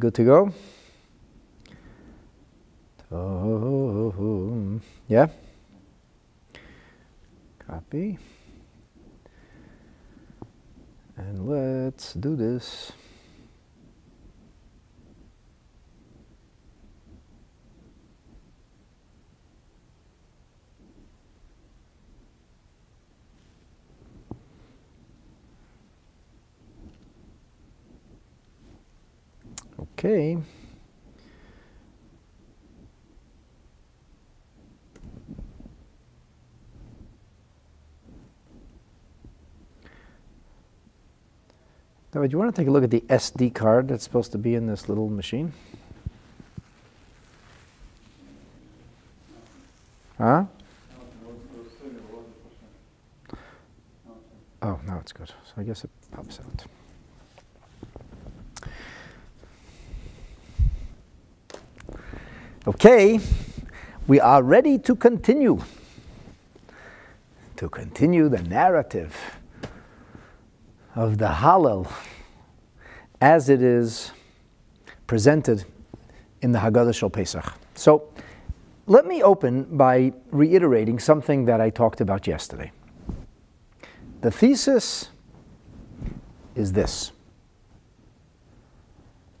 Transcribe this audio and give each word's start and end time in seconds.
Good 0.00 0.14
to 0.14 0.24
go? 0.24 0.52
Yeah? 5.06 5.26
Copy. 7.66 8.18
And 11.16 11.46
let's 11.46 12.14
do 12.14 12.34
this. 12.34 12.92
Okay. 29.80 30.36
Now, 42.12 42.22
do 42.22 42.28
you 42.28 42.38
want 42.38 42.54
to 42.54 42.60
take 42.60 42.68
a 42.68 42.70
look 42.70 42.82
at 42.82 42.90
the 42.90 43.02
SD 43.02 43.54
card 43.54 43.88
that's 43.88 44.02
supposed 44.04 44.32
to 44.32 44.38
be 44.38 44.54
in 44.54 44.66
this 44.66 44.88
little 44.88 45.08
machine? 45.08 45.52
Huh? 50.18 50.44
Oh, 54.60 54.78
now 54.86 54.98
it's 55.00 55.12
good. 55.12 55.28
So 55.28 55.52
I 55.56 55.62
guess 55.62 55.84
it 55.84 55.90
pops 56.10 56.40
out. 56.40 56.66
Okay, 62.66 63.18
we 64.06 64.20
are 64.20 64.42
ready 64.42 64.76
to 64.80 64.94
continue. 64.94 65.62
To 67.56 67.70
continue 67.70 68.28
the 68.28 68.42
narrative 68.42 69.16
of 70.94 71.16
the 71.16 71.28
Hallel 71.28 71.90
as 73.18 73.48
it 73.48 73.62
is 73.62 74.12
presented 75.06 75.64
in 76.42 76.52
the 76.52 76.58
Haggadah 76.58 76.94
Shel 76.94 77.08
Pesach. 77.08 77.50
So, 77.76 78.12
let 78.86 79.06
me 79.06 79.22
open 79.22 79.64
by 79.78 80.12
reiterating 80.30 80.98
something 80.98 81.46
that 81.46 81.62
I 81.62 81.70
talked 81.70 82.02
about 82.02 82.26
yesterday. 82.26 82.72
The 84.20 84.30
thesis 84.30 85.08
is 86.54 86.74
this 86.74 87.12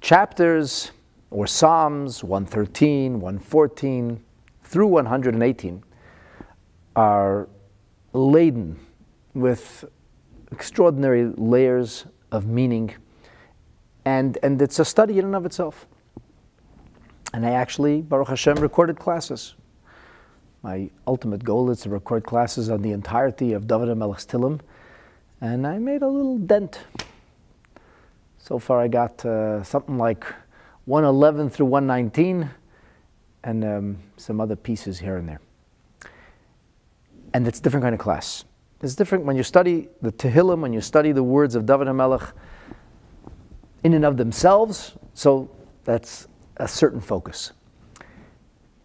chapters 0.00 0.92
or 1.30 1.46
Psalms 1.46 2.24
113, 2.24 3.20
114 3.20 4.20
through 4.64 4.86
118 4.86 5.82
are 6.96 7.48
laden 8.12 8.78
with 9.34 9.84
extraordinary 10.50 11.26
layers 11.36 12.06
of 12.32 12.46
meaning, 12.46 12.94
and, 14.04 14.38
and 14.42 14.60
it's 14.60 14.78
a 14.78 14.84
study 14.84 15.18
in 15.18 15.24
and 15.24 15.36
of 15.36 15.46
itself. 15.46 15.86
And 17.32 17.46
I 17.46 17.50
actually, 17.50 18.02
Baruch 18.02 18.28
Hashem, 18.28 18.56
recorded 18.56 18.98
classes. 18.98 19.54
My 20.62 20.90
ultimate 21.06 21.44
goal 21.44 21.70
is 21.70 21.80
to 21.82 21.90
record 21.90 22.24
classes 22.24 22.68
on 22.68 22.82
the 22.82 22.90
entirety 22.90 23.52
of 23.52 23.66
David 23.68 23.88
HaMelech's 23.88 24.26
Tillim, 24.26 24.60
and 25.40 25.66
I 25.66 25.78
made 25.78 26.02
a 26.02 26.08
little 26.08 26.38
dent. 26.38 26.80
So 28.38 28.58
far, 28.58 28.80
I 28.80 28.88
got 28.88 29.24
uh, 29.24 29.62
something 29.62 29.96
like 29.96 30.26
111 30.86 31.50
through 31.50 31.66
119, 31.66 32.50
and 33.44 33.64
um, 33.64 33.98
some 34.16 34.40
other 34.40 34.56
pieces 34.56 34.98
here 34.98 35.16
and 35.16 35.28
there. 35.28 35.40
And 37.32 37.46
it's 37.46 37.58
a 37.58 37.62
different 37.62 37.84
kind 37.84 37.94
of 37.94 38.00
class. 38.00 38.44
It's 38.82 38.94
different 38.94 39.24
when 39.24 39.36
you 39.36 39.42
study 39.42 39.88
the 40.00 40.12
Tehillim, 40.12 40.60
when 40.60 40.72
you 40.72 40.80
study 40.80 41.12
the 41.12 41.22
words 41.22 41.54
of 41.54 41.66
David 41.66 41.86
HaMelech 41.86 42.32
in 43.84 43.94
and 43.94 44.04
of 44.04 44.16
themselves, 44.16 44.96
so 45.14 45.50
that's 45.84 46.26
a 46.56 46.68
certain 46.68 47.00
focus. 47.00 47.52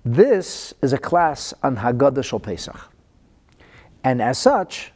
This 0.04 0.74
is 0.82 0.94
a 0.94 0.98
class 0.98 1.54
on 1.64 1.78
Haggadah 1.78 2.24
Shel 2.24 2.40
Pesach. 2.40 2.92
And 4.04 4.22
as 4.22 4.38
such, 4.38 4.92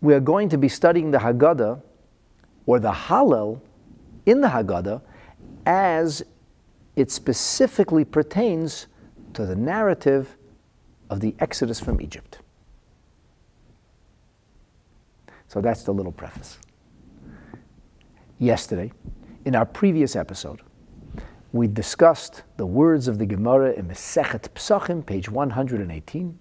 we 0.00 0.14
are 0.14 0.20
going 0.20 0.48
to 0.50 0.58
be 0.58 0.68
studying 0.68 1.10
the 1.10 1.18
Haggadah 1.18 1.80
or 2.66 2.78
the 2.78 2.92
Hallel 2.92 3.60
in 4.26 4.40
the 4.40 4.48
Haggadah 4.48 5.00
as 5.68 6.24
it 6.96 7.10
specifically 7.10 8.04
pertains 8.04 8.86
to 9.34 9.44
the 9.44 9.54
narrative 9.54 10.36
of 11.10 11.20
the 11.20 11.36
Exodus 11.38 11.78
from 11.78 12.00
Egypt. 12.00 12.38
So 15.46 15.60
that's 15.60 15.82
the 15.82 15.92
little 15.92 16.10
preface. 16.10 16.58
Yesterday, 18.38 18.92
in 19.44 19.54
our 19.54 19.66
previous 19.66 20.16
episode, 20.16 20.62
we 21.52 21.66
discussed 21.66 22.44
the 22.56 22.66
words 22.66 23.06
of 23.06 23.18
the 23.18 23.26
Gemara 23.26 23.72
in 23.72 23.88
Masechet 23.88 24.48
Psachim, 24.54 25.04
page 25.04 25.28
118, 25.28 26.38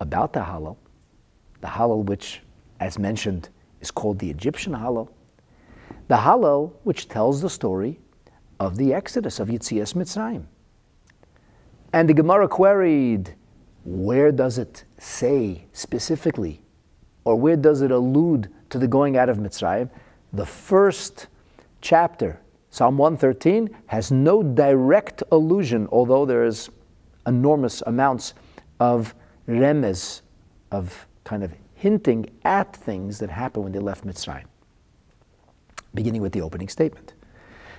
about 0.00 0.32
the 0.32 0.40
Hallel, 0.40 0.76
the 1.60 1.68
Hallel 1.68 2.04
which, 2.04 2.40
as 2.80 2.98
mentioned, 2.98 3.50
is 3.82 3.90
called 3.90 4.18
the 4.18 4.30
Egyptian 4.30 4.72
Hallel, 4.72 5.10
the 6.08 6.16
Hallel 6.16 6.72
which 6.84 7.08
tells 7.08 7.42
the 7.42 7.50
story 7.50 7.98
of 8.58 8.76
the 8.76 8.94
Exodus 8.94 9.38
of 9.40 9.48
Yitzias 9.48 9.94
Mitzrayim. 9.94 10.44
And 11.92 12.08
the 12.08 12.14
Gemara 12.14 12.48
queried, 12.48 13.34
where 13.84 14.32
does 14.32 14.58
it 14.58 14.84
say 14.98 15.66
specifically, 15.72 16.60
or 17.24 17.36
where 17.36 17.56
does 17.56 17.82
it 17.82 17.90
allude 17.90 18.50
to 18.70 18.78
the 18.78 18.88
going 18.88 19.16
out 19.16 19.28
of 19.28 19.38
Mitzrayim? 19.38 19.90
The 20.32 20.46
first 20.46 21.28
chapter, 21.80 22.40
Psalm 22.70 22.98
113, 22.98 23.70
has 23.86 24.10
no 24.10 24.42
direct 24.42 25.22
allusion, 25.30 25.88
although 25.92 26.24
there 26.24 26.44
is 26.44 26.68
enormous 27.26 27.82
amounts 27.86 28.34
of 28.80 29.14
remez, 29.48 30.22
of 30.70 31.06
kind 31.24 31.42
of 31.42 31.52
hinting 31.74 32.30
at 32.44 32.74
things 32.74 33.18
that 33.18 33.30
happen 33.30 33.62
when 33.62 33.72
they 33.72 33.78
left 33.78 34.06
Mitzrayim, 34.06 34.44
beginning 35.94 36.22
with 36.22 36.32
the 36.32 36.40
opening 36.40 36.68
statement. 36.68 37.14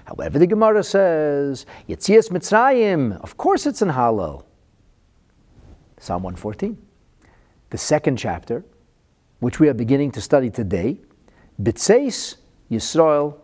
However, 0.08 0.40
the 0.40 0.48
Gemara 0.48 0.84
says, 0.86 1.66
Yetzias 1.90 2.30
Mitzrayim, 2.30 3.20
of 3.22 3.36
course 3.36 3.66
it's 3.66 3.82
in 3.82 3.90
Hallel. 3.90 4.46
Psalm 6.00 6.24
114. 6.24 6.78
The 7.72 7.78
second 7.78 8.16
chapter, 8.16 8.64
which 9.42 9.60
we 9.60 9.68
are 9.68 9.74
beginning 9.74 10.12
to 10.12 10.22
study 10.22 10.50
today, 10.50 11.02
Bitseis 11.62 12.38
Yisrael 12.72 13.36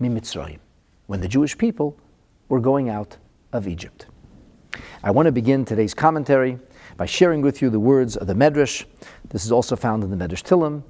Mimitzrayim, 0.00 0.60
when 1.08 1.20
the 1.20 1.26
Jewish 1.26 1.58
people 1.58 1.98
were 2.48 2.60
going 2.60 2.88
out 2.88 3.16
of 3.52 3.66
Egypt. 3.66 4.06
I 5.02 5.10
want 5.10 5.26
to 5.26 5.32
begin 5.32 5.64
today's 5.64 5.92
commentary 5.92 6.60
by 6.96 7.06
sharing 7.06 7.42
with 7.42 7.60
you 7.60 7.68
the 7.68 7.80
words 7.80 8.16
of 8.16 8.28
the 8.28 8.34
Medrash. 8.34 8.84
This 9.30 9.44
is 9.44 9.50
also 9.50 9.74
found 9.74 10.04
in 10.04 10.16
the 10.16 10.16
Medrash 10.16 10.44
Tillim. 10.44 10.84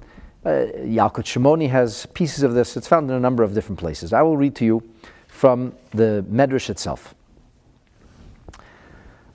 Uh, 0.45 0.67
Yalkut 0.83 1.25
Shimoni 1.25 1.67
has 1.71 2.05
pieces 2.13 2.43
of 2.43 2.53
this. 2.53 2.77
It's 2.77 2.87
found 2.87 3.09
in 3.09 3.15
a 3.15 3.19
number 3.19 3.41
of 3.41 3.55
different 3.55 3.79
places. 3.79 4.13
I 4.13 4.21
will 4.21 4.37
read 4.37 4.55
to 4.57 4.65
you 4.65 4.83
from 5.27 5.73
the 5.89 6.23
Medrash 6.29 6.69
itself. 6.69 7.15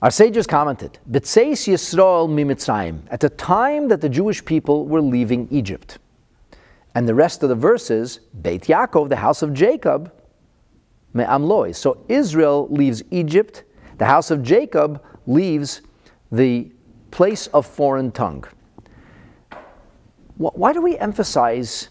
Our 0.01 0.09
sages 0.09 0.47
commented, 0.47 0.99
B'tseis 1.11 1.67
Yisrael 1.67 2.29
mimitzrayim, 2.29 3.01
at 3.11 3.19
the 3.19 3.29
time 3.29 3.89
that 3.89 3.99
the 3.99 4.09
Jewish 4.09 4.43
people 4.45 4.87
were 4.87 5.01
leaving 5.01 5.49
Egypt. 5.51 5.99
And 6.95 7.07
the 7.07 7.13
rest 7.13 7.43
of 7.43 7.49
the 7.49 7.55
verses, 7.55 8.21
Beit 8.41 8.63
Yaakov, 8.63 9.09
the 9.09 9.17
house 9.17 9.41
of 9.41 9.53
Jacob, 9.53 10.13
me'amloi. 11.13 11.75
So 11.75 12.03
Israel 12.07 12.67
leaves 12.69 13.03
Egypt, 13.11 13.63
the 13.97 14.05
house 14.05 14.31
of 14.31 14.43
Jacob 14.43 15.03
leaves 15.27 15.81
the 16.31 16.71
place 17.11 17.47
of 17.47 17.67
foreign 17.67 18.11
tongue. 18.11 18.45
Why 20.41 20.73
do 20.73 20.81
we 20.81 20.97
emphasize 20.97 21.89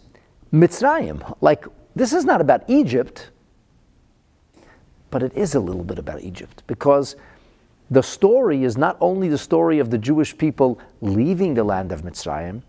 Mitzrayim? 0.52 1.37
Like, 1.41 1.67
this 1.94 2.12
is 2.12 2.25
not 2.25 2.41
about 2.41 2.64
Egypt, 2.69 3.31
but 5.11 5.23
it 5.23 5.32
is 5.37 5.55
a 5.55 5.61
little 5.61 5.85
bit 5.85 5.99
about 5.99 6.23
Egypt 6.23 6.64
because 6.67 7.14
the 7.91 8.02
story 8.02 8.64
is 8.64 8.76
not 8.76 8.97
only 9.00 9.29
the 9.29 9.38
story 9.38 9.79
of 9.79 9.91
the 9.91 9.99
Jewish 9.99 10.37
people 10.37 10.81
leaving 11.00 11.55
the 11.55 11.62
land 11.62 11.93
of 11.93 12.02
Mitzrayim, 12.02 12.62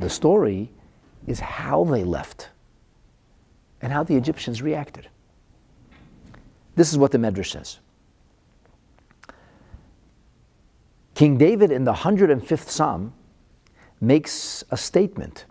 the 0.00 0.10
story 0.10 0.70
is 1.28 1.38
how 1.38 1.84
they 1.84 2.02
left 2.02 2.48
and 3.80 3.92
how 3.92 4.02
the 4.02 4.16
Egyptians 4.16 4.62
reacted. 4.62 5.08
This 6.74 6.90
is 6.90 6.98
what 6.98 7.12
the 7.12 7.18
Medrash 7.18 7.52
says. 7.52 7.78
King 11.14 11.38
David 11.38 11.70
in 11.70 11.84
the 11.84 11.92
105th 11.92 12.68
Psalm 12.68 13.12
makes 14.06 14.64
a 14.70 14.76
statement 14.76 15.46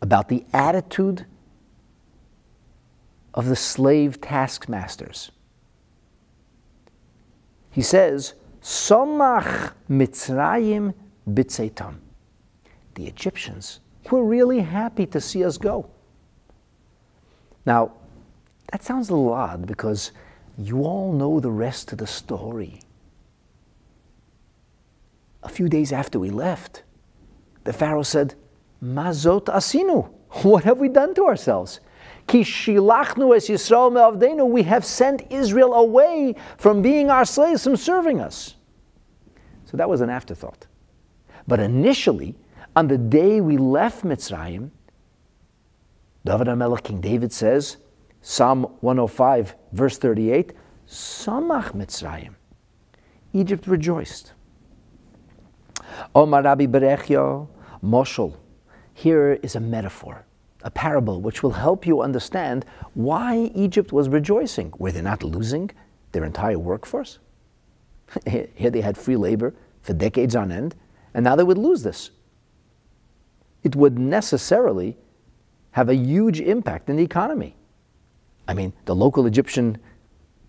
about 0.00 0.28
the 0.28 0.44
attitude 0.52 1.26
of 3.34 3.46
the 3.46 3.56
slave 3.56 4.20
taskmasters. 4.20 5.30
He 7.70 7.82
says, 7.82 8.34
Somach 8.62 9.72
Mitzrayim 9.90 10.94
Bitzeitam. 11.28 11.96
The 12.94 13.06
Egyptians 13.06 13.80
were 14.10 14.24
really 14.24 14.60
happy 14.60 15.06
to 15.06 15.20
see 15.20 15.44
us 15.44 15.58
go. 15.58 15.90
Now, 17.66 17.92
that 18.72 18.82
sounds 18.82 19.10
a 19.10 19.14
little 19.14 19.32
odd 19.32 19.66
because 19.66 20.12
you 20.56 20.84
all 20.84 21.12
know 21.12 21.38
the 21.40 21.50
rest 21.50 21.92
of 21.92 21.98
the 21.98 22.06
story. 22.06 22.80
A 25.42 25.48
few 25.48 25.68
days 25.68 25.92
after 25.92 26.18
we 26.18 26.30
left, 26.30 26.82
the 27.66 27.72
Pharaoh 27.72 28.02
said, 28.02 28.34
Mazot 28.82 29.44
asinu. 29.44 30.10
What 30.42 30.64
have 30.64 30.78
we 30.78 30.88
done 30.88 31.14
to 31.14 31.24
ourselves? 31.24 31.80
Ki 32.26 32.40
shilachnu 32.40 33.36
es 33.36 33.48
Yisrael 33.48 33.92
me'avdenu. 33.92 34.48
We 34.48 34.64
have 34.64 34.84
sent 34.84 35.30
Israel 35.30 35.74
away 35.74 36.34
from 36.58 36.82
being 36.82 37.10
our 37.10 37.24
slaves, 37.24 37.64
from 37.64 37.76
serving 37.76 38.20
us. 38.20 38.56
So 39.64 39.76
that 39.76 39.88
was 39.88 40.00
an 40.00 40.10
afterthought. 40.10 40.66
But 41.46 41.60
initially, 41.60 42.34
on 42.74 42.88
the 42.88 42.98
day 42.98 43.40
we 43.40 43.56
left 43.56 44.04
Mitzrayim, 44.04 44.70
David 46.24 46.48
HaMelech, 46.48 46.82
King 46.82 47.00
David 47.00 47.32
says, 47.32 47.76
Psalm 48.20 48.64
105, 48.80 49.54
verse 49.72 49.98
38, 49.98 50.52
Samach 50.88 51.72
Mitzrayim. 51.72 52.34
Egypt 53.32 53.66
rejoiced. 53.66 54.32
Omar 56.14 56.42
Rabbi 56.42 56.66
Berechio, 56.66 57.48
Moshel. 57.82 58.36
Here 58.94 59.38
is 59.42 59.54
a 59.54 59.60
metaphor, 59.60 60.24
a 60.62 60.70
parable, 60.70 61.20
which 61.20 61.42
will 61.42 61.52
help 61.52 61.86
you 61.86 62.00
understand 62.00 62.64
why 62.94 63.50
Egypt 63.54 63.92
was 63.92 64.08
rejoicing. 64.08 64.72
Were 64.78 64.92
they 64.92 65.02
not 65.02 65.22
losing 65.22 65.70
their 66.12 66.24
entire 66.24 66.58
workforce? 66.58 67.18
Here 68.26 68.70
they 68.70 68.80
had 68.80 68.96
free 68.96 69.16
labor 69.16 69.54
for 69.82 69.92
decades 69.92 70.34
on 70.34 70.50
end, 70.50 70.74
and 71.14 71.24
now 71.24 71.36
they 71.36 71.44
would 71.44 71.58
lose 71.58 71.82
this. 71.82 72.10
It 73.62 73.76
would 73.76 73.98
necessarily 73.98 74.96
have 75.72 75.88
a 75.88 75.94
huge 75.94 76.40
impact 76.40 76.88
in 76.88 76.96
the 76.96 77.02
economy. 77.02 77.54
I 78.48 78.54
mean, 78.54 78.72
the 78.84 78.94
local 78.94 79.26
Egyptian 79.26 79.78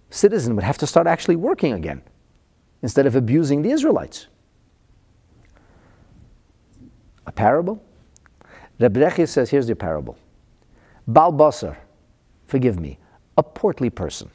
citizen 0.09 0.55
would 0.55 0.63
have 0.63 0.77
to 0.77 0.87
start 0.87 1.07
actually 1.07 1.35
working 1.35 1.73
again 1.73 2.01
instead 2.81 3.05
of 3.05 3.15
abusing 3.15 3.61
the 3.61 3.71
Israelites. 3.71 4.27
A 7.27 7.31
parable? 7.31 7.83
Reb 8.79 8.97
says, 9.27 9.51
here's 9.51 9.67
the 9.67 9.75
parable. 9.75 10.17
Bal 11.07 11.31
Basar, 11.31 11.77
forgive 12.47 12.79
me, 12.79 12.97
a 13.37 13.43
portly 13.43 13.91
person. 13.91 14.31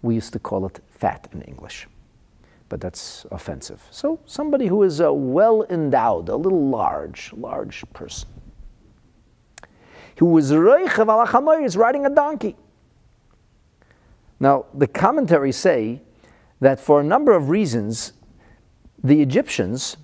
We 0.00 0.14
used 0.14 0.32
to 0.32 0.38
call 0.38 0.64
it 0.66 0.80
fat 0.88 1.28
in 1.32 1.42
English 1.42 1.86
but 2.74 2.80
that's 2.80 3.24
offensive. 3.30 3.86
So 3.92 4.18
somebody 4.26 4.66
who 4.66 4.82
is 4.82 5.00
uh, 5.00 5.12
well 5.12 5.64
endowed, 5.70 6.28
a 6.28 6.36
little 6.36 6.66
large, 6.68 7.32
large 7.32 7.84
person, 7.92 8.28
who 10.18 10.26
was 10.26 10.50
is 10.50 11.76
riding 11.76 12.04
a 12.04 12.10
donkey. 12.10 12.56
Now 14.40 14.66
the 14.74 14.86
commentaries 14.88 15.56
say 15.56 16.02
that 16.60 16.80
for 16.80 17.00
a 17.00 17.04
number 17.04 17.32
of 17.32 17.48
reasons, 17.48 18.12
the 19.02 19.20
Egyptians 19.20 19.96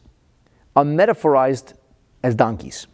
are 0.76 0.84
metaphorized 0.84 1.74
as 2.22 2.34
donkeys. 2.34 2.86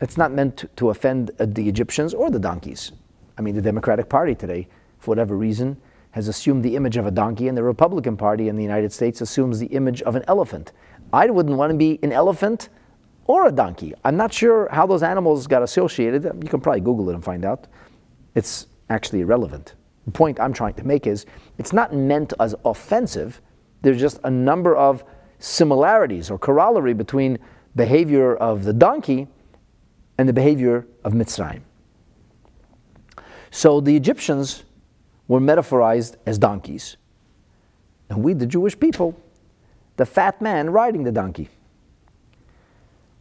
It's 0.00 0.16
not 0.16 0.32
meant 0.32 0.56
to, 0.58 0.66
to 0.76 0.90
offend 0.90 1.30
uh, 1.38 1.46
the 1.48 1.68
Egyptians 1.68 2.12
or 2.12 2.30
the 2.30 2.38
donkeys. 2.38 2.92
I 3.38 3.42
mean, 3.42 3.54
the 3.54 3.62
Democratic 3.62 4.08
Party 4.08 4.34
today, 4.34 4.68
for 4.98 5.10
whatever 5.10 5.36
reason, 5.36 5.76
has 6.12 6.28
assumed 6.28 6.64
the 6.64 6.76
image 6.76 6.96
of 6.96 7.06
a 7.06 7.10
donkey, 7.10 7.48
and 7.48 7.56
the 7.56 7.62
Republican 7.62 8.16
Party 8.16 8.48
in 8.48 8.56
the 8.56 8.62
United 8.62 8.92
States 8.92 9.20
assumes 9.20 9.58
the 9.58 9.66
image 9.66 10.02
of 10.02 10.14
an 10.14 10.24
elephant. 10.28 10.72
I 11.12 11.26
wouldn't 11.26 11.56
want 11.56 11.72
to 11.72 11.76
be 11.76 11.98
an 12.02 12.12
elephant 12.12 12.68
or 13.26 13.46
a 13.46 13.52
donkey. 13.52 13.94
I'm 14.04 14.16
not 14.16 14.32
sure 14.32 14.68
how 14.70 14.86
those 14.86 15.02
animals 15.02 15.46
got 15.46 15.62
associated. 15.62 16.24
You 16.24 16.48
can 16.48 16.60
probably 16.60 16.80
Google 16.80 17.10
it 17.10 17.14
and 17.14 17.24
find 17.24 17.44
out. 17.44 17.66
It's 18.34 18.66
actually 18.90 19.22
irrelevant. 19.22 19.74
The 20.04 20.10
point 20.10 20.38
I'm 20.38 20.52
trying 20.52 20.74
to 20.74 20.84
make 20.84 21.06
is 21.06 21.24
it's 21.58 21.72
not 21.72 21.94
meant 21.94 22.32
as 22.38 22.54
offensive. 22.64 23.40
There's 23.82 23.98
just 23.98 24.20
a 24.24 24.30
number 24.30 24.76
of 24.76 25.04
similarities 25.44 26.30
or 26.30 26.38
corollary 26.38 26.94
between 26.94 27.38
behavior 27.76 28.34
of 28.34 28.64
the 28.64 28.72
donkey 28.72 29.28
and 30.16 30.26
the 30.28 30.32
behavior 30.32 30.86
of 31.04 31.12
Mitzrayim. 31.12 31.60
So 33.50 33.80
the 33.80 33.94
Egyptians 33.94 34.64
were 35.28 35.40
metaphorized 35.40 36.16
as 36.24 36.38
donkeys. 36.38 36.96
And 38.08 38.22
we, 38.22 38.32
the 38.32 38.46
Jewish 38.46 38.78
people, 38.78 39.20
the 39.96 40.06
fat 40.06 40.40
man 40.40 40.70
riding 40.70 41.04
the 41.04 41.12
donkey. 41.12 41.50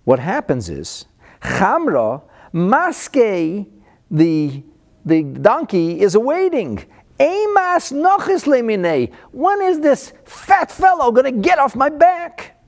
What 0.05 0.19
happens 0.19 0.69
is, 0.69 1.05
Chamra, 1.41 2.21
Maske, 2.53 3.67
the, 4.09 4.63
the 5.05 5.23
donkey, 5.23 5.99
is 5.99 6.15
awaiting. 6.15 6.85
Emas 7.23 7.91
nochis 7.91 8.45
lemine. 8.45 9.13
When 9.31 9.61
is 9.61 9.79
this 9.79 10.13
fat 10.25 10.71
fellow 10.71 11.11
going 11.11 11.33
to 11.33 11.39
get 11.41 11.57
off 11.57 11.75
my 11.75 11.89
back? 11.89 12.59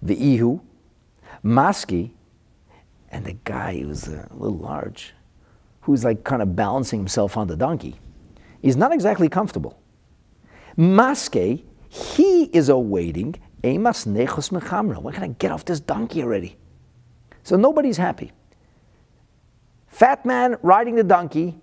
The 0.00 0.14
Ihu, 0.14 0.60
Maski, 1.44 2.12
and 3.10 3.24
the 3.24 3.32
guy 3.44 3.80
who's 3.80 4.06
a 4.06 4.28
little 4.32 4.58
large 4.58 5.14
who's 5.84 6.02
like 6.04 6.24
kind 6.24 6.40
of 6.40 6.56
balancing 6.56 6.98
himself 6.98 7.36
on 7.36 7.46
the 7.46 7.56
donkey, 7.56 7.94
is 8.62 8.76
not 8.76 8.92
exactly 8.92 9.28
comfortable. 9.28 9.78
Maske, 10.78 11.62
he 11.88 12.44
is 12.44 12.70
awaiting 12.70 13.34
Emas 13.62 14.06
Nechos 14.06 14.50
Mechamra. 14.50 15.00
When 15.00 15.12
can 15.14 15.22
I 15.22 15.28
get 15.28 15.52
off 15.52 15.64
this 15.64 15.80
donkey 15.80 16.22
already? 16.22 16.56
So 17.42 17.56
nobody's 17.56 17.98
happy. 17.98 18.32
Fat 19.88 20.24
man 20.24 20.56
riding 20.62 20.94
the 20.94 21.04
donkey, 21.04 21.60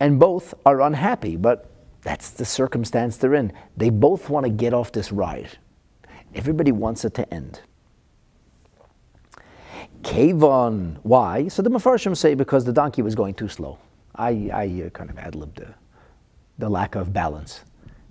and 0.00 0.18
both 0.18 0.54
are 0.64 0.80
unhappy, 0.80 1.36
but 1.36 1.70
that's 2.02 2.30
the 2.30 2.44
circumstance 2.44 3.18
they're 3.18 3.34
in. 3.34 3.52
They 3.76 3.90
both 3.90 4.30
want 4.30 4.44
to 4.44 4.50
get 4.50 4.72
off 4.72 4.90
this 4.92 5.12
ride. 5.12 5.58
Everybody 6.34 6.72
wants 6.72 7.04
it 7.04 7.14
to 7.14 7.32
end. 7.32 7.60
Kavon. 10.02 10.96
Why? 11.02 11.48
So 11.48 11.60
the 11.60 11.70
Mefarshim 11.70 12.16
say 12.16 12.34
because 12.34 12.64
the 12.64 12.72
donkey 12.72 13.02
was 13.02 13.14
going 13.14 13.34
too 13.34 13.48
slow. 13.48 13.78
I, 14.14 14.50
I 14.52 14.84
uh, 14.86 14.90
kind 14.90 15.10
of 15.10 15.18
ad 15.18 15.34
libbed 15.34 15.58
the, 15.58 15.74
the 16.58 16.68
lack 16.68 16.94
of 16.94 17.12
balance. 17.12 17.60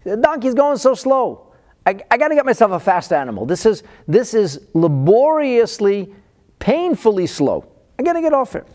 The 0.04 0.16
donkey's 0.16 0.54
going 0.54 0.78
so 0.78 0.94
slow. 0.94 1.54
I, 1.86 2.00
I 2.12 2.18
got 2.18 2.28
to 2.28 2.36
get 2.36 2.46
myself 2.46 2.72
a 2.72 2.80
fast 2.80 3.12
animal. 3.12 3.46
This 3.46 3.66
is, 3.66 3.84
this 4.08 4.34
is 4.34 4.68
laboriously, 4.74 6.14
painfully 6.60 7.26
slow. 7.26 7.72
I 7.98 8.04
got 8.04 8.14
to 8.14 8.22
get 8.22 8.34
off 8.34 8.56
it. 8.56 8.68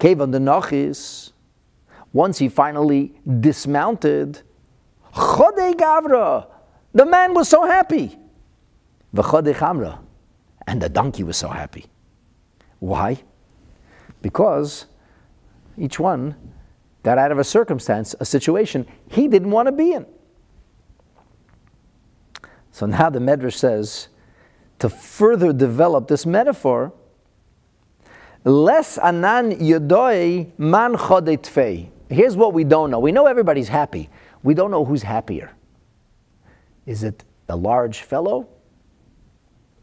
Kavon 0.00 0.32
the 0.32 0.38
Nachis, 0.38 1.32
once 2.22 2.36
he 2.38 2.48
finally 2.48 3.02
dismounted, 3.46 4.42
Chodei 5.14 5.72
Gavra, 5.82 6.46
the 6.92 7.06
man 7.06 7.34
was 7.38 7.48
so 7.48 7.60
happy. 7.66 8.06
V'chodei 9.14 9.54
Chamra, 9.54 9.98
and 10.66 10.82
the 10.82 10.88
donkey 10.88 11.22
was 11.22 11.36
so 11.36 11.48
happy. 11.48 11.84
Why? 12.80 13.10
because 14.22 14.86
each 15.76 15.98
one 15.98 16.34
got 17.02 17.18
out 17.18 17.32
of 17.32 17.38
a 17.38 17.44
circumstance, 17.44 18.14
a 18.20 18.24
situation 18.24 18.86
he 19.08 19.28
didn't 19.28 19.50
want 19.50 19.66
to 19.66 19.72
be 19.72 19.92
in. 19.92 20.06
So 22.72 22.86
now 22.86 23.10
the 23.10 23.18
Medrash 23.18 23.54
says, 23.54 24.08
to 24.78 24.88
further 24.88 25.52
develop 25.52 26.08
this 26.08 26.24
metaphor, 26.24 26.92
less 28.44 28.98
anan 28.98 29.52
yodoi 29.52 30.56
man 30.58 30.94
chodetfei. 30.94 31.88
Here's 32.08 32.36
what 32.36 32.54
we 32.54 32.64
don't 32.64 32.90
know. 32.90 32.98
We 32.98 33.12
know 33.12 33.26
everybody's 33.26 33.68
happy. 33.68 34.08
We 34.42 34.54
don't 34.54 34.70
know 34.70 34.84
who's 34.84 35.02
happier. 35.02 35.52
Is 36.86 37.02
it 37.02 37.24
the 37.46 37.56
large 37.56 38.00
fellow 38.00 38.48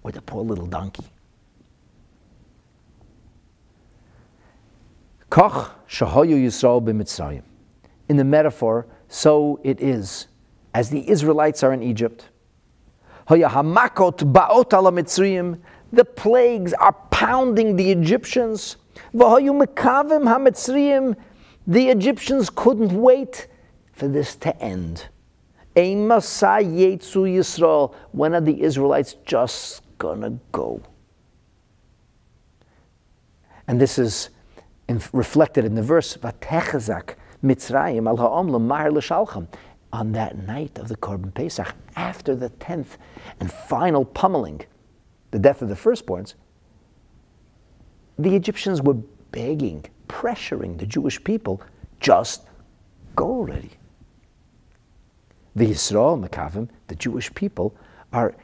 or 0.04 0.12
the 0.12 0.22
poor 0.22 0.44
little 0.44 0.66
donkey? 0.66 1.06
Koch 5.30 5.72
shahoyu 5.88 6.44
Yisrael 6.44 6.82
b'Mitzrayim. 6.84 7.44
In 8.10 8.18
the 8.18 8.24
metaphor, 8.24 8.88
so 9.08 9.60
it 9.64 9.82
is. 9.82 10.28
As 10.74 10.90
the 10.90 11.10
Israelites 11.10 11.62
are 11.64 11.74
in 11.74 11.84
Egypt, 11.84 12.30
the 13.28 13.40
plagues 16.16 16.74
are 16.74 16.94
pounding 17.12 17.76
the 17.76 17.92
Egyptians. 17.92 18.78
The 21.68 21.90
Egyptians 21.90 22.50
couldn't 22.50 22.92
wait 22.92 23.48
for 23.92 24.08
this 24.08 24.36
to 24.38 24.56
end. 24.62 25.08
Ein 25.76 26.08
masai 26.08 26.64
Yisrael. 26.64 27.94
When 28.12 28.34
are 28.34 28.42
the 28.42 28.62
Israelites 28.62 29.16
just 29.26 29.82
gonna 29.98 30.40
go? 30.52 30.82
And 33.68 33.82
this 33.82 33.98
is 33.98 34.30
in, 34.88 35.02
reflected 35.12 35.66
in 35.66 35.76
the 35.76 35.82
verse. 35.82 36.18
On 39.94 40.12
that 40.12 40.38
night 40.38 40.78
of 40.78 40.88
the 40.90 40.98
Korban 40.98 41.34
Pesach, 41.34 41.74
after 41.96 42.36
the 42.36 42.50
tenth 42.50 42.98
and 43.40 43.52
final 43.52 44.04
pummeling, 44.06 44.62
the 45.32 45.40
death 45.40 45.62
of 45.62 45.70
the 45.70 45.76
firstborns, 45.76 46.34
the 48.18 48.36
Egyptians 48.36 48.82
were 48.82 48.96
begging, 49.32 49.86
pressuring 50.08 50.78
the 50.78 50.86
Jewish 50.86 51.24
people, 51.24 51.62
just 52.00 52.48
go 53.16 53.26
already. 53.26 53.72
The 55.56 55.68
Yisrael 55.68 56.28
Makavim, 56.28 56.70
the 56.88 56.96
Jewish 56.96 57.34
people, 57.34 57.76
are 58.12 58.36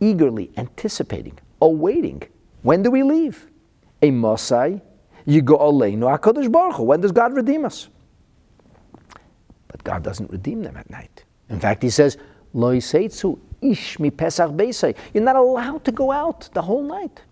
eagerly 0.00 0.50
anticipating, 0.56 1.38
awaiting. 1.60 2.22
When 2.62 2.82
do 2.82 2.90
we 2.90 3.02
leave? 3.02 3.46
A 4.02 4.10
Mosai 4.10 4.80
Yigo 5.26 5.58
Aleinu 5.60 6.18
HaKadosh 6.18 6.50
Baruch. 6.50 6.78
When 6.78 7.00
does 7.00 7.12
God 7.12 7.34
redeem 7.34 7.64
us? 7.64 7.88
But 9.68 9.82
God 9.84 10.02
doesn't 10.02 10.30
redeem 10.30 10.62
them 10.62 10.76
at 10.76 10.88
night. 10.90 11.24
In 11.48 11.60
fact, 11.60 11.82
He 11.82 11.90
says, 11.90 12.18
Lo 12.52 12.70
ish 12.72 13.98
mi 13.98 14.10
pesach 14.10 14.50
beisai. 14.50 14.96
You're 15.12 15.24
not 15.24 15.36
allowed 15.36 15.84
to 15.84 15.92
go 15.92 16.12
out 16.12 16.48
the 16.52 16.62
whole 16.62 16.82
night. 16.82 17.22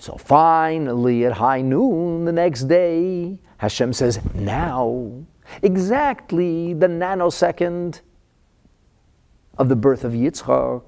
So 0.00 0.16
finally, 0.16 1.26
at 1.26 1.32
high 1.32 1.60
noon 1.60 2.24
the 2.24 2.32
next 2.32 2.62
day, 2.64 3.38
Hashem 3.58 3.92
says, 3.92 4.18
now, 4.34 5.12
exactly 5.60 6.72
the 6.72 6.86
nanosecond 6.86 8.00
of 9.58 9.68
the 9.68 9.76
birth 9.76 10.02
of 10.04 10.14
Yitzchak, 10.14 10.82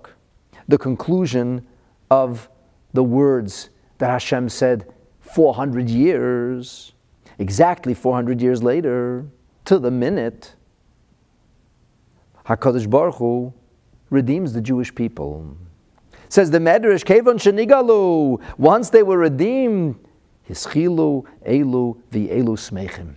the 0.67 0.79
conclusion 0.79 1.67
of 2.11 2.49
the 2.95 3.03
words 3.05 3.69
that 3.99 4.09
Hashem 4.09 4.49
said 4.49 4.91
400 5.21 5.91
years, 5.91 6.95
exactly 7.39 7.93
400 7.93 8.41
years 8.41 8.63
later, 8.63 9.27
to 9.67 9.79
the 9.79 9.91
minute, 9.91 10.55
HaKadosh 12.47 12.89
Baruch 12.89 13.17
Hu 13.17 13.53
redeems 14.09 14.55
the 14.55 14.63
Jewish 14.63 14.95
people. 14.95 15.55
Says 16.33 16.51
the 16.51 16.61
Medrash, 16.61 17.05
Kevon 17.05 17.35
Shenigalu, 17.35 18.41
once 18.57 18.89
they 18.89 19.03
were 19.03 19.19
redeemed, 19.19 19.97
Hischilu, 20.49 21.27
Elu, 21.47 22.01
Elu 22.11 22.57
Smechim. 22.57 23.17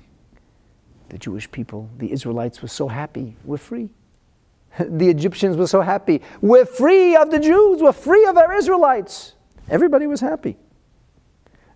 The 1.07 1.17
Jewish 1.17 1.50
people, 1.50 1.89
the 1.98 2.12
Israelites 2.12 2.62
were 2.62 2.67
so 2.67 2.89
happy, 2.89 3.38
we're 3.45 3.55
free. 3.55 3.89
The 4.77 5.07
Egyptians 5.07 5.55
were 5.55 5.67
so 5.67 5.79
happy, 5.79 6.22
we're 6.41 6.65
free 6.65 7.15
of 7.15 7.31
the 7.31 7.39
Jews, 7.39 7.81
we're 7.81 7.93
free 7.93 8.25
of 8.25 8.36
our 8.36 8.53
Israelites. 8.53 9.36
Everybody 9.69 10.07
was 10.07 10.19
happy. 10.19 10.57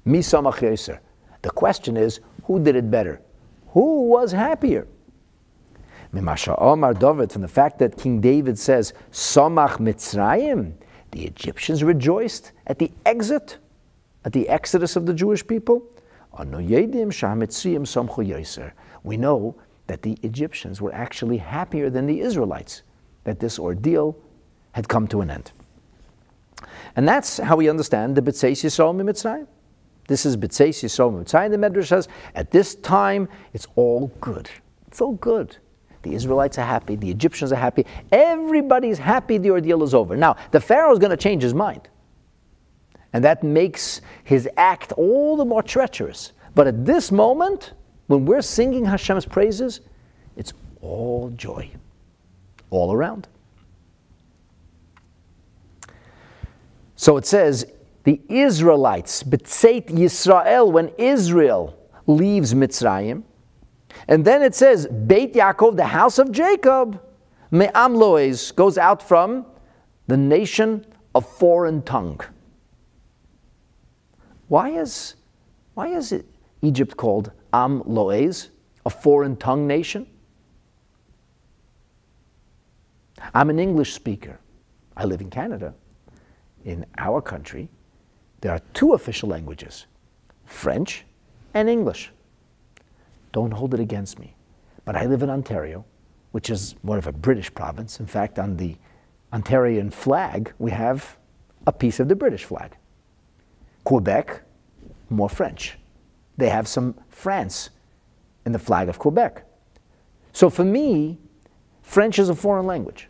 The 0.03 1.51
question 1.55 1.95
is, 1.95 2.19
who 2.43 2.61
did 2.61 2.75
it 2.75 2.91
better? 2.91 3.21
Who 3.69 4.09
was 4.09 4.33
happier? 4.33 4.87
Mimasha 6.13 6.61
Omar 6.61 6.95
David, 6.95 7.31
from 7.31 7.43
the 7.43 7.47
fact 7.47 7.79
that 7.79 7.97
King 7.97 8.19
David 8.19 8.59
says, 8.59 8.93
Samach 9.09 9.77
Mitzrayim, 9.77 10.73
the 11.11 11.25
Egyptians 11.25 11.83
rejoiced 11.83 12.51
at 12.67 12.79
the 12.79 12.91
exit, 13.05 13.57
at 14.25 14.33
the 14.33 14.47
exodus 14.49 14.95
of 14.95 15.05
the 15.05 15.13
Jewish 15.13 15.45
people. 15.45 15.83
We 19.03 19.17
know 19.17 19.55
that 19.87 20.01
the 20.03 20.17
Egyptians 20.21 20.81
were 20.81 20.93
actually 20.93 21.37
happier 21.37 21.89
than 21.89 22.05
the 22.05 22.19
Israelites, 22.21 22.83
that 23.23 23.39
this 23.39 23.57
ordeal 23.57 24.15
had 24.73 24.87
come 24.87 25.07
to 25.07 25.21
an 25.21 25.31
end. 25.31 25.51
And 26.95 27.07
that's 27.07 27.37
how 27.37 27.55
we 27.55 27.69
understand 27.69 28.15
the 28.15 28.21
B'tzeis 28.21 28.63
Yisrael 28.63 28.95
Mitzrayim. 28.95 29.47
This 30.07 30.25
is 30.25 30.37
B'tzeis 30.37 30.83
Yisrael 30.83 31.11
Mitzrayim. 31.23 31.49
The 31.51 31.57
Medrash 31.57 31.87
says, 31.87 32.07
at 32.35 32.51
this 32.51 32.75
time, 32.75 33.27
it's 33.53 33.67
all 33.75 34.11
good. 34.21 34.49
It's 34.87 35.01
all 35.01 35.13
good. 35.13 35.57
The 36.01 36.13
Israelites 36.13 36.57
are 36.57 36.65
happy. 36.65 36.95
The 36.95 37.09
Egyptians 37.09 37.51
are 37.51 37.57
happy. 37.57 37.85
Everybody's 38.11 38.97
happy 38.97 39.37
the 39.37 39.51
ordeal 39.51 39.83
is 39.83 39.93
over. 39.93 40.15
Now, 40.15 40.37
the 40.51 40.61
Pharaoh 40.61 40.93
is 40.93 40.99
going 40.99 41.11
to 41.11 41.17
change 41.17 41.43
his 41.43 41.53
mind. 41.53 41.89
And 43.11 43.23
that 43.23 43.43
makes 43.43 44.01
his 44.23 44.47
act 44.55 44.91
all 44.93 45.35
the 45.35 45.45
more 45.45 45.63
treacherous. 45.63 46.31
But 46.55 46.67
at 46.67 46.85
this 46.85 47.11
moment, 47.11 47.73
when 48.07 48.25
we're 48.25 48.41
singing 48.41 48.85
Hashem's 48.85 49.25
praises, 49.25 49.81
it's 50.37 50.53
all 50.81 51.31
joy, 51.35 51.71
all 52.69 52.93
around. 52.93 53.27
So 56.95 57.17
it 57.17 57.25
says, 57.25 57.65
the 58.03 58.21
Israelites, 58.29 59.23
B'tzeit 59.23 59.87
Yisrael, 59.87 60.71
when 60.71 60.91
Israel 60.97 61.77
leaves 62.07 62.53
Mitzrayim, 62.53 63.23
and 64.07 64.25
then 64.25 64.41
it 64.41 64.55
says, 64.55 64.87
Beit 64.87 65.33
Yaakov, 65.33 65.75
the 65.75 65.85
house 65.85 66.19
of 66.19 66.31
Jacob, 66.31 67.01
Me'am 67.51 67.95
Loez, 67.95 68.55
goes 68.55 68.77
out 68.77 69.01
from 69.01 69.45
the 70.07 70.17
nation 70.17 70.85
of 71.15 71.27
foreign 71.27 71.81
tongue. 71.81 72.21
Why 74.47 74.69
is, 74.69 75.15
why 75.73 75.89
is 75.89 76.11
it 76.11 76.25
Egypt 76.61 76.97
called 76.97 77.31
Am 77.53 77.81
Loez, 77.83 78.49
a 78.85 78.89
foreign 78.89 79.35
tongue 79.35 79.67
nation? 79.67 80.07
I'm 83.33 83.49
an 83.49 83.59
English 83.59 83.93
speaker. 83.93 84.39
I 84.95 85.05
live 85.05 85.21
in 85.21 85.29
Canada. 85.29 85.73
In 86.65 86.85
our 86.97 87.21
country, 87.21 87.69
there 88.41 88.51
are 88.51 88.61
two 88.73 88.93
official 88.93 89.29
languages 89.29 89.85
French 90.45 91.05
and 91.53 91.69
English. 91.69 92.11
Don't 93.31 93.51
hold 93.51 93.73
it 93.73 93.79
against 93.79 94.19
me. 94.19 94.35
But 94.85 94.95
I 94.95 95.05
live 95.05 95.23
in 95.23 95.29
Ontario, 95.29 95.85
which 96.31 96.49
is 96.49 96.75
more 96.83 96.97
of 96.97 97.07
a 97.07 97.11
British 97.11 97.53
province. 97.53 97.99
In 97.99 98.05
fact, 98.05 98.39
on 98.39 98.57
the 98.57 98.75
Ontarian 99.31 99.91
flag, 99.91 100.53
we 100.57 100.71
have 100.71 101.17
a 101.67 101.71
piece 101.71 101.99
of 101.99 102.07
the 102.07 102.15
British 102.15 102.45
flag. 102.45 102.75
Quebec, 103.83 104.41
more 105.09 105.29
French. 105.29 105.77
They 106.37 106.49
have 106.49 106.67
some 106.67 106.95
France 107.09 107.69
in 108.45 108.51
the 108.51 108.59
flag 108.59 108.89
of 108.89 108.97
Quebec. 108.97 109.45
So 110.33 110.49
for 110.49 110.63
me, 110.63 111.17
French 111.81 112.19
is 112.19 112.29
a 112.29 112.35
foreign 112.35 112.65
language. 112.65 113.09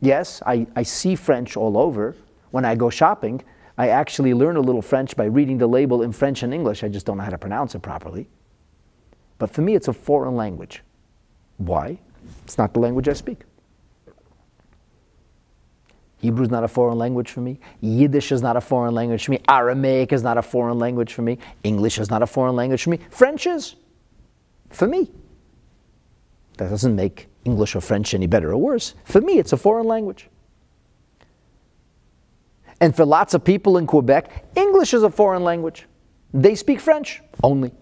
Yes, 0.00 0.42
I, 0.46 0.66
I 0.76 0.82
see 0.82 1.14
French 1.14 1.56
all 1.56 1.76
over 1.76 2.14
when 2.52 2.64
I 2.64 2.76
go 2.76 2.90
shopping, 2.90 3.42
I 3.76 3.88
actually 3.88 4.34
learn 4.34 4.56
a 4.56 4.60
little 4.60 4.82
French 4.82 5.16
by 5.16 5.24
reading 5.24 5.58
the 5.58 5.66
label 5.66 6.02
in 6.02 6.12
French 6.12 6.42
and 6.42 6.54
English. 6.54 6.84
I 6.84 6.88
just 6.88 7.04
don't 7.06 7.16
know 7.16 7.24
how 7.24 7.30
to 7.30 7.38
pronounce 7.38 7.74
it 7.74 7.80
properly. 7.82 8.28
But 9.42 9.50
for 9.50 9.60
me, 9.60 9.74
it's 9.74 9.88
a 9.88 9.92
foreign 9.92 10.36
language. 10.36 10.84
Why? 11.56 11.98
It's 12.44 12.56
not 12.56 12.74
the 12.74 12.78
language 12.78 13.08
I 13.08 13.12
speak. 13.12 13.40
Hebrew 16.18 16.44
is 16.44 16.50
not 16.50 16.62
a 16.62 16.68
foreign 16.68 16.96
language 16.96 17.28
for 17.28 17.40
me. 17.40 17.58
Yiddish 17.80 18.30
is 18.30 18.40
not 18.40 18.56
a 18.56 18.60
foreign 18.60 18.94
language 18.94 19.24
for 19.24 19.32
me. 19.32 19.40
Aramaic 19.48 20.12
is 20.12 20.22
not 20.22 20.38
a 20.38 20.42
foreign 20.42 20.78
language 20.78 21.12
for 21.12 21.22
me. 21.22 21.38
English 21.64 21.98
is 21.98 22.08
not 22.08 22.22
a 22.22 22.26
foreign 22.28 22.54
language 22.54 22.84
for 22.84 22.90
me. 22.90 23.00
French 23.10 23.48
is. 23.48 23.74
For 24.70 24.86
me. 24.86 25.10
That 26.58 26.70
doesn't 26.70 26.94
make 26.94 27.26
English 27.44 27.74
or 27.74 27.80
French 27.80 28.14
any 28.14 28.28
better 28.28 28.52
or 28.52 28.58
worse. 28.58 28.94
For 29.02 29.20
me, 29.20 29.40
it's 29.40 29.52
a 29.52 29.56
foreign 29.56 29.88
language. 29.88 30.28
And 32.80 32.94
for 32.94 33.04
lots 33.04 33.34
of 33.34 33.42
people 33.42 33.76
in 33.76 33.88
Quebec, 33.88 34.52
English 34.54 34.94
is 34.94 35.02
a 35.02 35.10
foreign 35.10 35.42
language. 35.42 35.88
they 36.32 36.54
speak 36.54 36.78
French 36.78 37.22
only. 37.42 37.72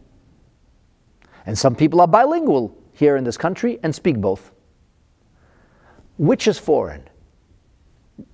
And 1.47 1.57
some 1.59 1.75
people 1.75 2.01
are 2.01 2.09
bilingual 2.09 2.77
here 2.93 3.17
in 3.17 3.25
this 3.25 3.37
country 3.37 3.79
and 3.83 3.95
speak 3.95 4.19
both. 4.19 4.53
Which 6.19 6.47
is 6.47 6.59
foreign 6.59 7.09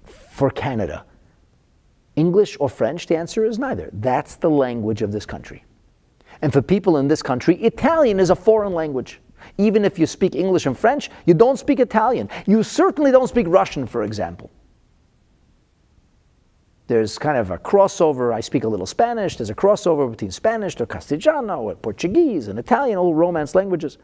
for 0.05 0.51
Canada? 0.51 1.05
English 2.17 2.57
or 2.59 2.69
French? 2.69 3.07
The 3.07 3.17
answer 3.17 3.45
is 3.45 3.59
neither. 3.59 3.91
That's 3.93 4.37
the 4.37 4.51
language 4.51 5.03
of 5.03 5.13
this 5.13 5.27
country. 5.27 5.65
And 6.43 6.53
for 6.53 6.63
people 6.63 6.97
in 6.97 7.09
this 7.09 7.23
country, 7.23 7.57
Italian 7.63 8.19
is 8.19 8.31
a 8.31 8.35
foreign 8.35 8.75
language. 8.75 9.21
Even 9.59 9.85
if 9.85 9.99
you 9.99 10.07
speak 10.07 10.35
English 10.35 10.67
and 10.67 10.77
French, 10.77 11.11
you 11.25 11.35
don't 11.35 11.59
speak 11.59 11.79
Italian. 11.79 12.29
You 12.47 12.63
certainly 12.63 13.11
don't 13.11 13.29
speak 13.29 13.47
Russian, 13.49 13.87
for 13.87 14.03
example. 14.03 14.51
There's 16.89 17.19
kind 17.19 17.37
of 17.37 17.51
a 17.51 17.59
crossover. 17.59 18.33
I 18.33 18.41
speak 18.41 18.65
a 18.65 18.69
little 18.69 18.87
Spanish. 18.87 19.37
There's 19.37 19.51
a 19.51 19.55
crossover 19.55 20.09
between 20.09 20.31
Spanish 20.31 20.81
or 20.81 20.87
Castellano 20.87 21.63
or 21.63 21.75
Portuguese 21.75 22.49
and 22.49 22.59
Italian, 22.59 22.99
all 22.99 23.15
Romance 23.15 23.55
languages. 23.55 23.99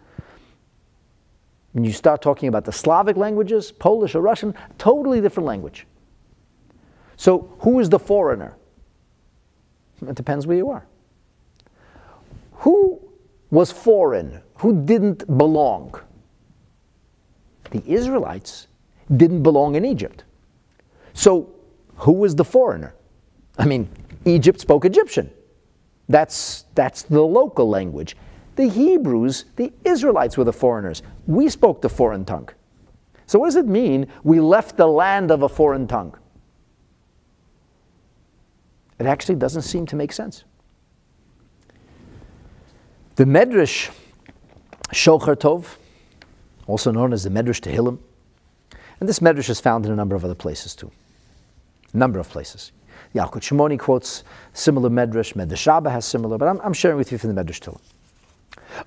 When 1.72 1.84
you 1.84 1.92
start 1.92 2.20
talking 2.20 2.48
about 2.48 2.64
the 2.64 2.72
Slavic 2.72 3.16
languages, 3.16 3.72
Polish 3.72 4.14
or 4.14 4.20
Russian, 4.20 4.54
totally 4.78 5.20
different 5.20 5.46
language. 5.46 5.86
So, 7.16 7.54
who 7.60 7.78
is 7.78 7.88
the 7.88 7.98
foreigner? 7.98 8.56
It 10.06 10.16
depends 10.16 10.46
where 10.46 10.56
you 10.56 10.70
are. 10.70 10.84
Who 12.52 13.00
was 13.50 13.70
foreign? 13.70 14.42
Who 14.56 14.84
didn't 14.84 15.26
belong? 15.38 15.94
The 17.70 17.82
Israelites 17.86 18.66
didn't 19.16 19.42
belong 19.42 19.76
in 19.76 19.84
Egypt. 19.84 20.24
So, 21.14 21.54
who 21.96 22.12
was 22.12 22.34
the 22.34 22.44
foreigner? 22.44 22.94
I 23.58 23.66
mean, 23.66 23.88
Egypt 24.24 24.60
spoke 24.60 24.84
Egyptian. 24.84 25.30
That's, 26.08 26.64
that's 26.74 27.02
the 27.02 27.22
local 27.22 27.68
language. 27.68 28.16
The 28.56 28.68
Hebrews, 28.68 29.46
the 29.56 29.72
Israelites 29.84 30.36
were 30.36 30.44
the 30.44 30.52
foreigners. 30.52 31.02
We 31.26 31.48
spoke 31.48 31.80
the 31.80 31.88
foreign 31.88 32.24
tongue. 32.24 32.50
So, 33.26 33.38
what 33.38 33.46
does 33.46 33.56
it 33.56 33.66
mean 33.66 34.08
we 34.24 34.40
left 34.40 34.76
the 34.76 34.86
land 34.86 35.30
of 35.30 35.42
a 35.42 35.48
foreign 35.48 35.86
tongue? 35.86 36.18
It 38.98 39.06
actually 39.06 39.36
doesn't 39.36 39.62
seem 39.62 39.86
to 39.86 39.96
make 39.96 40.12
sense. 40.12 40.44
The 43.16 43.24
Medrash 43.24 43.90
Shocher 44.92 45.36
Tov, 45.36 45.76
also 46.66 46.90
known 46.90 47.12
as 47.12 47.24
the 47.24 47.30
Medrash 47.30 47.60
Tehillim, 47.60 47.98
and 49.00 49.08
this 49.08 49.20
Medrash 49.20 49.48
is 49.48 49.60
found 49.60 49.86
in 49.86 49.92
a 49.92 49.96
number 49.96 50.14
of 50.14 50.24
other 50.24 50.34
places 50.34 50.74
too. 50.74 50.90
Number 51.92 52.18
of 52.18 52.28
places. 52.28 52.72
Yalkut 53.14 53.42
Shimoni 53.42 53.78
quotes 53.78 54.24
similar 54.52 54.88
Medrash, 54.88 55.34
Medrash 55.34 55.90
has 55.90 56.04
similar, 56.04 56.38
but 56.38 56.48
I'm, 56.48 56.60
I'm, 56.62 56.72
sharing 56.72 56.96
with 56.96 57.12
you 57.12 57.18
from 57.18 57.34
the 57.34 57.44
Medrash 57.44 57.60
Tehillim. 57.60 57.80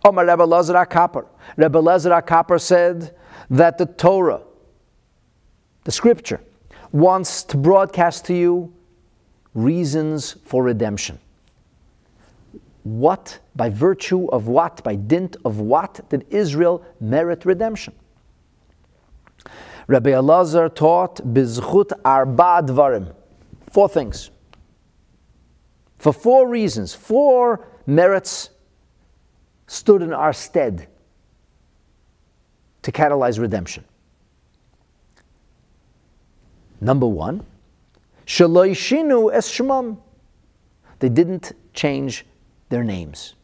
Omar 0.04 0.26
Rebbe 0.26 0.44
Lazar 0.44 0.74
Kapar. 0.86 1.28
Rebbe 1.58 1.78
Lazar 1.78 2.10
Kapar 2.22 2.60
said 2.60 3.16
that 3.50 3.78
the 3.78 3.86
Torah, 3.86 4.42
the 5.84 5.92
scripture, 5.92 6.42
wants 6.92 7.44
to 7.44 7.58
broadcast 7.58 8.26
to 8.26 8.34
you 8.34 8.74
reasons 9.54 10.38
for 10.46 10.64
redemption. 10.64 11.20
What, 12.84 13.40
by 13.56 13.70
virtue 13.70 14.28
of 14.28 14.48
what, 14.48 14.84
by 14.84 14.96
dint 14.96 15.38
of 15.46 15.60
what, 15.60 16.08
did 16.10 16.26
Israel 16.30 16.86
merit 17.00 17.46
redemption? 17.46 17.94
Rabbi 19.88 20.10
Elazar 20.10 20.74
taught 20.74 21.18
bizchut 21.18 21.92
arba 22.04 22.62
dvarim, 22.64 23.14
four 23.70 23.88
things. 23.88 24.32
For 25.98 26.12
four 26.12 26.48
reasons, 26.48 26.94
four 26.94 27.68
merits 27.86 28.50
stood 29.68 30.02
in 30.02 30.14
our 30.14 30.34
stead 30.34 30.88
to 32.82 32.92
catalyze 32.92 33.40
redemption. 33.40 33.84
Number 36.82 37.08
one, 37.08 37.46
shaloishinu 38.26 39.34
es 39.34 39.50
shemam. 39.52 39.98
They 41.00 41.10
didn't 41.10 41.54
change 41.74 42.26
their 42.70 42.84
names. 42.84 43.36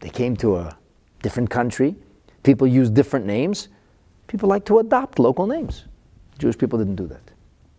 They 0.00 0.10
came 0.10 0.36
to 0.38 0.56
a 0.56 0.76
different 1.22 1.50
country. 1.50 1.94
People 2.42 2.66
use 2.66 2.90
different 2.90 3.26
names. 3.26 3.68
People 4.26 4.48
like 4.48 4.64
to 4.66 4.78
adopt 4.78 5.18
local 5.18 5.46
names. 5.46 5.84
Jewish 6.38 6.58
people 6.58 6.78
didn't 6.78 6.96
do 6.96 7.06
that. 7.06 7.30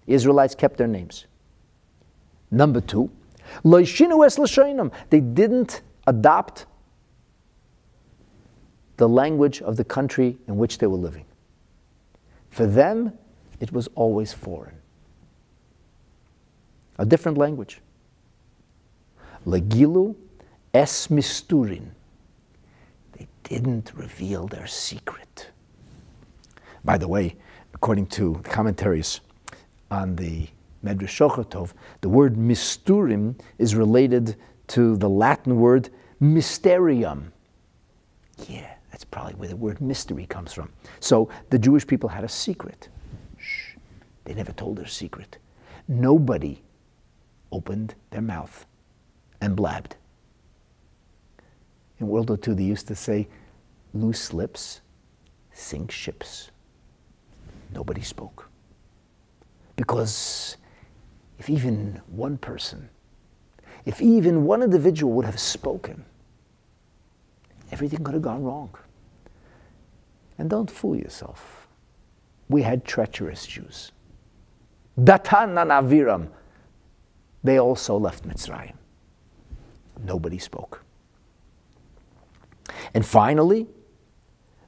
Israelites 0.07 0.55
kept 0.55 0.77
their 0.77 0.87
names. 0.87 1.25
Number 2.51 2.81
two, 2.81 3.09
they 3.63 5.19
didn't 5.19 5.81
adopt 6.07 6.65
the 8.97 9.09
language 9.09 9.61
of 9.61 9.75
the 9.75 9.83
country 9.83 10.37
in 10.47 10.57
which 10.57 10.77
they 10.77 10.87
were 10.87 10.97
living. 10.97 11.25
For 12.49 12.67
them, 12.67 13.17
it 13.59 13.71
was 13.71 13.89
always 13.95 14.33
foreign. 14.33 14.75
A 16.99 17.05
different 17.05 17.37
language. 17.37 17.81
Legilu 19.45 20.15
es 20.73 21.07
misturin. 21.07 21.89
Didn't 23.43 23.91
reveal 23.93 24.47
their 24.47 24.67
secret. 24.67 25.49
By 26.83 26.97
the 26.97 27.07
way, 27.07 27.35
according 27.73 28.07
to 28.07 28.41
commentaries 28.43 29.21
on 29.91 30.15
the 30.15 30.47
Medrash 30.83 31.09
Shocher 31.09 31.45
Tov, 31.45 31.73
the 32.01 32.09
word 32.09 32.35
misturim 32.35 33.39
is 33.57 33.75
related 33.75 34.35
to 34.67 34.97
the 34.97 35.09
Latin 35.09 35.57
word 35.57 35.89
mysterium. 36.19 37.31
Yeah, 38.47 38.73
that's 38.91 39.03
probably 39.03 39.35
where 39.35 39.49
the 39.49 39.55
word 39.55 39.79
mystery 39.81 40.25
comes 40.25 40.53
from. 40.53 40.71
So 40.99 41.29
the 41.49 41.59
Jewish 41.59 41.85
people 41.85 42.09
had 42.09 42.23
a 42.23 42.29
secret. 42.29 42.89
Shh, 43.37 43.75
they 44.25 44.33
never 44.33 44.51
told 44.51 44.77
their 44.77 44.87
secret. 44.87 45.37
Nobody 45.87 46.63
opened 47.51 47.95
their 48.09 48.21
mouth 48.21 48.65
and 49.39 49.55
blabbed. 49.55 49.95
In 52.03 52.09
World 52.09 52.29
War 52.29 52.37
II, 52.45 52.55
they 52.55 52.63
used 52.63 52.89
to 52.89 52.95
say, 52.95 53.29
loose 53.93 54.33
lips 54.33 54.81
sink 55.53 55.89
ships. 55.89 56.51
Nobody 57.73 58.01
spoke. 58.01 58.49
Because 59.77 60.57
if 61.39 61.49
even 61.49 62.01
one 62.07 62.37
person, 62.37 62.89
if 63.85 64.01
even 64.01 64.43
one 64.43 64.61
individual 64.61 65.13
would 65.13 65.25
have 65.25 65.39
spoken, 65.39 66.03
everything 67.71 68.03
could 68.03 68.15
have 68.15 68.23
gone 68.23 68.43
wrong. 68.43 68.75
And 70.37 70.49
don't 70.49 70.69
fool 70.69 70.97
yourself. 70.97 71.67
We 72.49 72.63
had 72.63 72.83
treacherous 72.83 73.47
Jews. 73.47 73.93
Datan 74.99 75.61
and 75.61 75.71
Aviram, 75.71 76.27
they 77.45 77.59
also 77.59 77.97
left 77.97 78.27
Mitzrayim. 78.27 78.75
Nobody 80.03 80.37
spoke. 80.37 80.83
And 82.93 83.05
finally, 83.05 83.67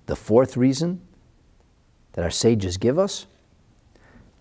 the 0.05 0.15
fourth 0.15 0.55
reason 0.55 1.01
that 2.13 2.23
our 2.23 2.31
sages 2.31 2.77
give 2.77 2.97
us, 2.97 3.27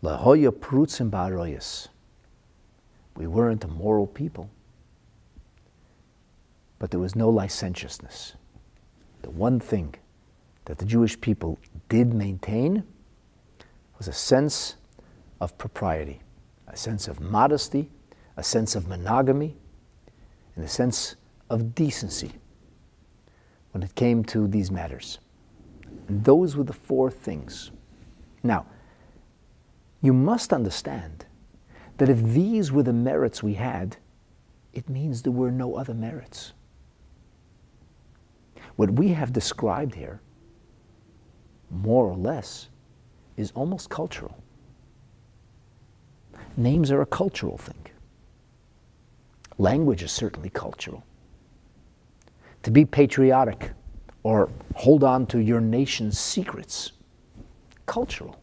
La 0.03 0.19
Lahoya 0.19 0.51
Prutzim 0.51 1.11
Ba'aroyas. 1.11 1.89
We 3.17 3.27
weren't 3.27 3.65
a 3.65 3.69
moral 3.69 4.07
people, 4.07 4.51
but 6.79 6.91
there 6.91 7.01
was 7.01 7.17
no 7.17 7.31
licentiousness. 7.31 8.35
The 9.23 9.31
one 9.31 9.61
thing 9.61 9.95
that 10.67 10.79
the 10.79 10.85
Jewish 10.85 11.21
people 11.21 11.59
did 11.89 12.13
maintain 12.13 12.85
was 13.99 14.09
a 14.09 14.13
sense 14.13 14.77
of 15.41 15.57
propriety, 15.59 16.21
a 16.69 16.77
sense 16.77 17.09
of 17.09 17.21
modesty, 17.21 17.91
a 18.37 18.43
sense 18.43 18.75
of 18.75 18.89
monogamy, 18.89 19.57
and 20.57 20.65
a 20.65 20.69
sense 20.69 21.17
of 21.49 21.75
decency 21.75 22.33
when 23.75 23.83
it 23.83 23.95
came 23.97 24.23
to 24.23 24.47
these 24.47 24.71
matters. 24.71 25.19
And 26.07 26.25
those 26.25 26.57
were 26.57 26.63
the 26.63 26.73
four 26.73 27.11
things. 27.11 27.73
Now, 28.45 28.67
you 30.01 30.13
must 30.13 30.53
understand 30.53 31.27
that 31.99 32.09
if 32.09 32.23
these 32.23 32.71
were 32.71 32.85
the 32.85 32.93
merits 32.93 33.43
we 33.43 33.55
had, 33.55 33.97
it 34.73 34.89
means 34.89 35.23
there 35.23 35.33
were 35.33 35.51
no 35.51 35.75
other 35.75 35.93
merits. 35.93 36.53
What 38.77 38.93
we 38.93 39.09
have 39.09 39.33
described 39.33 39.97
here, 39.97 40.21
more 41.69 42.07
or 42.07 42.17
less, 42.17 42.69
is 43.37 43.51
almost 43.57 43.91
cultural. 43.91 44.37
Names 46.57 46.93
are 46.93 47.01
a 47.01 47.07
cultural 47.07 47.59
thing. 47.59 47.87
Language 49.59 50.05
is 50.05 50.13
certainly 50.13 50.51
cultural. 50.51 51.03
To 52.65 52.71
be 52.71 52.85
patriotic 52.85 53.71
or 54.23 54.51
hold 54.75 55.05
on 55.05 55.27
to 55.27 55.39
your 55.39 55.61
nation's 55.61 56.19
secrets, 56.19 56.93
cultural. 57.87 58.41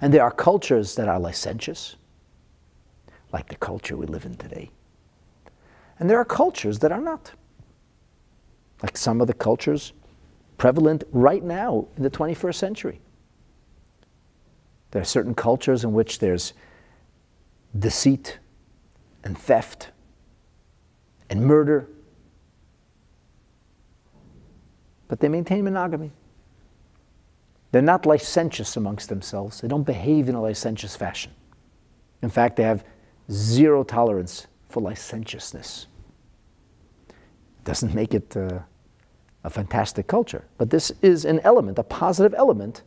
And 0.00 0.14
there 0.14 0.22
are 0.22 0.30
cultures 0.30 0.94
that 0.94 1.08
are 1.08 1.18
licentious, 1.18 1.96
like 3.32 3.48
the 3.48 3.56
culture 3.56 3.96
we 3.96 4.06
live 4.06 4.24
in 4.24 4.36
today. 4.36 4.70
And 5.98 6.08
there 6.08 6.18
are 6.18 6.24
cultures 6.24 6.78
that 6.80 6.92
are 6.92 7.00
not. 7.00 7.32
Like 8.82 8.96
some 8.96 9.20
of 9.20 9.26
the 9.26 9.34
cultures 9.34 9.92
prevalent 10.56 11.04
right 11.12 11.42
now 11.42 11.86
in 11.96 12.02
the 12.02 12.10
21st 12.10 12.54
century. 12.54 13.00
There 14.92 15.02
are 15.02 15.06
certain 15.06 15.34
cultures 15.34 15.84
in 15.84 15.92
which 15.92 16.20
there's 16.20 16.52
deceit 17.76 18.38
and 19.24 19.36
theft 19.36 19.90
and 21.30 21.44
murder, 21.44 21.88
but 25.12 25.20
they 25.20 25.28
maintain 25.28 25.62
monogamy. 25.62 26.10
They're 27.70 27.82
not 27.82 28.06
licentious 28.06 28.78
amongst 28.78 29.10
themselves. 29.10 29.60
They 29.60 29.68
don't 29.68 29.82
behave 29.82 30.30
in 30.30 30.34
a 30.34 30.40
licentious 30.40 30.96
fashion. 30.96 31.32
In 32.22 32.30
fact, 32.30 32.56
they 32.56 32.62
have 32.62 32.82
zero 33.30 33.84
tolerance 33.84 34.46
for 34.70 34.80
licentiousness. 34.80 35.86
Doesn't 37.62 37.94
make 37.94 38.14
it 38.14 38.34
uh, 38.34 38.60
a 39.44 39.50
fantastic 39.50 40.06
culture, 40.06 40.46
but 40.56 40.70
this 40.70 40.90
is 41.02 41.26
an 41.26 41.40
element, 41.40 41.78
a 41.78 41.82
positive 41.82 42.32
element, 42.32 42.80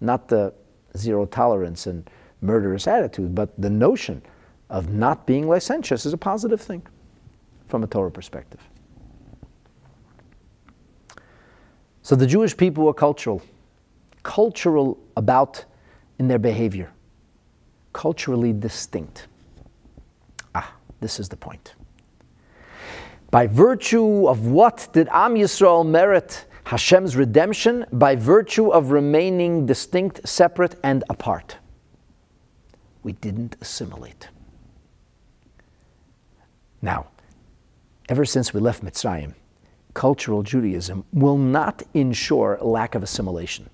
not 0.00 0.28
the 0.28 0.54
zero 0.96 1.26
tolerance 1.26 1.86
and 1.86 2.08
murderous 2.40 2.86
attitude, 2.86 3.34
but 3.34 3.50
the 3.60 3.68
notion 3.68 4.22
of 4.70 4.88
not 4.88 5.26
being 5.26 5.46
licentious 5.48 6.06
is 6.06 6.14
a 6.14 6.16
positive 6.16 6.62
thing 6.62 6.80
from 7.66 7.84
a 7.84 7.86
Torah 7.86 8.10
perspective. 8.10 8.60
So 12.02 12.16
the 12.16 12.26
Jewish 12.26 12.56
people 12.56 12.84
were 12.84 12.94
cultural, 12.94 13.42
cultural 14.24 14.98
about 15.16 15.64
in 16.18 16.26
their 16.28 16.38
behavior, 16.38 16.90
culturally 17.92 18.52
distinct. 18.52 19.28
Ah, 20.54 20.74
this 21.00 21.20
is 21.20 21.28
the 21.28 21.36
point. 21.36 21.74
By 23.30 23.46
virtue 23.46 24.28
of 24.28 24.46
what 24.46 24.88
did 24.92 25.08
Am 25.10 25.36
Yisrael 25.36 25.86
merit 25.86 26.44
Hashem's 26.64 27.16
redemption? 27.16 27.86
By 27.92 28.16
virtue 28.16 28.68
of 28.70 28.90
remaining 28.90 29.64
distinct, 29.64 30.28
separate, 30.28 30.74
and 30.82 31.04
apart. 31.08 31.56
We 33.02 33.12
didn't 33.12 33.56
assimilate. 33.60 34.28
Now, 36.82 37.06
ever 38.08 38.24
since 38.24 38.52
we 38.52 38.60
left 38.60 38.84
Mitzrayim, 38.84 39.34
cultural 39.94 40.42
Judaism 40.42 41.04
will 41.12 41.38
not 41.38 41.82
ensure 41.94 42.58
lack 42.60 42.94
of 42.94 43.02
assimilation. 43.02 43.68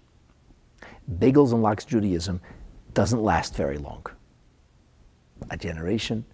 Bagels 1.18 1.52
and 1.52 1.62
lox 1.62 1.84
Judaism 1.84 2.40
doesn't 2.94 3.22
last 3.22 3.54
very 3.54 3.78
long. 3.78 4.04
A 5.50 5.56
generation, 5.56 6.24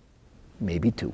maybe 0.60 0.90
two. 0.90 1.12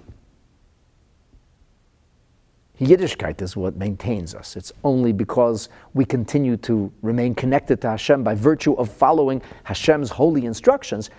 Yiddishkeit 2.81 3.43
is 3.43 3.57
what 3.57 3.77
maintains 3.77 4.35
us. 4.35 4.57
It's 4.57 4.73
only 4.85 5.13
because 5.13 5.69
we 5.93 6.07
continue 6.07 6.57
to 6.59 6.91
remain 7.03 7.35
connected 7.35 7.83
to 7.83 7.91
Hashem 7.91 8.25
by 8.25 8.35
virtue 8.35 8.73
of 8.75 8.91
following 8.91 9.43
Hashem's 9.65 10.09
holy 10.09 10.47
instructions, 10.47 11.11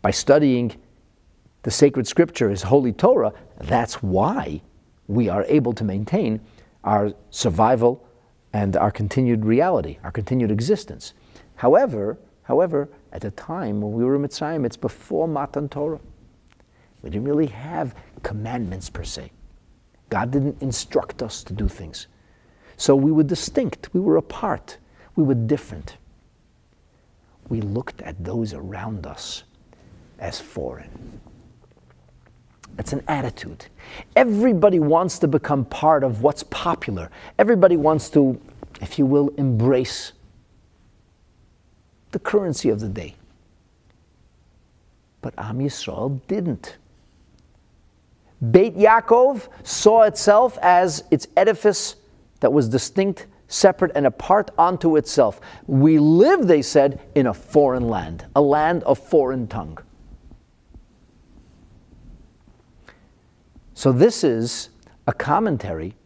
by 0.00 0.10
studying 0.10 0.74
the 1.64 1.70
sacred 1.70 2.06
scripture, 2.06 2.48
His 2.48 2.62
holy 2.62 2.92
Torah, 2.92 3.32
that's 3.60 4.02
why 4.02 4.62
we 5.06 5.28
are 5.28 5.44
able 5.44 5.74
to 5.74 5.84
maintain 5.84 6.40
our 6.84 7.12
survival 7.30 8.06
and 8.52 8.76
our 8.76 8.90
continued 8.90 9.44
reality, 9.44 9.98
our 10.04 10.10
continued 10.10 10.50
existence. 10.50 11.14
However, 11.56 12.18
however, 12.44 12.88
at 13.12 13.22
the 13.22 13.30
time 13.30 13.80
when 13.80 13.92
we 13.92 14.04
were 14.04 14.16
in 14.16 14.22
Mitzrayim, 14.22 14.66
it's 14.66 14.76
before 14.76 15.28
Matan 15.28 15.68
Torah. 15.68 16.00
We 17.02 17.10
didn't 17.10 17.26
really 17.26 17.46
have 17.46 17.94
commandments 18.22 18.90
per 18.90 19.04
se. 19.04 19.32
God 20.08 20.30
didn't 20.30 20.60
instruct 20.60 21.22
us 21.22 21.42
to 21.44 21.52
do 21.52 21.68
things. 21.68 22.06
So 22.76 22.94
we 22.94 23.12
were 23.12 23.22
distinct, 23.22 23.88
we 23.92 24.00
were 24.00 24.16
apart, 24.16 24.78
we 25.16 25.24
were 25.24 25.34
different. 25.34 25.96
We 27.48 27.60
looked 27.60 28.02
at 28.02 28.24
those 28.24 28.54
around 28.54 29.06
us 29.06 29.44
as 30.18 30.40
foreign. 30.40 31.20
It's 32.78 32.92
an 32.92 33.02
attitude. 33.06 33.66
Everybody 34.16 34.78
wants 34.78 35.18
to 35.20 35.28
become 35.28 35.64
part 35.64 36.04
of 36.04 36.22
what's 36.22 36.42
popular. 36.44 37.10
Everybody 37.38 37.76
wants 37.76 38.08
to, 38.10 38.40
if 38.80 38.98
you 38.98 39.06
will, 39.06 39.28
embrace 39.36 40.12
the 42.12 42.18
currency 42.18 42.68
of 42.68 42.80
the 42.80 42.88
day. 42.88 43.16
But 45.20 45.34
Am 45.38 45.58
Yisrael 45.58 46.20
didn't. 46.26 46.76
Beit 48.50 48.76
Yaakov 48.76 49.48
saw 49.62 50.02
itself 50.02 50.58
as 50.60 51.04
its 51.10 51.28
edifice 51.36 51.96
that 52.40 52.52
was 52.52 52.68
distinct, 52.68 53.26
separate, 53.46 53.92
and 53.94 54.04
apart 54.04 54.50
unto 54.58 54.96
itself. 54.96 55.40
We 55.66 55.98
live, 55.98 56.48
they 56.48 56.60
said, 56.62 57.00
in 57.14 57.28
a 57.28 57.34
foreign 57.34 57.88
land, 57.88 58.26
a 58.34 58.40
land 58.40 58.82
of 58.82 58.98
foreign 58.98 59.46
tongue. 59.46 59.78
So, 63.82 63.90
this 63.90 64.22
is 64.22 64.68
a 65.08 65.12
commentary 65.12 65.96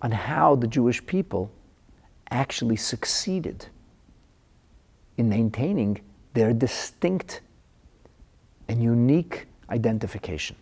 on 0.00 0.12
how 0.12 0.54
the 0.54 0.68
Jewish 0.68 1.04
people 1.04 1.50
actually 2.30 2.76
succeeded 2.76 3.66
in 5.16 5.28
maintaining 5.28 5.98
their 6.32 6.52
distinct 6.52 7.40
and 8.68 8.80
unique 8.80 9.48
identification. 9.68 10.54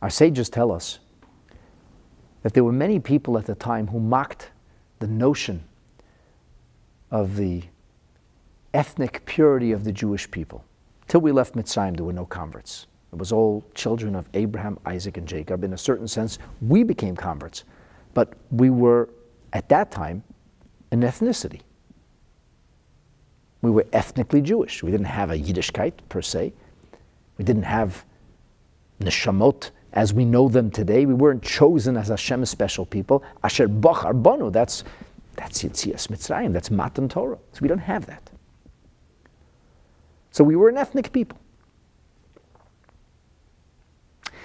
Our 0.00 0.08
sages 0.08 0.48
tell 0.48 0.72
us 0.72 1.00
that 2.44 2.54
there 2.54 2.64
were 2.64 2.72
many 2.72 2.98
people 2.98 3.36
at 3.36 3.44
the 3.44 3.54
time 3.54 3.88
who 3.88 4.00
mocked 4.00 4.52
the 5.00 5.06
notion 5.06 5.64
of 7.10 7.36
the 7.36 7.64
ethnic 8.74 9.24
purity 9.26 9.72
of 9.72 9.84
the 9.84 9.92
Jewish 9.92 10.30
people. 10.30 10.64
Till 11.08 11.20
we 11.20 11.32
left 11.32 11.54
Mitzrayim, 11.54 11.96
there 11.96 12.04
were 12.04 12.12
no 12.12 12.24
converts. 12.24 12.86
It 13.12 13.18
was 13.18 13.32
all 13.32 13.64
children 13.74 14.14
of 14.14 14.28
Abraham, 14.32 14.78
Isaac, 14.86 15.18
and 15.18 15.28
Jacob. 15.28 15.64
In 15.64 15.74
a 15.74 15.78
certain 15.78 16.08
sense, 16.08 16.38
we 16.62 16.82
became 16.82 17.14
converts, 17.14 17.64
but 18.14 18.32
we 18.50 18.70
were, 18.70 19.10
at 19.52 19.68
that 19.68 19.90
time, 19.90 20.22
an 20.90 21.02
ethnicity. 21.02 21.60
We 23.60 23.70
were 23.70 23.86
ethnically 23.92 24.40
Jewish. 24.40 24.82
We 24.82 24.90
didn't 24.90 25.06
have 25.06 25.30
a 25.30 25.38
Yiddishkeit 25.38 25.92
per 26.08 26.22
se. 26.22 26.52
We 27.38 27.44
didn't 27.44 27.64
have 27.64 28.04
neshamot 29.00 29.70
as 29.92 30.14
we 30.14 30.24
know 30.24 30.48
them 30.48 30.70
today. 30.70 31.06
We 31.06 31.14
weren't 31.14 31.42
chosen 31.42 31.96
as 31.96 32.08
Hashem's 32.08 32.50
special 32.50 32.86
people. 32.86 33.22
Asher 33.44 33.68
Bachar 33.68 34.20
Banu, 34.20 34.50
that's, 34.50 34.84
that's 35.36 35.62
Yitzias 35.62 36.08
Mitzrayim, 36.08 36.52
that's 36.52 36.70
Matan 36.70 37.08
Torah. 37.08 37.38
So 37.52 37.58
we 37.60 37.68
don't 37.68 37.78
have 37.78 38.06
that. 38.06 38.31
So 40.32 40.42
we 40.42 40.56
were 40.56 40.68
an 40.68 40.78
ethnic 40.78 41.12
people. 41.12 41.38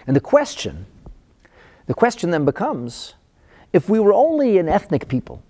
And 0.06 0.16
the 0.16 0.22
question, 0.22 0.86
the 1.88 1.94
question 1.94 2.32
then 2.32 2.46
becomes 2.46 3.16
if 3.74 3.90
we 3.90 4.00
were 4.00 4.14
only 4.14 4.58
an 4.58 4.70
ethnic 4.70 5.08
people, 5.08 5.42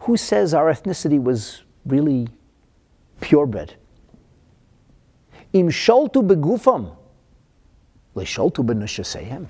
who 0.00 0.16
says 0.16 0.54
our 0.54 0.72
ethnicity 0.72 1.22
was 1.22 1.62
really 1.86 2.28
purebred? 3.20 3.74
Im 5.52 5.68
sholtu 5.68 6.26
begufam, 6.26 6.94
benushasehem. 8.14 9.46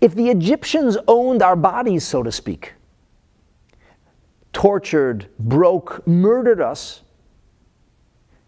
If 0.00 0.14
the 0.14 0.28
Egyptians 0.30 0.96
owned 1.06 1.42
our 1.42 1.56
bodies, 1.56 2.04
so 2.04 2.22
to 2.22 2.32
speak, 2.32 2.74
tortured, 4.52 5.26
broke, 5.38 6.06
murdered 6.06 6.60
us, 6.60 7.02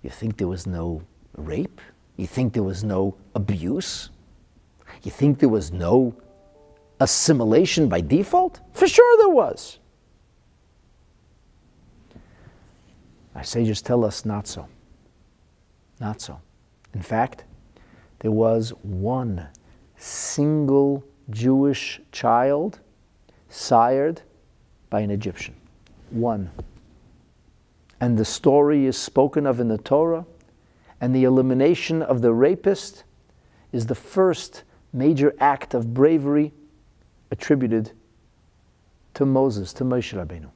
you 0.04 0.10
think 0.10 0.36
there 0.36 0.48
was 0.48 0.66
no 0.66 1.02
rape? 1.36 1.80
You 2.16 2.26
think 2.26 2.52
there 2.52 2.62
was 2.62 2.84
no 2.84 3.16
abuse? 3.34 4.10
You 5.02 5.10
think 5.10 5.38
there 5.38 5.48
was 5.48 5.72
no 5.72 6.14
assimilation 7.00 7.88
by 7.88 8.02
default? 8.02 8.60
For 8.72 8.86
sure 8.86 9.18
there 9.18 9.34
was. 9.34 9.78
Our 13.34 13.42
sages 13.42 13.80
tell 13.80 14.04
us 14.04 14.24
not 14.26 14.46
so. 14.46 14.68
Not 16.00 16.20
so. 16.20 16.38
In 16.92 17.02
fact, 17.02 17.44
there 18.20 18.30
was 18.30 18.70
one 18.82 19.48
single 19.96 21.02
Jewish 21.30 22.00
child 22.12 22.78
sired 23.48 24.20
by 24.90 25.00
an 25.00 25.10
Egyptian. 25.10 25.54
One 26.10 26.50
and 28.00 28.18
the 28.18 28.24
story 28.24 28.86
is 28.86 28.96
spoken 28.96 29.46
of 29.46 29.60
in 29.60 29.68
the 29.68 29.78
Torah, 29.78 30.26
and 31.00 31.14
the 31.14 31.24
elimination 31.24 32.02
of 32.02 32.22
the 32.22 32.32
rapist 32.32 33.04
is 33.72 33.86
the 33.86 33.94
first 33.94 34.62
major 34.92 35.34
act 35.40 35.74
of 35.74 35.92
bravery 35.92 36.52
attributed 37.30 37.92
to 39.14 39.26
Moses, 39.26 39.72
to 39.74 39.84
Moshe 39.84 40.14
Rabbeinu. 40.14 40.50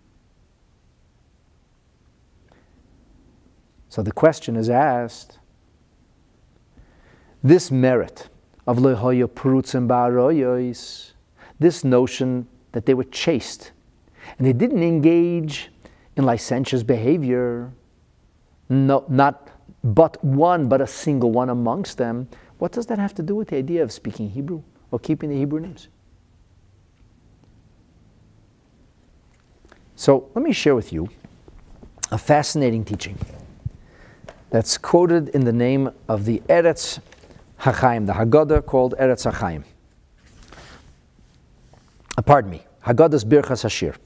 So 3.89 4.03
the 4.03 4.13
question 4.13 4.57
is 4.57 4.69
asked 4.69 5.39
this 7.43 7.71
merit 7.71 8.29
of 8.67 8.79
lehoya 8.79 9.27
prutzim 9.27 9.89
ba'aroyos, 9.89 11.13
this 11.59 11.85
notion 11.85 12.47
that 12.73 12.87
they 12.87 12.95
were 12.95 13.05
chaste 13.05 13.73
and 14.37 14.47
they 14.47 14.53
didn't 14.53 14.83
engage 14.83 15.71
in 16.19 16.25
licentious 16.25 16.83
behavior, 16.83 17.73
no, 18.69 19.05
not 19.09 19.51
but 19.85 20.23
one, 20.25 20.69
but 20.69 20.81
a 20.81 20.87
single 20.87 21.31
one 21.31 21.49
amongst 21.49 21.97
them. 21.97 22.29
What 22.59 22.73
does 22.73 22.87
that 22.87 22.99
have 22.99 23.15
to 23.15 23.23
do 23.23 23.37
with 23.37 23.49
the 23.49 23.57
idea 23.57 23.83
of 23.83 23.93
speaking 23.93 24.31
Hebrew 24.31 24.63
or 24.91 24.99
keeping 24.99 25.31
the 25.31 25.37
Hebrew 25.37 25.61
names? 25.61 25.89
So 29.95 30.29
let 30.35 30.45
me 30.45 30.53
share 30.53 30.75
with 30.75 30.93
you 30.93 31.09
a 32.11 32.19
fascinating 32.19 32.85
teaching 32.85 33.19
that's 34.51 34.77
quoted 34.79 35.29
in 35.31 35.45
the 35.45 35.53
name 35.53 35.91
of 36.09 36.25
the 36.25 36.41
Eretz 36.49 37.01
HaChaim, 37.61 38.07
the 38.07 38.15
Haggadah 38.15 38.65
called 38.65 38.95
Eretz 38.99 39.31
HaChaim. 39.31 39.65
Uh, 42.17 42.23
pardon 42.23 42.51
me, 42.51 42.65
Haggadah's 42.85 43.25
Birchas 43.25 43.65
Hashir. 43.65 43.97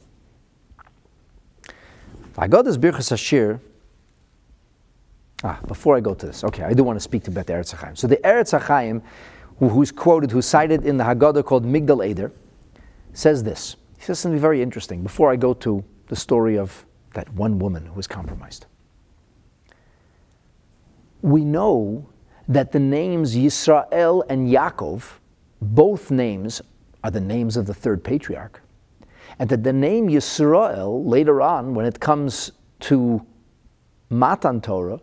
Haggadah's 2.35 2.79
Birchas 2.79 3.11
Hashir, 3.11 3.61
ah, 5.45 5.59
before 5.67 5.97
I 5.97 6.01
go 6.01 6.15
to 6.15 6.27
this, 6.27 6.45
okay, 6.45 6.65
I 6.65 6.73
do 6.73 6.83
want 6.83 6.97
to 6.97 7.01
speak 7.01 7.25
to 7.25 7.31
about 7.31 7.47
Eretz 7.47 7.75
HaChaim. 7.75 7.97
So 7.97 8.07
the 8.07 8.17
Eretz 8.19 8.59
HaChaim, 8.59 9.03
who, 9.59 9.69
who's 9.69 9.93
quoted, 9.93 10.31
who's 10.31 10.47
cited 10.47 10.85
in 10.87 10.97
the 10.97 11.05
Haggadah 11.05 11.45
called 11.45 11.65
Migdal 11.65 12.07
Eder, 12.07 12.33
says 13.13 13.43
this. 13.43 13.77
He 13.99 14.05
says 14.05 14.19
something 14.19 14.41
very 14.41 14.63
interesting 14.63 15.03
before 15.03 15.31
I 15.31 15.37
go 15.37 15.55
to 15.55 15.85
the 16.09 16.17
story 16.17 16.59
of 16.59 16.87
that 17.15 17.33
one 17.35 17.59
woman 17.59 17.87
who 17.87 17.93
was 17.93 18.07
compromised 18.07 18.67
we 21.23 21.45
know 21.45 22.09
that 22.49 22.73
the 22.73 22.81
names 22.81 23.37
Yisrael 23.37 24.25
and 24.29 24.49
Yaakov, 24.51 25.05
both 25.61 26.11
names 26.11 26.61
are 27.03 27.11
the 27.11 27.21
names 27.21 27.57
of 27.57 27.67
the 27.67 27.75
third 27.75 28.05
patriarch, 28.05 28.61
and 29.39 29.49
that 29.49 29.63
the 29.63 29.73
name 29.73 30.09
Yisrael 30.09 31.07
later 31.07 31.41
on, 31.41 31.75
when 31.75 31.87
it 31.87 32.01
comes 32.01 32.53
to 32.81 33.25
Matan 34.11 34.61
Torah, 34.61 35.01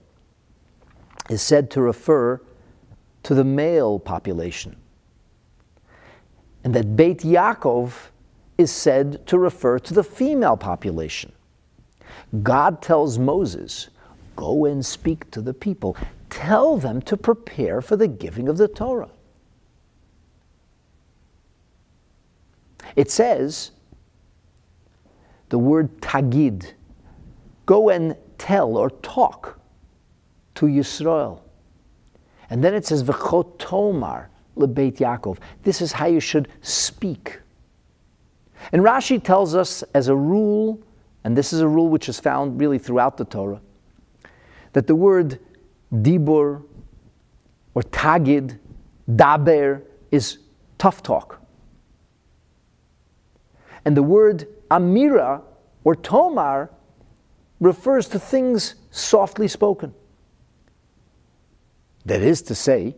is 1.30 1.42
said 1.42 1.70
to 1.72 1.82
refer 1.82 2.42
to 3.24 3.36
the 3.36 3.44
male 3.44 4.00
population, 4.00 4.76
and 6.64 6.74
that 6.74 6.96
Beit 6.96 7.20
Yaakov 7.20 7.94
is 8.58 8.72
said 8.72 9.26
to 9.28 9.38
refer 9.38 9.80
to 9.80 9.94
the 9.94 10.04
female 10.04 10.58
population. 10.58 11.32
God 12.44 12.82
tells 12.82 13.18
Moses, 13.18 13.90
Go 14.36 14.64
and 14.64 14.86
speak 14.86 15.30
to 15.32 15.42
the 15.42 15.54
people. 15.54 15.98
Tell 16.30 16.78
them 16.78 17.02
to 17.02 17.18
prepare 17.18 17.82
for 17.82 17.98
the 17.98 18.08
giving 18.08 18.48
of 18.48 18.56
the 18.58 18.70
Torah. 18.70 19.10
It 22.96 23.12
says 23.12 23.72
the 25.50 25.60
word 25.60 26.02
tagid, 26.02 26.74
go 27.66 27.90
and 27.90 28.16
tell 28.38 28.78
or 28.78 28.90
talk 28.90 29.60
to 30.56 30.66
Yisrael. 30.68 31.42
And 32.50 32.64
then 32.64 32.74
it 32.74 32.86
says 32.86 33.04
v'chotomar 33.04 34.28
lebeit 34.58 34.98
Yaakov. 34.98 35.38
This 35.64 35.82
is 35.82 35.92
how 35.94 36.08
you 36.08 36.20
should 36.20 36.48
speak. 36.62 37.40
And 38.72 38.82
Rashi 38.82 39.24
tells 39.24 39.56
us 39.56 39.84
as 39.94 40.08
a 40.08 40.16
rule, 40.16 40.82
and 41.24 41.38
this 41.38 41.54
is 41.54 41.62
a 41.62 41.68
rule 41.68 41.90
which 41.90 42.10
is 42.10 42.20
found 42.20 42.60
really 42.60 42.78
throughout 42.78 43.18
the 43.18 43.26
Torah, 43.26 43.62
that 44.74 44.88
the 44.88 44.96
word 44.96 45.40
dibur 45.94 46.64
or 47.74 47.82
tagid, 47.84 48.60
daber 49.10 49.84
is 50.12 50.40
tough 50.78 51.02
talk. 51.02 51.42
And 53.86 53.96
the 53.96 54.04
word 54.04 54.48
amira 54.70 55.42
or 55.84 55.96
tomar 55.96 56.70
refers 57.60 58.08
to 58.10 58.20
things 58.20 58.76
softly 58.92 59.48
spoken. 59.48 59.94
That 62.06 62.22
is 62.22 62.42
to 62.44 62.56
say, 62.56 62.96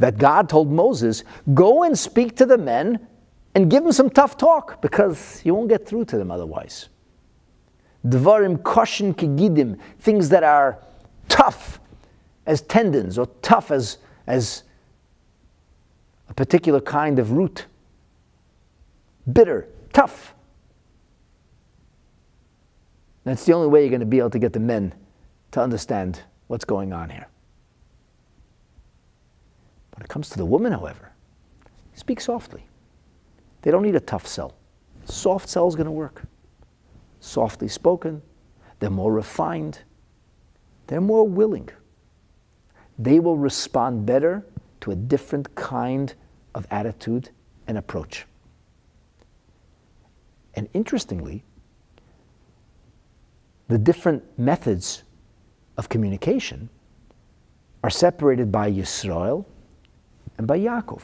that 0.00 0.16
God 0.16 0.48
told 0.48 0.72
Moses, 0.72 1.24
go 1.52 1.82
and 1.82 1.96
speak 1.96 2.34
to 2.36 2.46
the 2.46 2.56
men 2.56 3.06
and 3.54 3.70
give 3.70 3.82
them 3.82 3.92
some 3.92 4.08
tough 4.08 4.38
talk 4.38 4.80
because 4.80 5.42
you 5.44 5.54
won't 5.54 5.68
get 5.68 5.86
through 5.86 6.06
to 6.06 6.16
them 6.16 6.30
otherwise. 6.30 6.88
Dvarim 8.06 8.56
koshin 8.62 9.14
kigidim, 9.14 9.78
things 9.98 10.30
that 10.30 10.42
are 10.42 10.78
tough 11.28 11.80
as 12.46 12.62
tendons 12.62 13.18
or 13.18 13.26
tough 13.42 13.70
as, 13.70 13.98
as 14.26 14.62
a 16.30 16.34
particular 16.34 16.80
kind 16.80 17.18
of 17.18 17.32
root. 17.32 17.66
Bitter, 19.30 19.68
tough. 19.92 20.34
That's 23.24 23.44
the 23.44 23.52
only 23.52 23.68
way 23.68 23.80
you're 23.80 23.90
going 23.90 24.00
to 24.00 24.06
be 24.06 24.18
able 24.18 24.30
to 24.30 24.38
get 24.38 24.52
the 24.52 24.60
men 24.60 24.94
to 25.52 25.60
understand 25.60 26.22
what's 26.46 26.64
going 26.64 26.92
on 26.92 27.10
here. 27.10 27.26
When 29.94 30.04
it 30.04 30.08
comes 30.08 30.30
to 30.30 30.38
the 30.38 30.46
woman, 30.46 30.72
however, 30.72 31.12
speak 31.94 32.20
softly. 32.20 32.66
They 33.62 33.70
don't 33.70 33.82
need 33.82 33.96
a 33.96 34.00
tough 34.00 34.26
sell. 34.26 34.54
Soft 35.04 35.48
sell 35.48 35.68
is 35.68 35.74
going 35.74 35.86
to 35.86 35.92
work 35.92 36.24
softly 37.20 37.68
spoken, 37.68 38.22
they're 38.78 38.90
more 38.90 39.12
refined, 39.12 39.80
they're 40.86 41.00
more 41.00 41.28
willing. 41.28 41.68
They 42.98 43.20
will 43.20 43.36
respond 43.36 44.06
better 44.06 44.44
to 44.80 44.90
a 44.90 44.96
different 44.96 45.54
kind 45.54 46.14
of 46.54 46.66
attitude 46.70 47.30
and 47.66 47.78
approach. 47.78 48.26
And 50.54 50.68
interestingly, 50.74 51.44
the 53.70 53.78
different 53.78 54.24
methods 54.36 55.04
of 55.76 55.88
communication 55.88 56.68
are 57.84 57.90
separated 57.90 58.50
by 58.50 58.68
Yisrael 58.68 59.44
and 60.36 60.46
by 60.46 60.58
Yaakov. 60.58 61.02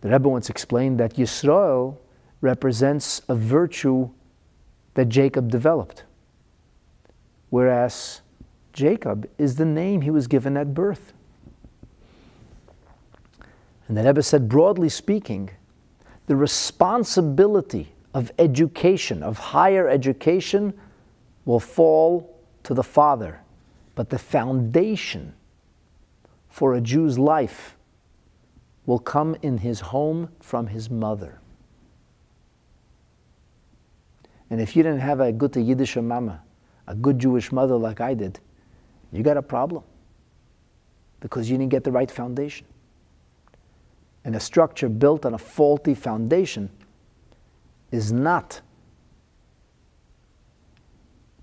The 0.00 0.10
Rebbe 0.10 0.28
once 0.28 0.50
explained 0.50 0.98
that 0.98 1.14
Yisrael 1.14 1.96
represents 2.40 3.22
a 3.28 3.36
virtue 3.36 4.10
that 4.94 5.08
Jacob 5.08 5.48
developed, 5.48 6.02
whereas 7.50 8.20
Jacob 8.72 9.30
is 9.38 9.54
the 9.54 9.64
name 9.64 10.00
he 10.00 10.10
was 10.10 10.26
given 10.26 10.56
at 10.56 10.74
birth. 10.74 11.12
And 13.86 13.96
the 13.96 14.02
Rebbe 14.02 14.24
said, 14.24 14.48
broadly 14.48 14.88
speaking, 14.88 15.50
the 16.26 16.34
responsibility 16.34 17.93
of 18.14 18.30
education, 18.38 19.22
of 19.22 19.38
higher 19.38 19.88
education, 19.88 20.72
will 21.44 21.60
fall 21.60 22.40
to 22.62 22.72
the 22.72 22.82
father, 22.82 23.40
but 23.94 24.08
the 24.08 24.18
foundation 24.18 25.34
for 26.48 26.74
a 26.74 26.80
Jew's 26.80 27.18
life 27.18 27.76
will 28.86 29.00
come 29.00 29.36
in 29.42 29.58
his 29.58 29.80
home 29.80 30.28
from 30.40 30.68
his 30.68 30.88
mother. 30.88 31.40
And 34.50 34.60
if 34.60 34.76
you 34.76 34.82
didn't 34.82 35.00
have 35.00 35.20
a 35.20 35.32
good 35.32 35.56
Yiddish 35.56 35.96
mama, 35.96 36.42
a 36.86 36.94
good 36.94 37.18
Jewish 37.18 37.50
mother 37.50 37.76
like 37.76 38.00
I 38.00 38.14
did, 38.14 38.38
you 39.10 39.22
got 39.22 39.36
a 39.36 39.42
problem 39.42 39.82
because 41.20 41.50
you 41.50 41.58
didn't 41.58 41.70
get 41.70 41.82
the 41.82 41.90
right 41.90 42.10
foundation. 42.10 42.66
And 44.24 44.36
a 44.36 44.40
structure 44.40 44.88
built 44.88 45.26
on 45.26 45.34
a 45.34 45.38
faulty 45.38 45.94
foundation 45.94 46.70
is 47.90 48.12
not 48.12 48.60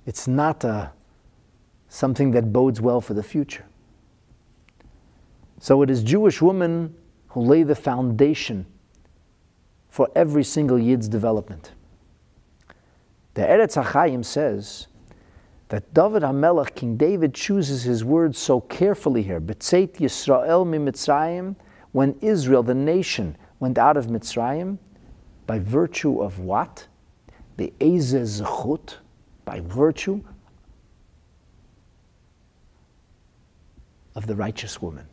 it's 0.06 0.28
not 0.28 0.64
a, 0.64 0.70
uh, 0.70 0.90
something 1.90 2.32
that 2.32 2.52
bodes 2.52 2.82
well 2.82 3.02
for 3.02 3.14
the 3.14 3.24
future. 3.24 3.66
So 5.60 5.84
it 5.84 5.90
is 5.90 6.02
Jewish 6.02 6.42
women 6.42 6.96
who 7.30 7.42
lay 7.42 7.64
the 7.64 7.76
foundation 7.76 8.66
for 9.90 10.10
every 10.16 10.44
single 10.44 10.80
Yid's 10.80 11.08
development. 11.08 11.74
The 13.36 13.44
Eretz 13.44 13.82
HaChaim 13.82 14.26
says 14.26 14.88
that 15.68 15.94
David 15.94 16.24
HaMelech, 16.24 16.76
King 16.76 16.98
David, 16.98 17.34
chooses 17.34 17.84
his 17.84 18.04
words 18.04 18.38
so 18.38 18.62
carefully 18.62 19.24
here. 19.24 19.40
B'tzeit 19.40 19.98
Yisrael 19.98 20.68
mi 20.68 20.78
Mitzrayim, 20.78 21.56
when 21.92 22.16
Israel, 22.22 22.64
the 22.64 22.74
nation, 22.74 23.38
went 23.60 23.78
out 23.78 23.98
of 23.98 24.08
Mitzrayim, 24.08 24.78
by 25.52 25.60
virtue 25.60 26.22
of 26.22 26.40
what? 26.40 26.88
The 27.58 27.74
Zechut, 27.82 28.96
by 29.44 29.60
virtue 29.60 30.24
of 34.16 34.28
the 34.28 34.36
righteous 34.38 34.82
woman, 34.82 35.08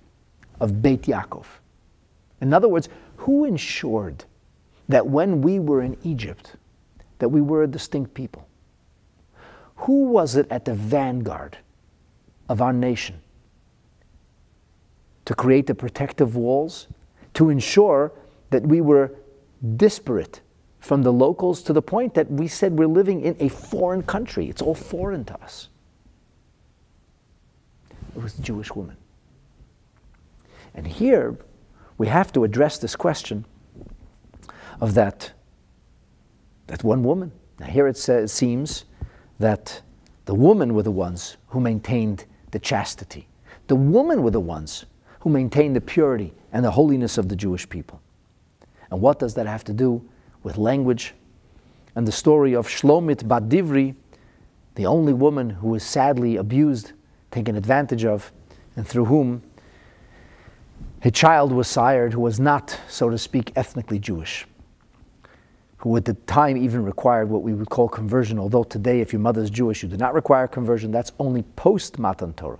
of 0.60 0.80
Beit 0.80 1.02
Yaakov. 1.02 1.46
In 2.40 2.54
other 2.54 2.68
words, 2.68 2.88
who 3.16 3.46
ensured 3.46 4.26
that 4.88 5.08
when 5.08 5.42
we 5.42 5.58
were 5.58 5.82
in 5.82 5.96
Egypt, 6.04 6.54
that 7.18 7.30
we 7.30 7.40
were 7.40 7.64
a 7.64 7.66
distinct 7.66 8.14
people? 8.14 8.46
Who 9.74 10.04
was 10.04 10.36
it 10.36 10.46
at 10.52 10.66
the 10.66 10.74
vanguard 10.74 11.58
of 12.48 12.62
our 12.62 12.72
nation 12.72 13.20
to 15.24 15.34
create 15.34 15.66
the 15.66 15.74
protective 15.74 16.36
walls, 16.36 16.86
to 17.34 17.50
ensure 17.50 18.12
that 18.50 18.64
we 18.64 18.80
were 18.80 19.10
disparate 19.76 20.40
from 20.80 21.02
the 21.02 21.12
locals 21.12 21.62
to 21.62 21.72
the 21.72 21.82
point 21.82 22.14
that 22.14 22.30
we 22.30 22.48
said 22.48 22.78
we're 22.78 22.86
living 22.86 23.22
in 23.22 23.36
a 23.40 23.48
foreign 23.48 24.02
country. 24.02 24.48
It's 24.48 24.62
all 24.62 24.74
foreign 24.74 25.24
to 25.26 25.42
us. 25.42 25.68
It 28.16 28.22
was 28.22 28.34
the 28.34 28.42
Jewish 28.42 28.74
woman. 28.74 28.96
And 30.74 30.86
here 30.86 31.36
we 31.98 32.06
have 32.06 32.32
to 32.32 32.44
address 32.44 32.78
this 32.78 32.94
question 32.96 33.44
of 34.80 34.94
that, 34.94 35.32
that 36.68 36.84
one 36.84 37.02
woman. 37.02 37.32
Now, 37.58 37.66
here 37.66 37.88
it, 37.88 37.96
says, 37.96 38.30
it 38.30 38.34
seems 38.34 38.84
that 39.38 39.82
the 40.26 40.34
women 40.34 40.74
were 40.74 40.82
the 40.82 40.90
ones 40.90 41.36
who 41.48 41.60
maintained 41.60 42.24
the 42.52 42.58
chastity. 42.58 43.28
The 43.66 43.76
women 43.76 44.22
were 44.22 44.30
the 44.30 44.40
ones 44.40 44.86
who 45.20 45.30
maintained 45.30 45.74
the 45.74 45.80
purity 45.80 46.34
and 46.52 46.64
the 46.64 46.70
holiness 46.70 47.18
of 47.18 47.28
the 47.28 47.36
Jewish 47.36 47.68
people. 47.68 48.00
And 48.90 49.00
what 49.00 49.18
does 49.18 49.34
that 49.34 49.46
have 49.46 49.64
to 49.64 49.72
do 49.72 50.08
with 50.42 50.56
language? 50.56 51.14
And 51.94 52.06
the 52.06 52.12
story 52.12 52.54
of 52.54 52.68
Shlomit 52.68 53.26
Bat 53.26 53.48
Divri, 53.48 53.94
the 54.76 54.86
only 54.86 55.12
woman 55.12 55.50
who 55.50 55.68
was 55.68 55.82
sadly 55.82 56.36
abused, 56.36 56.92
taken 57.30 57.56
advantage 57.56 58.04
of, 58.04 58.32
and 58.76 58.86
through 58.86 59.06
whom 59.06 59.42
a 61.02 61.10
child 61.10 61.52
was 61.52 61.68
sired 61.68 62.12
who 62.12 62.20
was 62.20 62.40
not, 62.40 62.78
so 62.88 63.10
to 63.10 63.18
speak, 63.18 63.52
ethnically 63.56 63.98
Jewish, 63.98 64.46
who 65.78 65.96
at 65.96 66.04
the 66.04 66.14
time 66.14 66.56
even 66.56 66.84
required 66.84 67.28
what 67.28 67.42
we 67.42 67.52
would 67.52 67.70
call 67.70 67.88
conversion, 67.88 68.38
although 68.38 68.64
today, 68.64 69.00
if 69.00 69.12
your 69.12 69.20
mother 69.20 69.42
is 69.42 69.50
Jewish, 69.50 69.82
you 69.82 69.88
do 69.88 69.96
not 69.96 70.14
require 70.14 70.48
conversion. 70.48 70.90
That's 70.90 71.12
only 71.18 71.42
post 71.42 71.98
Matan 71.98 72.32
Torah. 72.34 72.58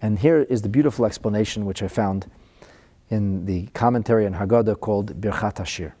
And 0.00 0.18
here 0.18 0.42
is 0.42 0.62
the 0.62 0.68
beautiful 0.68 1.04
explanation 1.04 1.66
which 1.66 1.82
I 1.82 1.88
found 1.88 2.30
in 3.10 3.44
the 3.44 3.66
commentary 3.74 4.24
on 4.24 4.34
Haggadah 4.34 4.78
called 4.80 5.20
Birchat 5.20 5.56
Hashir. 5.56 5.92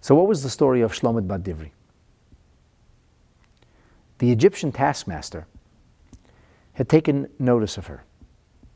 So, 0.00 0.16
what 0.16 0.26
was 0.26 0.42
the 0.42 0.50
story 0.50 0.80
of 0.80 0.92
Shlomit 0.92 1.28
Bat 1.28 1.44
Divri? 1.44 1.70
The 4.18 4.32
Egyptian 4.32 4.72
taskmaster 4.72 5.46
had 6.72 6.88
taken 6.88 7.28
notice 7.38 7.76
of 7.76 7.86
her. 7.86 8.02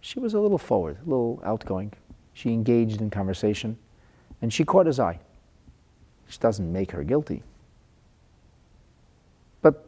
She 0.01 0.21
was 0.21 0.35
a 0.35 0.41
little 0.41 0.59
forward, 0.59 0.99
a 1.05 1.09
little 1.09 1.43
outgoing. 1.45 1.93
She 2.33 2.53
engaged 2.53 3.01
in 3.01 3.11
conversation, 3.11 3.79
and 4.43 4.53
she 4.53 4.65
caught 4.65 4.87
his 4.87 5.01
eye. 5.01 5.19
Which 6.27 6.39
doesn't 6.39 6.73
make 6.73 6.91
her 6.91 7.03
guilty. 7.03 7.43
But 9.63 9.87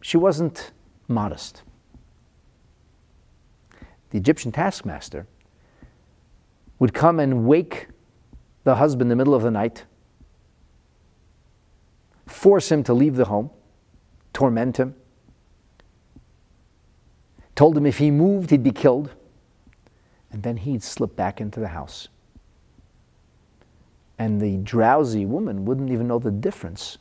she 0.00 0.16
wasn't 0.16 0.72
modest. 1.08 1.62
The 4.10 4.18
Egyptian 4.18 4.52
taskmaster 4.52 5.26
would 6.78 6.94
come 6.94 7.20
and 7.20 7.46
wake 7.46 7.88
the 8.64 8.76
husband 8.76 9.02
in 9.02 9.08
the 9.08 9.16
middle 9.16 9.34
of 9.34 9.42
the 9.42 9.50
night, 9.50 9.84
force 12.26 12.70
him 12.70 12.82
to 12.84 12.94
leave 12.94 13.16
the 13.16 13.26
home, 13.26 13.50
torment 14.32 14.78
him, 14.78 14.94
told 17.54 17.76
him 17.76 17.86
if 17.86 17.98
he 17.98 18.10
moved, 18.10 18.50
he'd 18.50 18.62
be 18.62 18.70
killed. 18.70 19.14
And 20.32 20.42
then 20.42 20.56
he'd 20.56 20.82
slip 20.82 21.16
back 21.16 21.40
into 21.40 21.60
the 21.60 21.68
house. 21.68 22.08
And 24.18 24.40
the 24.40 24.58
drowsy 24.58 25.26
woman 25.26 25.64
wouldn't 25.64 25.90
even 25.90 26.06
know 26.06 26.18
the 26.18 26.30
difference. 26.30 26.98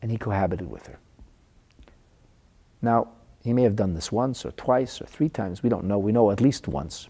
And 0.00 0.10
he 0.10 0.16
cohabited 0.16 0.70
with 0.70 0.86
her. 0.86 0.98
Now, 2.80 3.08
he 3.42 3.52
may 3.52 3.62
have 3.62 3.76
done 3.76 3.94
this 3.94 4.12
once 4.12 4.44
or 4.44 4.52
twice 4.52 5.00
or 5.00 5.06
three 5.06 5.28
times. 5.28 5.62
We 5.62 5.68
don't 5.68 5.84
know. 5.84 5.98
We 5.98 6.12
know 6.12 6.30
at 6.30 6.40
least 6.40 6.68
once. 6.68 7.08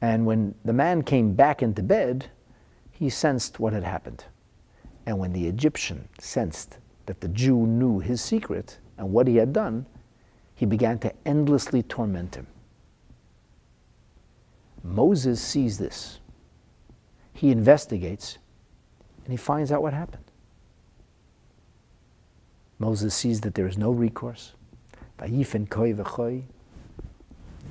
And 0.00 0.26
when 0.26 0.54
the 0.64 0.72
man 0.72 1.02
came 1.02 1.34
back 1.34 1.62
into 1.62 1.82
bed, 1.82 2.26
he 2.90 3.08
sensed 3.08 3.60
what 3.60 3.72
had 3.72 3.84
happened. 3.84 4.24
And 5.06 5.18
when 5.18 5.32
the 5.32 5.46
Egyptian 5.46 6.08
sensed 6.18 6.78
that 7.06 7.20
the 7.20 7.28
Jew 7.28 7.66
knew 7.66 8.00
his 8.00 8.20
secret 8.20 8.78
and 8.98 9.12
what 9.12 9.28
he 9.28 9.36
had 9.36 9.52
done, 9.52 9.86
he 10.54 10.66
began 10.66 10.98
to 11.00 11.12
endlessly 11.26 11.82
torment 11.82 12.34
him. 12.34 12.46
Moses 14.82 15.40
sees 15.40 15.78
this. 15.78 16.20
He 17.32 17.50
investigates 17.50 18.38
and 19.24 19.32
he 19.32 19.36
finds 19.36 19.72
out 19.72 19.82
what 19.82 19.94
happened. 19.94 20.24
Moses 22.78 23.14
sees 23.14 23.40
that 23.42 23.54
there 23.54 23.66
is 23.66 23.78
no 23.78 23.90
recourse. 23.90 24.53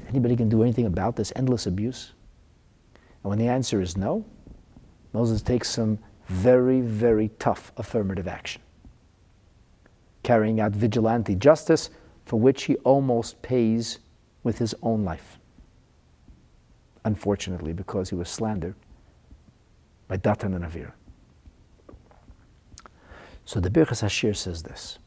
Anybody 0.09 0.35
can 0.35 0.49
do 0.49 0.61
anything 0.61 0.85
about 0.85 1.15
this 1.15 1.33
endless 1.35 1.65
abuse? 1.65 2.13
And 3.23 3.29
when 3.29 3.39
the 3.39 3.47
answer 3.47 3.81
is 3.81 3.97
no, 3.97 4.25
Moses 5.13 5.41
takes 5.41 5.69
some 5.69 5.99
very, 6.27 6.81
very 6.81 7.29
tough 7.39 7.71
affirmative 7.77 8.27
action, 8.27 8.61
carrying 10.23 10.59
out 10.59 10.71
vigilante 10.71 11.35
justice 11.35 11.89
for 12.25 12.39
which 12.39 12.63
he 12.63 12.75
almost 12.77 13.41
pays 13.41 13.99
with 14.43 14.59
his 14.59 14.75
own 14.81 15.03
life. 15.03 15.37
Unfortunately, 17.05 17.73
because 17.73 18.09
he 18.09 18.15
was 18.15 18.29
slandered 18.29 18.75
by 20.07 20.17
Datan 20.17 20.55
and 20.55 20.63
Avir. 20.63 20.91
So 23.45 23.59
the 23.59 23.69
Birchas 23.69 24.01
Hashir 24.01 24.35
says 24.35 24.63
this 24.63 24.99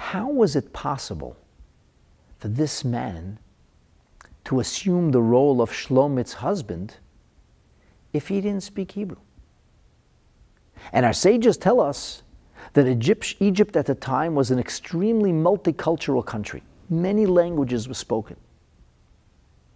How 0.00 0.28
was 0.28 0.56
it 0.56 0.72
possible 0.72 1.36
for 2.38 2.48
this 2.48 2.84
man 2.84 3.38
to 4.44 4.58
assume 4.58 5.12
the 5.12 5.20
role 5.20 5.60
of 5.60 5.70
Shlomit's 5.70 6.32
husband 6.32 6.96
if 8.12 8.26
he 8.26 8.40
didn't 8.40 8.62
speak 8.62 8.92
Hebrew? 8.92 9.18
And 10.92 11.04
our 11.04 11.12
sages 11.12 11.56
tell 11.56 11.80
us 11.80 12.22
that 12.72 12.88
Egypt, 12.88 13.36
Egypt 13.40 13.76
at 13.76 13.86
the 13.86 13.94
time 13.94 14.34
was 14.34 14.50
an 14.50 14.58
extremely 14.58 15.32
multicultural 15.32 16.24
country. 16.24 16.62
Many 16.88 17.26
languages 17.26 17.86
were 17.86 17.94
spoken. 17.94 18.36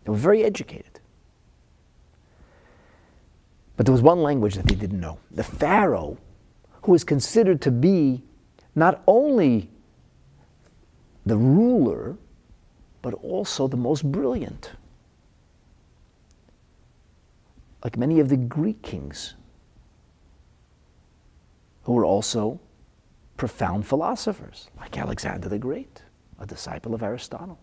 They 0.04 0.10
were 0.10 0.16
very 0.16 0.42
educated. 0.42 1.00
But 3.76 3.87
there 3.87 3.92
was 3.92 4.02
one 4.02 4.22
language 4.22 4.54
that 4.54 4.66
they 4.66 4.74
didn't 4.74 5.00
know. 5.00 5.18
The 5.30 5.44
Pharaoh, 5.44 6.16
who 6.82 6.92
was 6.92 7.04
considered 7.04 7.60
to 7.60 7.70
be 7.70 8.24
not 8.74 9.02
only 9.06 9.70
the 11.26 11.37
ruler, 11.37 12.16
but 13.02 13.14
also 13.14 13.68
the 13.68 13.76
most 13.76 14.10
brilliant. 14.10 14.72
Like 17.82 17.96
many 17.96 18.20
of 18.20 18.28
the 18.28 18.37
Greek 18.37 18.82
kings, 18.82 19.34
who 21.84 21.92
were 21.92 22.04
also 22.04 22.60
profound 23.37 23.87
philosophers 23.87 24.68
like 24.78 24.96
Alexander 24.96 25.48
the 25.48 25.58
Great, 25.58 26.02
a 26.38 26.46
disciple 26.46 26.94
of 26.94 27.02
Aristotle. 27.02 27.58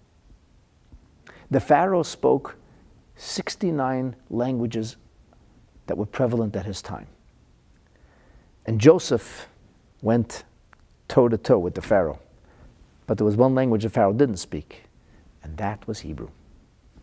The 1.49 1.59
Pharaoh 1.59 2.03
spoke 2.03 2.55
69 3.15 4.15
languages 4.29 4.95
that 5.87 5.97
were 5.97 6.05
prevalent 6.05 6.55
at 6.55 6.65
his 6.65 6.81
time. 6.81 7.07
And 8.65 8.79
Joseph 8.79 9.47
went 10.01 10.43
toe 11.07 11.27
to 11.27 11.37
toe 11.37 11.59
with 11.59 11.75
the 11.75 11.81
Pharaoh. 11.81 12.19
But 13.11 13.17
there 13.17 13.25
was 13.25 13.35
one 13.35 13.53
language 13.53 13.83
the 13.83 13.89
Pharaoh 13.89 14.13
didn't 14.13 14.37
speak, 14.37 14.83
and 15.43 15.57
that 15.57 15.85
was 15.85 15.99
Hebrew. 15.99 16.29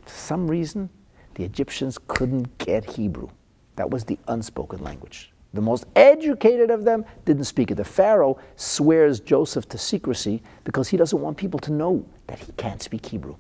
For 0.01 0.09
some 0.09 0.51
reason, 0.51 0.89
the 1.35 1.45
Egyptians 1.45 1.99
couldn't 2.09 2.57
get 2.57 2.93
Hebrew. 2.93 3.29
That 3.77 3.91
was 3.91 4.05
the 4.05 4.19
unspoken 4.27 4.83
language. 4.83 5.33
The 5.53 5.61
most 5.61 5.85
educated 5.95 6.71
of 6.71 6.85
them 6.85 7.05
didn't 7.27 7.45
speak 7.45 7.71
it. 7.71 7.75
The 7.75 7.85
Pharaoh 7.85 8.39
swears 8.57 9.21
Joseph 9.21 9.69
to 9.69 9.77
secrecy 9.77 10.43
because 10.65 10.89
he 10.89 10.97
doesn't 10.97 11.21
want 11.21 11.37
people 11.37 11.61
to 11.61 11.73
know 11.73 12.07
that 12.27 12.39
he 12.39 12.53
can't 12.53 12.81
speak 12.81 13.05
Hebrew. 13.05 13.37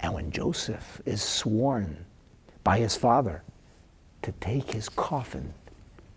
And 0.00 0.14
when 0.14 0.30
Joseph 0.30 1.02
is 1.04 1.20
sworn 1.20 2.06
by 2.62 2.78
his 2.78 2.96
father 2.96 3.42
to 4.22 4.32
take 4.40 4.70
his 4.70 4.88
coffin 4.88 5.52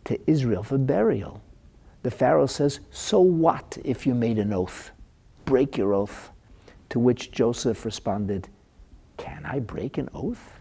to 0.05 0.17
Israel 0.31 0.63
for 0.63 0.77
burial, 0.77 1.41
the 2.07 2.11
Pharaoh 2.11 2.45
says, 2.45 2.79
So 2.89 3.19
what 3.19 3.77
if 3.83 4.07
you 4.07 4.15
made 4.15 4.39
an 4.39 4.53
oath? 4.53 4.91
Break 5.43 5.75
your 5.75 5.93
oath. 5.93 6.31
To 6.87 6.99
which 6.99 7.31
Joseph 7.31 7.83
responded, 7.83 8.47
Can 9.17 9.45
I 9.45 9.59
break 9.59 9.97
an 9.97 10.07
oath? 10.13 10.53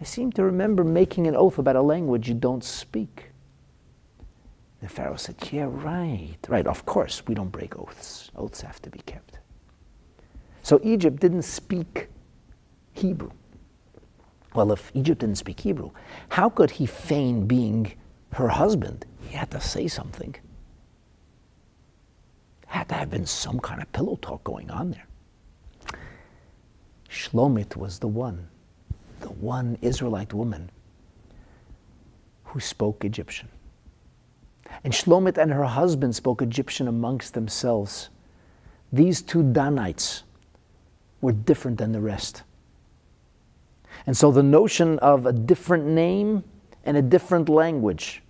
I 0.00 0.04
seem 0.04 0.32
to 0.32 0.42
remember 0.42 0.82
making 0.82 1.26
an 1.26 1.36
oath 1.36 1.58
about 1.58 1.76
a 1.76 1.82
language 1.82 2.26
you 2.26 2.34
don't 2.34 2.64
speak. 2.64 3.32
The 4.80 4.88
Pharaoh 4.88 5.16
said, 5.16 5.36
Yeah, 5.52 5.66
right. 5.68 6.38
Right, 6.48 6.66
of 6.66 6.86
course, 6.86 7.22
we 7.26 7.34
don't 7.34 7.52
break 7.52 7.78
oaths. 7.78 8.30
Oaths 8.34 8.62
have 8.62 8.80
to 8.80 8.88
be 8.88 9.00
kept. 9.00 9.40
So 10.62 10.80
Egypt 10.82 11.20
didn't 11.20 11.42
speak 11.42 12.08
Hebrew. 12.94 13.32
Well, 14.54 14.72
if 14.72 14.90
Egypt 14.94 15.20
didn't 15.20 15.36
speak 15.36 15.60
Hebrew, 15.60 15.90
how 16.30 16.48
could 16.48 16.70
he 16.70 16.86
feign 16.86 17.46
being 17.46 17.92
her 18.32 18.48
husband? 18.48 19.04
Had 19.34 19.50
to 19.50 19.60
say 19.60 19.88
something. 19.88 20.36
Had 22.66 22.88
to 22.88 22.94
have 22.94 23.10
been 23.10 23.26
some 23.26 23.60
kind 23.60 23.82
of 23.82 23.92
pillow 23.92 24.16
talk 24.22 24.42
going 24.44 24.70
on 24.70 24.92
there. 24.92 25.06
Shlomit 27.10 27.76
was 27.76 27.98
the 27.98 28.08
one, 28.08 28.48
the 29.20 29.28
one 29.28 29.76
Israelite 29.82 30.32
woman 30.32 30.70
who 32.44 32.60
spoke 32.60 33.04
Egyptian. 33.04 33.48
And 34.82 34.92
Shlomit 34.92 35.36
and 35.36 35.52
her 35.52 35.64
husband 35.64 36.16
spoke 36.16 36.40
Egyptian 36.40 36.88
amongst 36.88 37.34
themselves. 37.34 38.08
These 38.92 39.20
two 39.22 39.42
Danites 39.52 40.22
were 41.20 41.32
different 41.32 41.78
than 41.78 41.92
the 41.92 42.00
rest. 42.00 42.44
And 44.06 44.16
so 44.16 44.32
the 44.32 44.42
notion 44.42 44.98
of 45.00 45.26
a 45.26 45.32
different 45.32 45.86
name 45.86 46.44
and 46.84 46.96
a 46.96 47.02
different 47.02 47.48
language, 47.48 48.22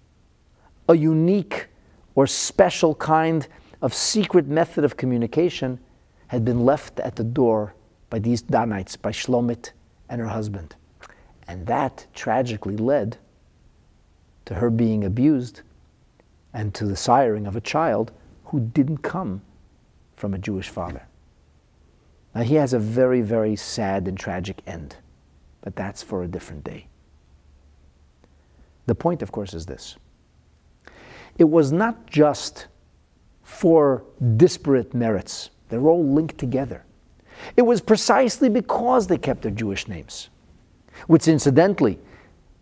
a 0.89 0.97
unique 0.97 1.69
or 2.15 2.27
special 2.27 2.95
kind 2.95 3.47
of 3.83 3.93
secret 3.93 4.47
method 4.47 4.85
of 4.85 4.97
communication, 4.97 5.79
had 6.29 6.45
been 6.45 6.65
left 6.65 6.99
at 7.01 7.17
the 7.17 7.25
door 7.25 7.75
by 8.11 8.19
these 8.19 8.43
Danites, 8.43 8.97
by 8.97 9.11
Shlomit 9.11 9.73
and 10.09 10.21
her 10.21 10.29
husband. 10.29 10.75
And 11.47 11.67
that 11.67 12.07
tragically 12.15 12.77
led 12.77 13.19
to 14.47 14.55
her 14.55 14.71
being 14.71 15.05
abused 15.05 15.63
and 16.53 16.73
to 16.75 16.87
the 16.87 16.95
siring 16.95 17.47
of 17.47 17.57
a 17.57 17.61
child 17.61 18.13
who 18.47 18.61
didn't 18.61 18.99
come 18.99 19.43
from 20.17 20.33
a 20.33 20.39
Jewish 20.39 20.69
father. 20.69 21.07
Now, 22.35 22.43
he 22.43 22.55
has 22.55 22.73
a 22.73 22.79
very, 22.79 23.21
very 23.21 23.57
sad 23.57 24.09
and 24.09 24.19
tragic 24.19 24.63
end, 24.67 24.97
but 25.61 25.77
that's 25.77 26.03
for 26.03 26.23
a 26.23 26.29
different 26.29 26.65
day. 26.65 26.89
The 28.87 28.95
point, 28.95 29.23
of 29.23 29.33
course, 29.33 29.55
is 29.55 29.67
this 29.67 29.97
it 31.39 31.45
was 31.45 31.73
not 31.73 32.07
just 32.07 32.67
for 33.43 34.05
disparate 34.37 34.95
merits, 34.95 35.51
they're 35.69 35.89
all 35.89 36.05
linked 36.05 36.39
together. 36.39 36.85
It 37.57 37.63
was 37.63 37.81
precisely 37.81 38.49
because 38.49 39.07
they 39.07 39.19
kept 39.19 39.43
their 39.43 39.51
Jewish 39.51 39.89
names, 39.89 40.31
which 41.07 41.29
incidentally, 41.29 41.99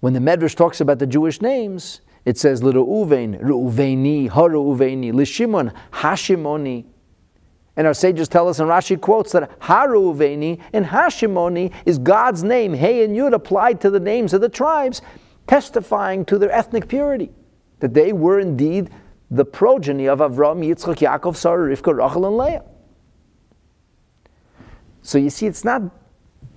when 0.01 0.12
the 0.12 0.20
Medrash 0.20 0.57
talks 0.57 0.81
about 0.81 0.99
the 0.99 1.07
Jewish 1.07 1.41
names, 1.41 2.01
it 2.25 2.39
says 2.39 2.62
L'Reuven, 2.62 3.41
Reuveni, 3.41 4.31
HaReuveni, 4.31 5.12
Lishimon, 5.12 5.75
Hashimoni. 5.93 6.85
And 7.77 7.87
our 7.87 7.95
sages 7.95 8.29
tell 8.29 8.49
us, 8.49 8.61
and 8.61 8.68
Rashi 8.68 9.01
quotes 9.01 9.33
that 9.33 9.59
Haruveni 9.61 10.61
and 10.73 10.85
Hashimoni 10.87 11.73
is 11.87 11.99
God's 11.99 12.45
name, 12.45 12.75
Hey 12.75 13.05
and 13.05 13.16
Yud, 13.16 13.33
applied 13.33 13.81
to 13.81 13.91
the 13.91 14.01
names 14.01 14.35
of 14.35 14.41
the 14.41 14.49
tribes, 14.49 15.01
testifying 15.47 16.25
to 16.27 16.39
their 16.39 16.51
ethnic 16.53 16.87
purity, 16.87 17.31
that 17.83 17.95
they 17.95 18.12
were 18.12 18.39
indeed 18.39 18.91
the 19.28 19.45
progeny 19.45 20.07
of 20.07 20.20
Avram, 20.20 20.64
Yitzchak, 20.64 20.99
Yaakov, 20.99 21.35
Sarah, 21.35 21.68
Rivka, 21.68 21.93
Rachel, 21.93 22.26
and 22.26 22.37
Leah. 22.39 22.64
So 25.03 25.18
you 25.18 25.30
see, 25.30 25.47
it's 25.47 25.64
not 25.64 25.83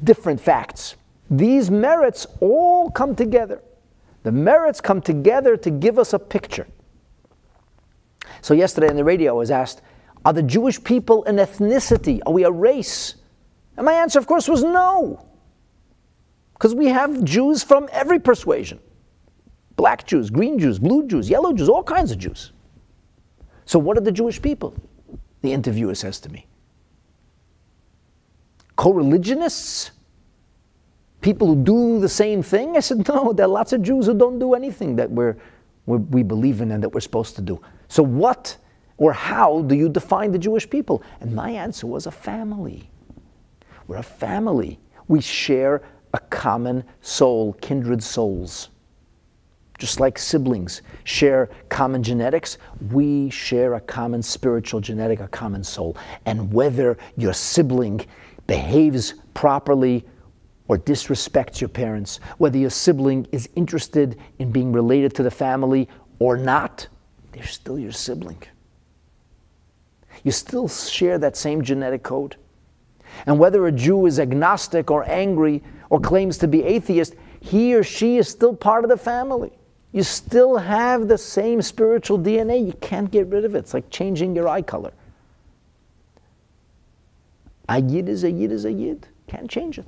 different 0.04 0.40
facts. 0.40 0.96
These 1.28 1.72
merits 1.72 2.28
all 2.42 2.92
come 2.92 3.16
together. 3.16 3.64
The 4.22 4.32
merits 4.32 4.80
come 4.82 5.02
together 5.02 5.58
to 5.58 5.72
give 5.72 5.98
us 5.98 6.14
a 6.14 6.20
picture. 6.20 6.68
So 8.42 8.54
yesterday 8.54 8.90
on 8.90 8.96
the 8.96 9.04
radio, 9.04 9.34
I 9.34 9.38
was 9.38 9.50
asked, 9.50 9.82
are 10.26 10.34
the 10.34 10.44
Jewish 10.44 10.84
people 10.84 11.26
an 11.26 11.38
ethnicity? 11.38 12.20
Are 12.28 12.34
we 12.34 12.44
a 12.44 12.52
race? 12.52 13.16
And 13.78 13.86
my 13.88 13.94
answer, 13.94 14.20
of 14.20 14.28
course, 14.28 14.48
was 14.48 14.64
no. 14.64 15.26
Because 16.54 16.76
we 16.76 16.90
have 16.90 17.24
Jews 17.24 17.64
from 17.64 17.90
every 17.92 18.20
persuasion 18.20 18.80
black 19.76 20.06
Jews, 20.06 20.30
green 20.30 20.58
Jews, 20.60 20.80
blue 20.80 21.08
Jews, 21.08 21.30
yellow 21.30 21.54
Jews, 21.54 21.70
all 21.70 21.84
kinds 21.84 22.12
of 22.12 22.18
Jews. 22.18 22.52
So, 23.66 23.80
what 23.80 23.98
are 23.98 24.02
the 24.02 24.12
Jewish 24.12 24.42
people? 24.42 24.76
The 25.42 25.52
interviewer 25.52 25.96
says 25.96 26.20
to 26.22 26.30
me. 26.30 26.48
Co 28.76 28.92
religionists? 28.94 29.92
People 31.22 31.48
who 31.48 31.64
do 31.64 32.00
the 32.00 32.10
same 32.10 32.44
thing? 32.44 32.78
I 32.78 32.82
said, 32.82 33.08
no, 33.08 33.34
there 33.34 33.46
are 33.46 33.50
lots 33.50 33.74
of 33.74 33.82
Jews 33.82 34.06
who 34.06 34.14
don't 34.14 34.38
do 34.38 34.54
anything 34.54 34.96
that 34.98 35.10
we're, 35.10 35.38
we 35.88 36.22
believe 36.22 36.62
in 36.62 36.72
and 36.72 36.84
that 36.84 36.90
we're 36.90 37.00
supposed 37.00 37.36
to 37.38 37.42
do. 37.42 37.60
So, 37.88 38.04
what 38.04 38.58
or 38.98 39.12
how 39.12 39.62
do 39.64 39.76
you 39.76 39.90
define 39.90 40.32
the 40.32 40.40
Jewish 40.40 40.70
people? 40.70 41.04
And 41.20 41.34
my 41.34 41.50
answer 41.50 41.88
was 41.88 42.06
a 42.06 42.12
family. 42.12 42.90
We're 43.88 43.98
a 43.98 44.04
family. 44.04 44.80
We 45.08 45.22
share 45.22 45.82
a 46.14 46.20
common 46.20 46.84
soul, 47.02 47.54
kindred 47.54 48.02
souls. 48.02 48.70
Just 49.78 50.00
like 50.00 50.18
siblings 50.18 50.82
share 51.04 51.50
common 51.70 52.02
genetics, 52.02 52.58
we 52.92 53.30
share 53.30 53.74
a 53.74 53.82
common 53.82 54.22
spiritual 54.24 54.80
genetic, 54.80 55.20
a 55.20 55.28
common 55.28 55.64
soul. 55.64 55.98
And 56.26 56.54
whether 56.54 56.98
your 57.18 57.34
sibling 57.34 58.06
behaves 58.48 59.16
properly 59.34 60.06
or 60.68 60.78
disrespects 60.78 61.62
your 61.62 61.68
parents, 61.68 62.20
whether 62.38 62.58
your 62.58 62.70
sibling 62.70 63.28
is 63.32 63.50
interested 63.56 64.18
in 64.40 64.52
being 64.52 64.72
related 64.72 65.14
to 65.16 65.24
the 65.24 65.32
family 65.32 65.90
or 66.20 66.38
not, 66.38 66.88
they're 67.34 67.46
still 67.46 67.78
your 67.78 67.92
sibling 67.92 68.42
you 70.26 70.32
still 70.32 70.68
share 70.68 71.18
that 71.20 71.38
same 71.38 71.62
genetic 71.62 72.04
code. 72.04 72.36
And 73.28 73.40
whether 73.40 73.66
a 73.68 73.72
Jew 73.72 74.08
is 74.08 74.20
agnostic 74.20 74.90
or 74.90 75.08
angry 75.10 75.64
or 75.90 76.00
claims 76.00 76.40
to 76.40 76.48
be 76.48 76.64
atheist, 76.64 77.16
he 77.40 77.76
or 77.76 77.84
she 77.84 78.18
is 78.18 78.28
still 78.28 78.56
part 78.56 78.84
of 78.84 78.90
the 78.90 78.98
family. 78.98 79.52
You 79.96 80.04
still 80.04 80.58
have 80.58 81.08
the 81.08 81.18
same 81.18 81.62
spiritual 81.62 82.20
DNA. 82.20 82.68
You 82.68 82.74
can't 82.82 83.10
get 83.10 83.28
rid 83.28 83.46
of 83.46 83.56
it. 83.56 83.60
It's 83.60 83.74
like 83.74 83.90
changing 83.90 84.36
your 84.36 84.50
eye 84.50 84.62
color. 84.62 84.92
A 87.70 87.82
yid 87.82 88.10
is 88.10 88.26
a 88.26 88.30
yid 88.30 88.52
is 88.52 88.66
a 88.66 88.74
yid. 88.74 89.08
Can't 89.28 89.50
change 89.50 89.80
it. 89.80 89.86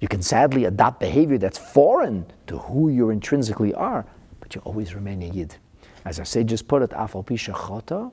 You 0.00 0.06
can 0.06 0.20
sadly 0.20 0.66
adopt 0.66 1.00
behavior 1.00 1.38
that's 1.38 1.56
foreign 1.56 2.26
to 2.46 2.58
who 2.58 2.90
you 2.90 3.08
intrinsically 3.08 3.72
are, 3.72 4.04
but 4.38 4.54
you 4.54 4.60
always 4.66 4.94
remain 4.94 5.22
a 5.22 5.28
yid. 5.28 5.56
As 6.04 6.18
our 6.18 6.26
sages 6.26 6.60
put 6.60 6.82
it, 6.82 6.90
Afal 6.90 7.24
Pishachota 7.24 8.12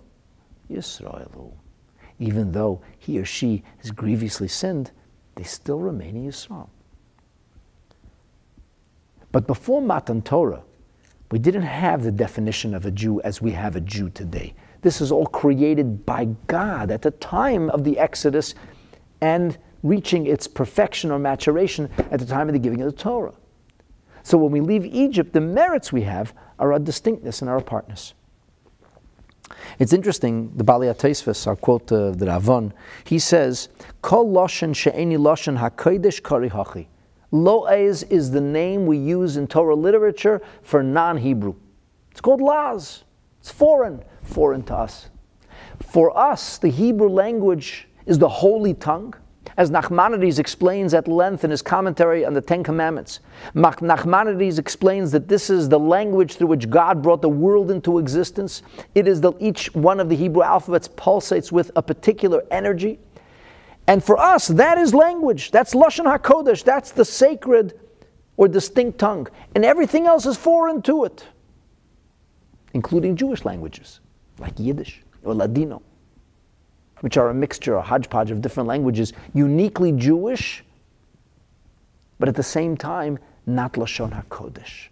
Yisraelu. 0.72 1.52
Even 2.18 2.54
though 2.54 2.80
he 2.98 3.20
or 3.20 3.26
she 3.26 3.62
has 3.80 3.92
grievously 3.92 4.48
sinned, 4.48 4.92
they 5.36 5.44
still 5.44 5.80
remain 5.80 6.16
in 6.16 6.28
Yisrael. 6.28 6.70
But 9.36 9.48
before 9.48 9.82
Matan 9.82 10.22
Torah, 10.22 10.64
we 11.30 11.40
didn't 11.40 11.64
have 11.64 12.04
the 12.04 12.12
definition 12.14 12.74
of 12.74 12.86
a 12.86 12.92
Jew 12.92 13.20
as 13.24 13.42
we 13.42 13.52
have 13.52 13.76
a 13.76 13.82
Jew 13.82 14.10
today. 14.10 14.54
This 14.82 15.02
is 15.02 15.12
all 15.12 15.26
created 15.26 16.06
by 16.06 16.30
God 16.48 16.90
at 16.90 17.02
the 17.02 17.12
time 17.12 17.70
of 17.72 17.84
the 17.84 18.00
Exodus 18.00 18.56
and 19.20 19.58
reaching 19.84 20.26
its 20.26 20.48
perfection 20.48 21.12
or 21.12 21.20
maturation 21.20 21.90
at 22.12 22.22
the 22.22 22.26
time 22.26 22.48
of 22.48 22.54
the 22.54 22.60
giving 22.60 22.80
of 22.82 22.96
the 22.96 22.98
Torah. 22.98 23.34
So 24.24 24.38
when 24.38 24.54
we 24.54 24.62
leave 24.62 24.86
Egypt, 24.86 25.34
the 25.34 25.42
merits 25.42 25.92
we 25.92 26.04
have 26.04 26.34
are 26.58 26.72
our 26.72 26.80
distinctness 26.80 27.42
and 27.42 27.50
our 27.50 27.58
apartness. 27.58 28.14
It's 29.80 29.92
interesting, 29.92 30.54
the 30.56 30.64
Bali 30.64 30.88
Ataisvis, 30.88 31.46
our 31.46 31.58
quote 31.58 31.92
of 31.92 32.16
uh, 32.16 32.18
the 32.18 32.28
Ravon, 32.28 32.72
he 33.04 33.20
says, 33.20 33.68
Kol 34.02 34.32
loshen 34.32 34.74
she'eni 34.74 35.18
loshen 35.18 35.58
ha'kodesh 35.58 36.24
kari 36.24 36.50
hachi. 36.50 36.88
Lo'ez 37.36 38.10
is 38.10 38.32
the 38.32 38.40
name 38.40 38.86
we 38.86 38.98
use 38.98 39.36
in 39.36 39.46
Torah 39.48 39.76
literature 39.76 40.42
for 40.62 40.82
non-Hebrew. 40.82 41.56
It's 42.12 42.22
called 42.22 42.40
Laz. 42.40 43.04
It's 43.42 43.52
foreign, 43.52 44.04
foreign 44.22 44.64
to 44.64 44.76
us. 44.76 45.10
For 45.82 46.18
us, 46.18 46.58
the 46.58 46.70
Hebrew 46.70 47.10
language 47.10 47.90
is 48.06 48.20
the 48.20 48.30
holy 48.30 48.74
tongue 48.74 49.16
as 49.58 49.70
Nachmanides 49.70 50.40
explains 50.40 50.94
at 50.94 51.10
length 51.10 51.44
in 51.44 51.52
his 51.52 51.62
commentary 51.62 52.26
on 52.26 52.34
the 52.34 52.42
Ten 52.42 52.64
Commandments. 52.64 53.20
Nachmanides 53.54 54.58
explains 54.58 55.12
that 55.12 55.28
this 55.28 55.50
is 55.50 55.68
the 55.68 55.80
language 55.80 56.36
through 56.36 56.48
which 56.48 56.70
God 56.70 57.02
brought 57.02 57.22
the 57.22 57.30
world 57.30 57.70
into 57.70 58.00
existence. 58.00 58.62
It 58.96 59.10
is 59.10 59.20
that 59.22 59.34
each 59.40 59.74
one 59.76 60.00
of 60.00 60.08
the 60.08 60.16
Hebrew 60.16 60.44
alphabets 60.44 60.88
pulsates 60.88 61.52
with 61.52 61.70
a 61.76 61.82
particular 61.82 62.44
energy. 62.50 63.00
And 63.88 64.04
for 64.04 64.18
us, 64.18 64.48
that 64.48 64.78
is 64.78 64.94
language. 64.94 65.52
That's 65.52 65.74
Lashon 65.74 66.06
HaKodesh. 66.06 66.64
That's 66.64 66.92
the 66.92 67.06
sacred 67.06 67.80
or 68.38 68.48
distinct 68.48 68.98
tongue. 68.98 69.28
And 69.54 69.64
everything 69.64 70.08
else 70.08 70.26
is 70.26 70.38
foreign 70.38 70.82
to 70.84 71.06
it, 71.06 71.26
including 72.74 73.16
Jewish 73.16 73.46
languages 73.46 74.00
like 74.40 74.60
Yiddish 74.60 75.04
or 75.24 75.34
Ladino 75.34 75.82
which 77.02 77.18
are 77.18 77.30
a 77.30 77.34
mixture, 77.34 77.76
a 77.76 77.82
hodgepodge 77.82 78.32
of 78.32 78.42
different 78.42 78.68
languages, 78.68 79.14
uniquely 79.34 79.92
Jewish, 79.92 80.64
but 82.20 82.30
at 82.30 82.36
the 82.36 82.44
same 82.44 82.78
time, 82.78 83.20
not 83.46 83.74
Lashon 83.74 84.12
HaKodesh, 84.12 84.88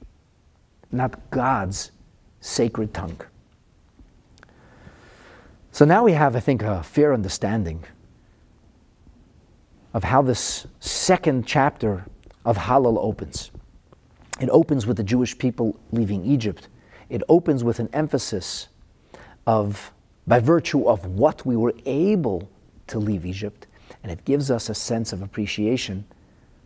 not 0.92 1.32
God's 1.32 1.92
sacred 2.42 2.94
tongue. 2.94 3.20
So 5.72 5.86
now 5.86 6.04
we 6.04 6.12
have, 6.12 6.36
I 6.36 6.40
think, 6.40 6.62
a 6.62 6.84
fair 6.84 7.14
understanding 7.14 7.84
of 9.94 10.04
how 10.04 10.22
this 10.22 10.68
second 10.80 11.46
chapter 11.46 12.06
of 12.46 12.58
Hallel 12.58 12.98
opens. 12.98 13.52
It 14.42 14.50
opens 14.50 14.88
with 14.88 14.98
the 14.98 15.04
Jewish 15.04 15.38
people 15.38 15.80
leaving 15.92 16.26
Egypt. 16.26 16.68
It 17.10 17.22
opens 17.30 17.64
with 17.64 17.80
an 17.80 17.90
emphasis 17.94 18.70
of, 19.46 19.94
by 20.26 20.40
virtue 20.40 20.88
of 20.88 21.06
what 21.06 21.46
we 21.46 21.56
were 21.56 21.74
able 21.86 22.50
to 22.88 23.00
leave 23.00 23.26
Egypt, 23.26 23.68
and 24.02 24.12
it 24.12 24.26
gives 24.26 24.50
us 24.50 24.70
a 24.70 24.74
sense 24.74 25.14
of 25.14 25.22
appreciation 25.22 26.06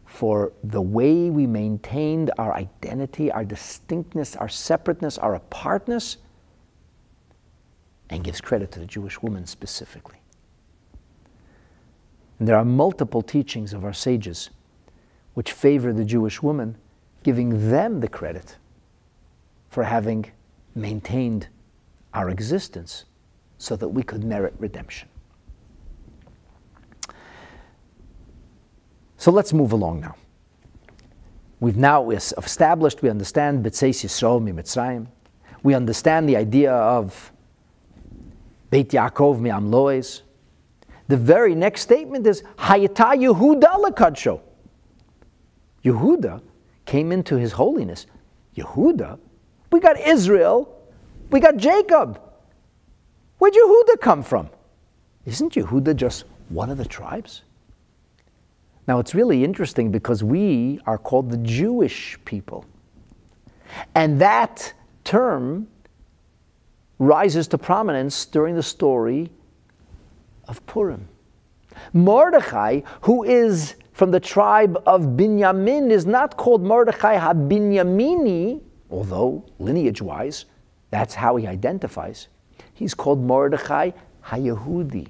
for 0.05 0.53
the 0.63 0.81
way 0.81 1.29
we 1.29 1.45
maintained 1.45 2.31
our 2.37 2.53
identity, 2.53 3.29
our 3.31 3.43
distinctness, 3.43 4.35
our 4.37 4.47
separateness, 4.47 5.17
our 5.17 5.35
apartness, 5.35 6.17
and 8.09 8.23
gives 8.23 8.39
credit 8.39 8.71
to 8.71 8.79
the 8.79 8.85
Jewish 8.85 9.21
woman 9.21 9.45
specifically. 9.45 10.17
And 12.39 12.47
there 12.47 12.55
are 12.55 12.65
multiple 12.65 13.21
teachings 13.21 13.73
of 13.73 13.83
our 13.83 13.93
sages 13.93 14.49
which 15.33 15.51
favor 15.51 15.93
the 15.93 16.05
Jewish 16.05 16.41
woman, 16.41 16.77
giving 17.23 17.69
them 17.69 17.99
the 17.99 18.07
credit 18.07 18.57
for 19.69 19.83
having 19.83 20.31
maintained 20.73 21.47
our 22.13 22.29
existence 22.29 23.05
so 23.57 23.75
that 23.75 23.89
we 23.89 24.03
could 24.03 24.23
merit 24.23 24.53
redemption. 24.59 25.09
So 29.17 29.31
let's 29.31 29.51
move 29.51 29.71
along 29.71 30.01
now. 30.01 30.15
We've 31.59 31.77
now 31.77 32.11
established, 32.11 33.01
we 33.01 33.09
understand 33.09 33.65
B'tzeis 33.65 34.05
Yisrael 34.05 34.41
Mitzrayim. 34.41 35.07
We 35.63 35.73
understand 35.73 36.29
the 36.29 36.37
idea 36.37 36.71
of 36.71 37.31
Beit 38.69 38.89
Yaakov 38.89 39.39
Mi'amloes. 39.39 40.21
The 41.07 41.17
very 41.17 41.55
next 41.55 41.81
statement 41.81 42.27
is 42.27 42.43
Hayata 42.57 43.15
Yehuda 43.15 43.83
lekadsho. 43.83 44.41
Yehuda 45.83 46.41
came 46.85 47.11
into 47.11 47.37
his 47.37 47.53
holiness. 47.53 48.07
Yehuda? 48.55 49.19
We 49.71 49.79
got 49.79 49.99
Israel. 49.99 50.73
We 51.29 51.39
got 51.39 51.57
Jacob. 51.57 52.19
Where'd 53.37 53.53
Yehuda 53.53 54.01
come 54.01 54.23
from? 54.23 54.49
Isn't 55.25 55.53
Yehuda 55.53 55.95
just 55.95 56.25
one 56.49 56.69
of 56.69 56.77
the 56.77 56.85
tribes? 56.85 57.43
Now, 58.87 58.99
it's 58.99 59.13
really 59.13 59.43
interesting 59.43 59.91
because 59.91 60.23
we 60.23 60.79
are 60.85 60.97
called 60.97 61.29
the 61.29 61.37
Jewish 61.37 62.17
people. 62.23 62.65
And 63.93 64.19
that 64.21 64.73
term 65.03 65.67
rises 66.97 67.47
to 67.49 67.57
prominence 67.57 68.25
during 68.25 68.55
the 68.55 68.63
story 68.63 69.29
of 70.47 70.65
Purim. 70.65 71.07
Mordechai, 71.93 72.81
who 73.01 73.23
is 73.23 73.75
from 73.91 74.11
the 74.11 74.19
tribe 74.19 74.81
of 74.85 75.01
Binyamin, 75.01 75.91
is 75.91 76.05
not 76.05 76.37
called 76.37 76.63
Mordechai 76.63 77.17
HaBinyamini, 77.17 78.61
although 78.89 79.45
lineage 79.59 80.01
wise, 80.01 80.45
that's 80.89 81.15
how 81.15 81.35
he 81.35 81.47
identifies. 81.47 82.27
He's 82.73 82.93
called 82.93 83.21
Mordechai 83.21 83.91
HaYehudi. 84.25 85.09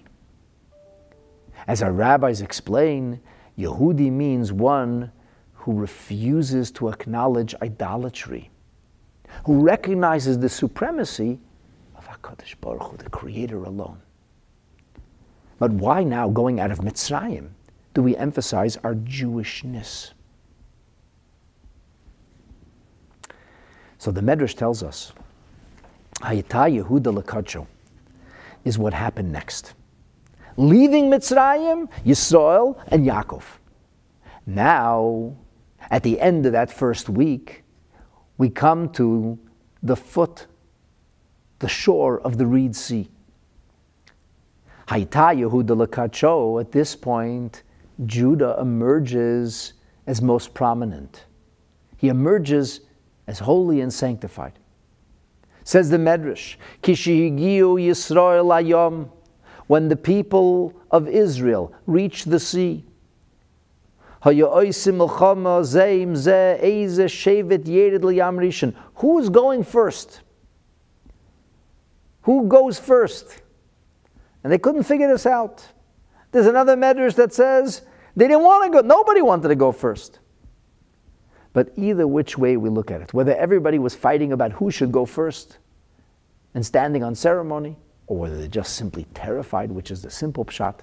As 1.67 1.81
our 1.81 1.91
rabbis 1.91 2.41
explain, 2.41 3.19
Yehudi 3.57 4.11
means 4.11 4.53
one 4.53 5.11
who 5.53 5.73
refuses 5.73 6.71
to 6.71 6.87
acknowledge 6.87 7.53
idolatry, 7.61 8.49
who 9.45 9.61
recognizes 9.61 10.39
the 10.39 10.47
supremacy 10.47 11.39
of 11.97 12.07
HaKadosh 12.07 12.55
Baruch 12.61 12.83
Hu, 12.83 12.97
the 12.97 13.09
Creator 13.09 13.63
alone. 13.63 14.01
But 15.59 15.71
why 15.71 16.03
now, 16.03 16.29
going 16.29 16.59
out 16.59 16.71
of 16.71 16.79
Mitzrayim, 16.79 17.49
do 17.93 18.03
we 18.03 18.15
emphasize 18.15 18.77
our 18.83 18.93
Jewishness? 18.93 20.11
So 23.97 24.11
the 24.11 24.21
Medrash 24.21 24.55
tells 24.55 24.83
us, 24.83 25.13
Hayata 26.21 26.83
Yehuda 26.83 27.21
Lekadsho 27.21 27.65
is 28.63 28.77
what 28.77 28.93
happened 28.93 29.31
next 29.31 29.73
leaving 30.57 31.09
Mitzrayim, 31.09 31.87
Yisrael, 32.03 32.77
and 32.87 33.05
Yaakov. 33.05 33.43
Now, 34.45 35.35
at 35.89 36.03
the 36.03 36.19
end 36.19 36.45
of 36.45 36.51
that 36.51 36.71
first 36.71 37.07
week, 37.07 37.63
we 38.37 38.49
come 38.49 38.89
to 38.93 39.39
the 39.81 39.95
foot, 39.95 40.47
the 41.59 41.69
shore 41.69 42.19
of 42.21 42.37
the 42.37 42.45
Reed 42.45 42.75
Sea. 42.75 43.09
Haita 44.87 45.35
Yehuda 45.35 45.75
Lekadsho, 45.85 46.61
at 46.61 46.71
this 46.71 46.95
point, 46.95 47.63
Judah 48.05 48.55
emerges 48.59 49.73
as 50.05 50.21
most 50.21 50.53
prominent. 50.53 51.25
He 51.97 52.07
emerges 52.07 52.79
as 53.27 53.39
holy 53.39 53.81
and 53.81 53.93
sanctified. 53.93 54.53
Says 55.65 55.89
the 55.89 55.97
Medrash, 55.97 56.55
Kishihigiu 56.81 57.75
Yisrael 57.75 58.45
Ayom, 58.45 59.09
when 59.67 59.89
the 59.89 59.97
people 59.97 60.73
of 60.91 61.09
Israel 61.09 61.73
reach 61.85 62.23
the 62.23 62.39
sea. 62.39 62.85
Who's 64.23 64.37
going 69.29 69.63
first? 69.63 70.21
Who 72.21 72.47
goes 72.47 72.79
first? 72.79 73.41
And 74.47 74.51
they 74.53 74.57
couldn't 74.59 74.83
figure 74.83 75.09
this 75.09 75.25
out. 75.25 75.67
There's 76.31 76.45
another 76.45 76.77
medrash 76.77 77.15
that 77.15 77.33
says 77.33 77.81
they 78.15 78.29
didn't 78.29 78.43
want 78.43 78.63
to 78.63 78.81
go, 78.81 78.87
nobody 78.87 79.21
wanted 79.21 79.49
to 79.49 79.55
go 79.55 79.73
first. 79.73 80.19
But 81.51 81.73
either 81.75 82.07
which 82.07 82.37
way 82.37 82.55
we 82.55 82.69
look 82.69 82.89
at 82.89 83.01
it, 83.01 83.13
whether 83.13 83.35
everybody 83.35 83.77
was 83.77 83.93
fighting 83.93 84.31
about 84.31 84.53
who 84.53 84.71
should 84.71 84.89
go 84.89 85.05
first 85.05 85.57
and 86.53 86.65
standing 86.65 87.03
on 87.03 87.13
ceremony, 87.13 87.75
or 88.07 88.19
whether 88.19 88.37
they're 88.37 88.47
just 88.47 88.77
simply 88.77 89.05
terrified, 89.13 89.69
which 89.69 89.91
is 89.91 90.01
the 90.01 90.09
simple 90.09 90.45
pshat. 90.45 90.75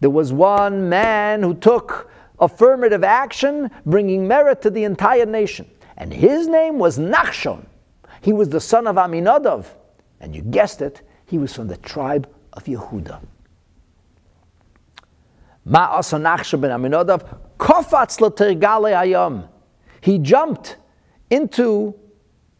There 0.00 0.10
was 0.10 0.32
one 0.32 0.88
man 0.88 1.44
who 1.44 1.54
took 1.54 2.10
affirmative 2.40 3.04
action, 3.04 3.70
bringing 3.86 4.26
merit 4.26 4.60
to 4.62 4.70
the 4.70 4.82
entire 4.82 5.24
nation, 5.24 5.70
and 5.96 6.12
his 6.12 6.48
name 6.48 6.80
was 6.80 6.98
Nachshon. 6.98 7.64
He 8.22 8.32
was 8.32 8.48
the 8.48 8.58
son 8.58 8.88
of 8.88 8.96
Aminadab, 8.96 9.66
and 10.18 10.34
you 10.34 10.42
guessed 10.42 10.82
it, 10.82 11.02
he 11.26 11.38
was 11.38 11.54
from 11.54 11.68
the 11.68 11.76
tribe 11.76 12.28
of 12.52 12.64
Yehuda. 12.64 13.20
He 20.02 20.18
jumped 20.18 20.76
into 21.30 21.94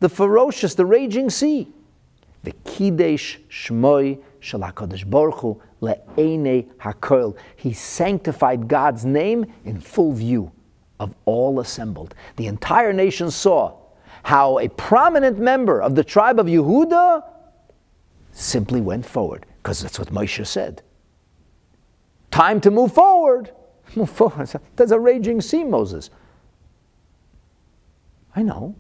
the 0.01 0.09
ferocious, 0.09 0.75
the 0.75 0.87
raging 0.87 1.31
sea 1.31 1.73
the 2.43 2.53
Kidesh 2.65 3.39
Shmoi 3.51 4.23
Shel 4.41 4.61
HaKadosh 4.61 5.09
Baruch 5.09 5.41
Hu 5.41 5.63
Le'ene 5.83 6.71
HaKol. 6.79 7.37
He 7.57 7.73
sanctified 7.73 8.69
God's 8.69 9.05
name 9.05 9.53
in 9.65 9.81
full 9.81 10.13
view 10.13 10.53
of 10.99 11.15
all 11.25 11.61
assembled. 11.61 12.15
The 12.37 12.47
entire 12.47 12.93
nation 12.93 13.31
saw 13.31 13.77
how 14.23 14.59
a 14.59 14.69
prominent 14.69 15.39
member 15.39 15.81
of 15.81 15.95
the 15.95 16.05
tribe 16.05 16.39
of 16.39 16.47
Yehuda 16.47 17.25
simply 18.33 18.81
went 18.81 19.05
forward, 19.05 19.47
because 19.63 19.81
that's 19.83 19.99
what 19.99 20.09
Moshe 20.09 20.47
said. 20.47 20.83
Time 22.31 22.61
to 22.61 22.71
move 22.71 22.93
forward. 22.93 23.53
Move 23.97 24.11
forward. 24.11 24.49
There's 24.77 24.93
a 24.93 25.01
raging 25.01 25.41
sea, 25.41 25.65
Moses. 25.65 26.11
I 28.37 28.43
know. 28.43 28.77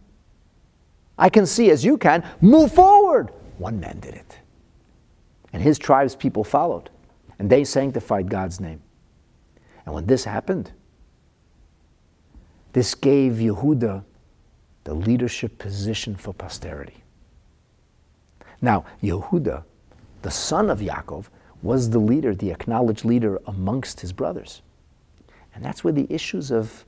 I 1.18 1.28
can 1.28 1.46
see 1.46 1.70
as 1.70 1.84
you 1.84 1.98
can. 1.98 2.24
Move 2.40 2.72
forward. 2.72 3.30
One 3.58 3.80
man 3.80 3.98
did 3.98 4.14
it. 4.14 4.38
And 5.52 5.62
his 5.62 5.78
tribe's 5.78 6.14
people 6.14 6.44
followed. 6.44 6.90
And 7.38 7.50
they 7.50 7.64
sanctified 7.64 8.30
God's 8.30 8.60
name. 8.60 8.80
And 9.84 9.94
when 9.94 10.06
this 10.06 10.24
happened, 10.24 10.72
this 12.72 12.94
gave 12.94 13.34
Yehuda 13.34 14.04
the 14.84 14.94
leadership 14.94 15.58
position 15.58 16.14
for 16.14 16.32
posterity. 16.32 17.02
Now, 18.62 18.84
Yehuda, 19.02 19.64
the 20.22 20.30
son 20.30 20.70
of 20.70 20.80
Yaakov, 20.80 21.26
was 21.62 21.90
the 21.90 21.98
leader, 21.98 22.34
the 22.34 22.50
acknowledged 22.50 23.04
leader 23.04 23.40
amongst 23.46 24.00
his 24.00 24.12
brothers. 24.12 24.62
And 25.54 25.64
that's 25.64 25.84
where 25.84 25.92
the 25.92 26.06
issues 26.08 26.50
of 26.50 26.84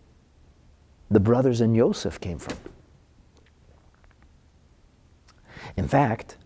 the 1.10 1.20
brothers 1.20 1.60
and 1.60 1.76
Yosef 1.76 2.20
came 2.20 2.38
from. 2.38 2.56
In 5.76 5.88
fact, 5.88 6.36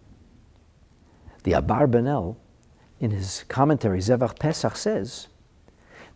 the 1.45 1.53
Abarbanel, 1.53 2.37
in 3.01 3.11
his 3.13 3.45
commentary, 3.49 4.01
Zevach 4.01 4.39
Pesach, 4.39 4.77
says 4.77 5.29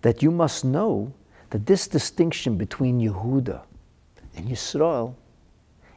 that 0.03 0.23
you 0.23 0.31
must 0.31 0.65
know 0.65 1.13
that 1.51 1.67
this 1.67 1.87
distinction 1.87 2.57
between 2.57 3.01
Yehuda 3.01 3.63
and 4.37 4.49
Yisrael 4.49 5.15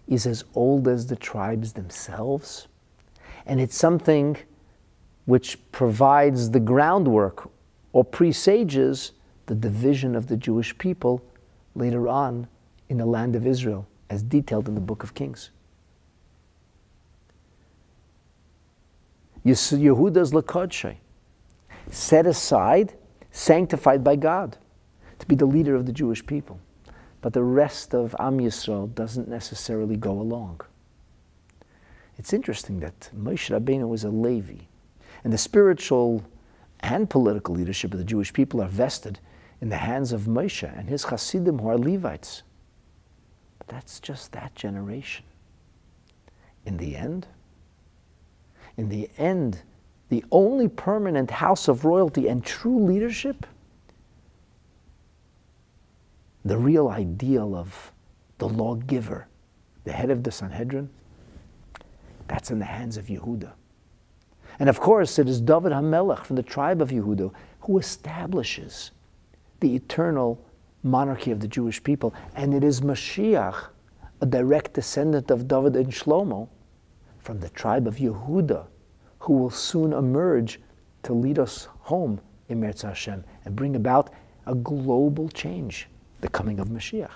is 0.07 0.27
as 0.27 0.43
old 0.53 0.87
as 0.87 1.07
the 1.07 1.15
tribes 1.15 1.73
themselves. 1.73 2.67
And 3.45 3.59
it's 3.59 3.75
something 3.75 4.37
which 5.25 5.57
provides 5.71 6.51
the 6.51 6.59
groundwork 6.59 7.49
or 7.91 8.03
presages 8.03 9.11
the 9.45 9.55
division 9.55 10.15
of 10.15 10.27
the 10.27 10.37
Jewish 10.37 10.77
people 10.77 11.23
later 11.75 12.07
on 12.07 12.47
in 12.89 12.97
the 12.97 13.05
land 13.05 13.35
of 13.35 13.47
Israel, 13.47 13.87
as 14.09 14.23
detailed 14.23 14.67
in 14.67 14.75
the 14.75 14.81
book 14.81 15.03
of 15.03 15.13
Kings. 15.13 15.49
Yehuda's 19.45 20.31
Lakodshe, 20.31 20.95
set 21.89 22.25
aside, 22.25 22.93
sanctified 23.31 24.03
by 24.03 24.15
God, 24.15 24.57
to 25.19 25.25
be 25.25 25.35
the 25.35 25.45
leader 25.45 25.75
of 25.75 25.85
the 25.85 25.91
Jewish 25.91 26.25
people. 26.25 26.59
But 27.21 27.33
the 27.33 27.43
rest 27.43 27.93
of 27.93 28.15
Am 28.19 28.39
Yisrael 28.39 28.93
doesn't 28.93 29.27
necessarily 29.27 29.95
go 29.95 30.11
along. 30.11 30.61
It's 32.17 32.33
interesting 32.33 32.79
that 32.81 33.09
Moshe 33.17 33.49
Rabbeinu 33.49 33.87
was 33.87 34.03
a 34.03 34.09
Levi, 34.09 34.65
and 35.23 35.31
the 35.31 35.37
spiritual 35.37 36.23
and 36.81 37.09
political 37.09 37.55
leadership 37.55 37.93
of 37.93 37.97
the 37.97 38.05
Jewish 38.05 38.33
people 38.33 38.61
are 38.61 38.67
vested 38.67 39.19
in 39.61 39.69
the 39.69 39.77
hands 39.77 40.11
of 40.11 40.23
Moshe 40.23 40.77
and 40.77 40.89
his 40.89 41.05
Hasidim 41.05 41.59
who 41.59 41.69
are 41.69 41.77
Levites. 41.77 42.43
But 43.57 43.67
that's 43.67 43.99
just 43.99 44.33
that 44.33 44.53
generation. 44.55 45.25
In 46.65 46.77
the 46.77 46.95
end, 46.95 47.27
in 48.77 48.89
the 48.89 49.09
end, 49.17 49.61
the 50.09 50.25
only 50.31 50.67
permanent 50.67 51.31
house 51.31 51.67
of 51.67 51.85
royalty 51.85 52.27
and 52.27 52.43
true 52.43 52.83
leadership, 52.83 53.45
the 56.43 56.57
real 56.57 56.89
ideal 56.89 57.55
of 57.55 57.91
the 58.37 58.49
lawgiver, 58.49 59.27
the 59.85 59.91
head 59.93 60.09
of 60.09 60.23
the 60.23 60.31
Sanhedrin, 60.31 60.89
that's 62.27 62.51
in 62.51 62.59
the 62.59 62.65
hands 62.65 62.97
of 62.97 63.05
Yehuda. 63.05 63.53
And 64.59 64.69
of 64.69 64.79
course, 64.79 65.19
it 65.19 65.27
is 65.27 65.41
David 65.41 65.71
HaMelech 65.71 66.25
from 66.25 66.35
the 66.35 66.43
tribe 66.43 66.81
of 66.81 66.89
Yehuda 66.89 67.31
who 67.61 67.77
establishes 67.77 68.91
the 69.59 69.75
eternal 69.75 70.43
monarchy 70.83 71.31
of 71.31 71.39
the 71.39 71.47
Jewish 71.47 71.81
people. 71.83 72.13
And 72.35 72.53
it 72.53 72.63
is 72.63 72.81
Mashiach, 72.81 73.67
a 74.21 74.25
direct 74.25 74.73
descendant 74.73 75.31
of 75.31 75.47
David 75.47 75.75
and 75.75 75.91
Shlomo, 75.91 76.49
from 77.19 77.39
the 77.39 77.49
tribe 77.49 77.87
of 77.87 77.95
Yehuda, 77.95 78.65
who 79.19 79.33
will 79.33 79.49
soon 79.49 79.93
emerge 79.93 80.59
to 81.03 81.13
lead 81.13 81.39
us 81.39 81.69
home 81.79 82.19
in 82.49 82.59
Eretz 82.61 82.81
Hashem 82.81 83.23
and 83.45 83.55
bring 83.55 83.75
about 83.75 84.09
a 84.45 84.53
global 84.53 85.29
change, 85.29 85.87
the 86.19 86.27
coming 86.27 86.59
of 86.59 86.67
Mashiach. 86.67 87.11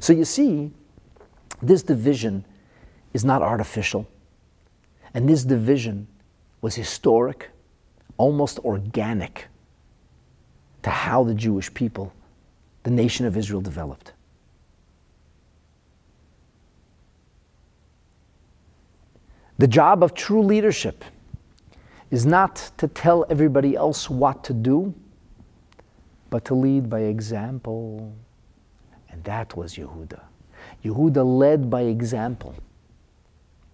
So 0.00 0.12
you 0.12 0.24
see, 0.24 0.72
this 1.62 1.82
division 1.82 2.44
is 3.14 3.24
not 3.24 3.42
artificial. 3.42 4.08
And 5.16 5.26
this 5.26 5.44
division 5.44 6.08
was 6.60 6.74
historic, 6.74 7.48
almost 8.18 8.58
organic 8.58 9.46
to 10.82 10.90
how 10.90 11.24
the 11.24 11.32
Jewish 11.32 11.72
people, 11.72 12.12
the 12.82 12.90
nation 12.90 13.24
of 13.24 13.34
Israel, 13.34 13.62
developed. 13.62 14.12
The 19.56 19.66
job 19.66 20.02
of 20.02 20.12
true 20.12 20.42
leadership 20.42 21.02
is 22.10 22.26
not 22.26 22.70
to 22.76 22.86
tell 22.86 23.24
everybody 23.30 23.74
else 23.74 24.10
what 24.10 24.44
to 24.44 24.52
do, 24.52 24.94
but 26.28 26.44
to 26.44 26.54
lead 26.54 26.90
by 26.90 27.00
example. 27.00 28.14
And 29.08 29.24
that 29.24 29.56
was 29.56 29.76
Yehuda. 29.76 30.20
Yehuda 30.84 31.24
led 31.24 31.70
by 31.70 31.84
example. 31.84 32.54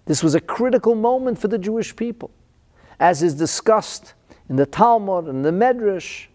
This 0.06 0.22
was 0.22 0.34
a 0.34 0.40
critical 0.40 0.94
moment 0.94 1.38
for 1.38 1.48
the 1.48 1.58
Jewish 1.58 1.94
people, 1.94 2.30
as 2.98 3.22
is 3.22 3.34
discussed 3.34 4.14
in 4.48 4.56
the 4.56 4.66
Talmud 4.66 5.26
and 5.26 5.44
the 5.44 5.50
Medrash. 5.50 6.26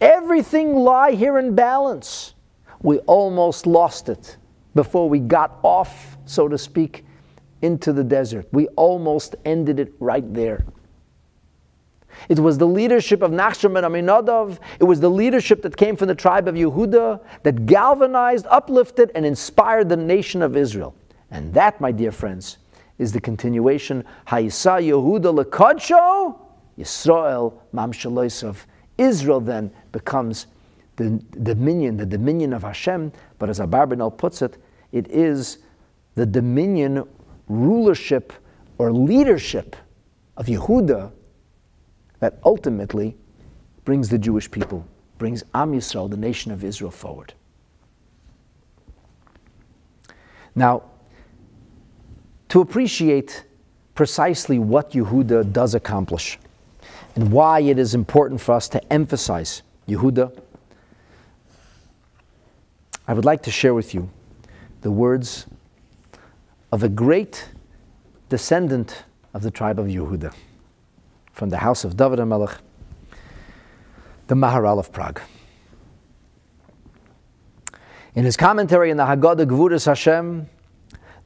Everything 0.00 0.74
lie 0.74 1.12
here 1.12 1.38
in 1.38 1.54
balance. 1.54 2.34
We 2.82 2.98
almost 3.00 3.66
lost 3.66 4.08
it 4.08 4.36
before 4.74 5.08
we 5.08 5.18
got 5.18 5.58
off, 5.62 6.16
so 6.26 6.48
to 6.48 6.58
speak, 6.58 7.04
into 7.62 7.92
the 7.92 8.04
desert. 8.04 8.46
We 8.52 8.68
almost 8.68 9.34
ended 9.44 9.80
it 9.80 9.92
right 9.98 10.32
there. 10.34 10.64
It 12.28 12.38
was 12.38 12.58
the 12.58 12.66
leadership 12.66 13.22
of 13.22 13.30
Nachshon 13.30 13.76
and 13.76 13.86
Aminadab. 13.86 14.58
It 14.80 14.84
was 14.84 15.00
the 15.00 15.10
leadership 15.10 15.62
that 15.62 15.76
came 15.76 15.96
from 15.96 16.08
the 16.08 16.14
tribe 16.14 16.48
of 16.48 16.54
Yehuda 16.54 17.20
that 17.42 17.66
galvanized, 17.66 18.46
uplifted, 18.48 19.10
and 19.14 19.26
inspired 19.26 19.88
the 19.88 19.96
nation 19.96 20.42
of 20.42 20.56
Israel. 20.56 20.94
And 21.30 21.52
that, 21.54 21.80
my 21.80 21.92
dear 21.92 22.12
friends, 22.12 22.58
is 22.98 23.12
the 23.12 23.20
continuation. 23.20 24.04
Hayisa 24.28 24.80
Yehuda 24.80 25.44
lekadsho, 25.44 26.38
Yisrael 26.78 27.54
mamshaloisav. 27.74 28.64
Israel 28.98 29.40
then 29.40 29.70
becomes 29.92 30.46
the 30.96 31.22
dominion, 31.42 31.96
the 31.96 32.06
dominion 32.06 32.52
of 32.52 32.62
Hashem. 32.62 33.12
But 33.38 33.50
as 33.50 33.60
Abarbanel 33.60 34.16
puts 34.16 34.40
it, 34.42 34.56
it 34.92 35.08
is 35.08 35.58
the 36.14 36.24
dominion, 36.24 37.06
rulership, 37.48 38.32
or 38.78 38.92
leadership 38.92 39.76
of 40.36 40.46
Yehuda 40.46 41.12
that 42.20 42.38
ultimately 42.44 43.16
brings 43.84 44.08
the 44.08 44.18
Jewish 44.18 44.50
people, 44.50 44.86
brings 45.18 45.44
Am 45.54 45.72
Yisrael, 45.72 46.10
the 46.10 46.16
nation 46.16 46.50
of 46.50 46.64
Israel, 46.64 46.90
forward. 46.90 47.34
Now, 50.54 50.84
to 52.48 52.60
appreciate 52.60 53.44
precisely 53.94 54.58
what 54.58 54.92
Yehuda 54.92 55.52
does 55.52 55.74
accomplish 55.74 56.38
and 57.14 57.32
why 57.32 57.60
it 57.60 57.78
is 57.78 57.94
important 57.94 58.40
for 58.40 58.52
us 58.52 58.68
to 58.68 58.92
emphasize 58.92 59.62
Yehuda, 59.88 60.38
I 63.08 63.14
would 63.14 63.24
like 63.24 63.42
to 63.44 63.50
share 63.50 63.74
with 63.74 63.94
you 63.94 64.10
the 64.82 64.90
words 64.90 65.46
of 66.72 66.82
a 66.82 66.88
great 66.88 67.48
descendant 68.28 69.04
of 69.32 69.42
the 69.42 69.50
tribe 69.50 69.78
of 69.78 69.86
Yehuda 69.86 70.34
from 71.32 71.50
the 71.50 71.58
house 71.58 71.84
of 71.84 71.96
David 71.96 72.18
HaMelech, 72.18 72.58
the 74.26 74.34
Maharal 74.34 74.78
of 74.78 74.92
Prague. 74.92 75.20
In 78.14 78.24
his 78.24 78.36
commentary 78.36 78.90
in 78.90 78.96
the 78.96 79.04
Haggadah 79.04 79.46
Gvuras 79.46 79.86
Hashem, 79.86 80.48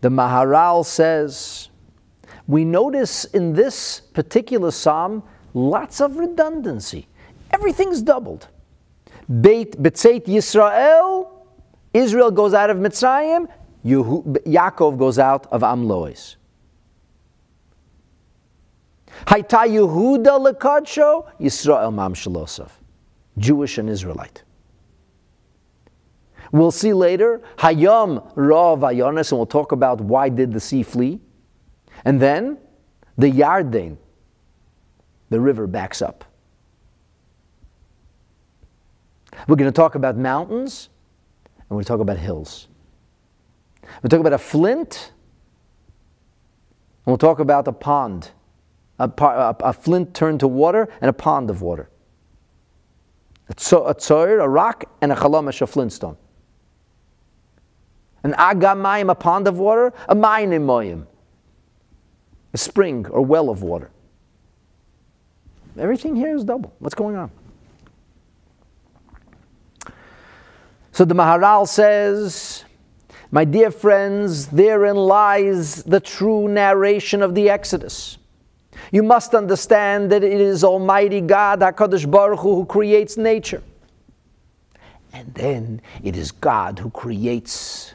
the 0.00 0.08
Maharal 0.08 0.84
says, 0.84 1.68
we 2.46 2.64
notice 2.64 3.24
in 3.26 3.52
this 3.52 4.00
particular 4.00 4.70
psalm 4.70 5.22
lots 5.54 6.00
of 6.00 6.16
redundancy. 6.16 7.06
Everything's 7.52 8.02
doubled. 8.02 8.48
Beit 9.40 9.80
Betzeit 9.80 10.26
Yisrael, 10.26 11.30
Israel 11.92 12.30
goes 12.30 12.54
out 12.54 12.70
of 12.70 12.78
Mitzrayim, 12.78 13.48
Yaakov 13.84 14.98
goes 14.98 15.18
out 15.18 15.46
of 15.52 15.62
Amlois. 15.62 16.36
Haita 19.26 19.66
Yehuda 19.68 20.52
lekadsho, 20.52 21.30
Yisrael 21.40 21.92
mam. 21.92 22.14
Jewish 23.38 23.78
and 23.78 23.88
Israelite. 23.88 24.42
We'll 26.52 26.72
see 26.72 26.92
later, 26.92 27.40
Hayom 27.58 28.32
Ra 28.34 28.76
Vayonis, 28.76 29.30
and 29.30 29.38
we'll 29.38 29.46
talk 29.46 29.72
about 29.72 30.00
why 30.00 30.28
did 30.28 30.52
the 30.52 30.60
sea 30.60 30.82
flee. 30.82 31.20
And 32.04 32.20
then 32.20 32.58
the 33.16 33.30
Yarden, 33.30 33.96
the 35.28 35.40
river 35.40 35.66
backs 35.66 36.02
up. 36.02 36.24
We're 39.46 39.56
going 39.56 39.70
to 39.70 39.76
talk 39.76 39.94
about 39.94 40.16
mountains, 40.16 40.88
and 41.56 41.70
we're 41.70 41.76
going 41.76 41.84
to 41.84 41.88
talk 41.88 42.00
about 42.00 42.18
hills. 42.18 42.68
We'll 44.02 44.10
talk 44.10 44.20
about 44.20 44.32
a 44.32 44.38
flint, 44.38 45.12
and 47.04 47.12
we'll 47.12 47.18
talk 47.18 47.38
about 47.38 47.68
a 47.68 47.72
pond, 47.72 48.30
a, 48.98 49.10
a, 49.18 49.56
a 49.60 49.72
flint 49.72 50.14
turned 50.14 50.40
to 50.40 50.48
water, 50.48 50.88
and 51.00 51.08
a 51.08 51.12
pond 51.12 51.48
of 51.48 51.62
water. 51.62 51.90
A 53.48 53.54
tzoir, 53.54 54.42
a 54.42 54.48
rock, 54.48 54.84
and 55.00 55.12
a 55.12 55.16
chalamash, 55.16 55.60
a 55.60 55.66
flintstone. 55.66 56.16
An 58.22 58.32
agamayim, 58.34 59.10
a 59.10 59.14
pond 59.14 59.48
of 59.48 59.58
water, 59.58 59.92
a 60.08 60.14
moyim, 60.14 61.06
a 62.52 62.58
spring 62.58 63.06
or 63.06 63.22
well 63.22 63.48
of 63.48 63.62
water. 63.62 63.90
Everything 65.78 66.16
here 66.16 66.34
is 66.34 66.44
double. 66.44 66.74
What's 66.78 66.94
going 66.94 67.16
on? 67.16 67.30
So 70.92 71.04
the 71.04 71.14
Maharal 71.14 71.66
says, 71.66 72.64
My 73.30 73.44
dear 73.44 73.70
friends, 73.70 74.48
therein 74.48 74.96
lies 74.96 75.82
the 75.84 76.00
true 76.00 76.48
narration 76.48 77.22
of 77.22 77.34
the 77.34 77.48
Exodus. 77.48 78.18
You 78.92 79.02
must 79.02 79.34
understand 79.34 80.10
that 80.10 80.24
it 80.24 80.40
is 80.40 80.64
Almighty 80.64 81.20
God, 81.20 81.60
HaKadosh 81.60 82.10
Baruch 82.10 82.40
Hu, 82.40 82.56
who 82.56 82.66
creates 82.66 83.16
nature. 83.16 83.62
And 85.12 85.32
then 85.34 85.80
it 86.02 86.16
is 86.16 86.32
God 86.32 86.80
who 86.80 86.90
creates 86.90 87.94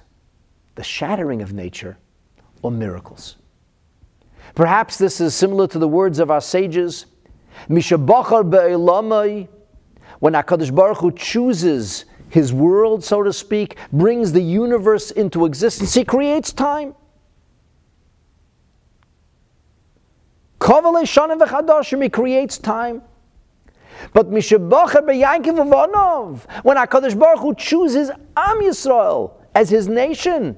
the 0.75 0.83
shattering 0.83 1.41
of 1.41 1.53
nature, 1.53 1.97
or 2.61 2.71
miracles. 2.71 3.37
Perhaps 4.53 4.97
this 4.97 5.19
is 5.19 5.33
similar 5.33 5.67
to 5.67 5.79
the 5.79 5.87
words 5.87 6.19
of 6.19 6.29
our 6.29 6.41
sages, 6.41 7.05
Mishabachar 7.69 8.49
be'elamai 8.49 9.47
when 10.19 10.33
HaKadosh 10.33 10.73
Baruch 10.73 10.97
Hu 10.97 11.11
chooses 11.11 12.05
his 12.29 12.53
world, 12.53 13.03
so 13.03 13.23
to 13.23 13.33
speak, 13.33 13.77
brings 13.91 14.31
the 14.31 14.41
universe 14.41 15.11
into 15.11 15.45
existence, 15.45 15.93
he 15.93 16.03
creates 16.03 16.51
time. 16.51 16.95
He 20.61 22.09
creates 22.09 22.57
time. 22.57 23.01
But 24.13 24.31
Mishabacher 24.31 25.05
be'yankiv 25.05 26.63
when 26.63 26.77
HaKadosh 26.77 27.17
Baruch 27.19 27.39
Hu 27.39 27.55
chooses 27.55 28.09
Am 28.09 28.59
Yisrael 28.61 29.33
as 29.53 29.69
his 29.69 29.87
nation, 29.87 30.57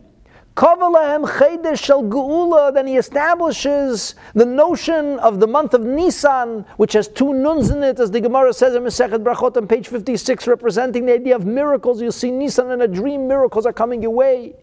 then 2.74 2.88
he 2.88 2.98
establishes 2.98 4.16
the 4.34 4.46
notion 4.46 5.20
of 5.20 5.40
the 5.40 5.46
month 5.46 5.76
of 5.76 5.84
Nisan, 5.84 6.66
which 6.78 6.94
has 6.94 7.08
two 7.08 7.32
nuns 7.34 7.70
in 7.70 7.84
it, 7.84 8.00
as 8.00 8.10
the 8.10 8.20
Gemara 8.20 8.52
says 8.54 8.74
in 8.74 8.82
Masechet 8.82 9.24
Brachot 9.24 9.56
on 9.56 9.68
page 9.68 9.88
56, 9.88 10.48
representing 10.48 11.06
the 11.06 11.14
idea 11.14 11.36
of 11.36 11.46
miracles. 11.46 12.02
You'll 12.02 12.12
see 12.12 12.32
Nisan 12.32 12.72
in 12.72 12.82
a 12.82 12.88
dream, 12.88 13.28
miracles 13.28 13.68
are 13.68 13.74
coming 13.74 14.02
your 14.02 14.12
way. 14.12 14.56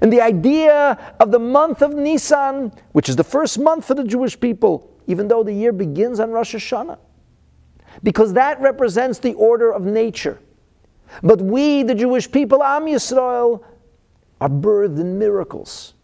And 0.00 0.12
the 0.12 0.20
idea 0.20 1.14
of 1.20 1.30
the 1.30 1.38
month 1.38 1.80
of 1.80 1.94
Nisan, 1.94 2.72
which 2.92 3.08
is 3.08 3.14
the 3.14 3.24
first 3.24 3.60
month 3.60 3.84
for 3.84 3.94
the 3.94 4.04
Jewish 4.04 4.38
people, 4.40 4.90
even 5.06 5.28
though 5.28 5.44
the 5.44 5.52
year 5.52 5.72
begins 5.72 6.18
on 6.18 6.32
Rosh 6.32 6.56
Hashanah, 6.56 6.98
because 8.02 8.32
that 8.32 8.60
represents 8.60 9.20
the 9.20 9.34
order 9.34 9.72
of 9.72 9.82
nature. 9.84 10.40
But 11.22 11.40
we, 11.42 11.82
the 11.82 11.94
Jewish 11.94 12.30
people, 12.30 12.62
Am 12.62 12.86
Yisrael, 12.86 13.62
are 14.42 14.48
birthed 14.48 14.98
in 14.98 15.20
miracles. 15.20 15.94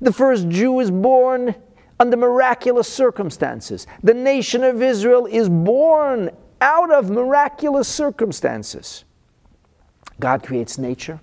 The 0.00 0.12
first 0.12 0.48
Jew 0.48 0.80
is 0.80 0.90
born 0.90 1.54
under 2.00 2.16
miraculous 2.16 2.88
circumstances. 2.88 3.86
The 4.02 4.14
nation 4.14 4.64
of 4.64 4.82
Israel 4.82 5.26
is 5.26 5.48
born 5.48 6.30
out 6.60 6.90
of 6.90 7.08
miraculous 7.08 7.86
circumstances. 7.86 9.04
God 10.18 10.42
creates 10.42 10.76
nature, 10.76 11.20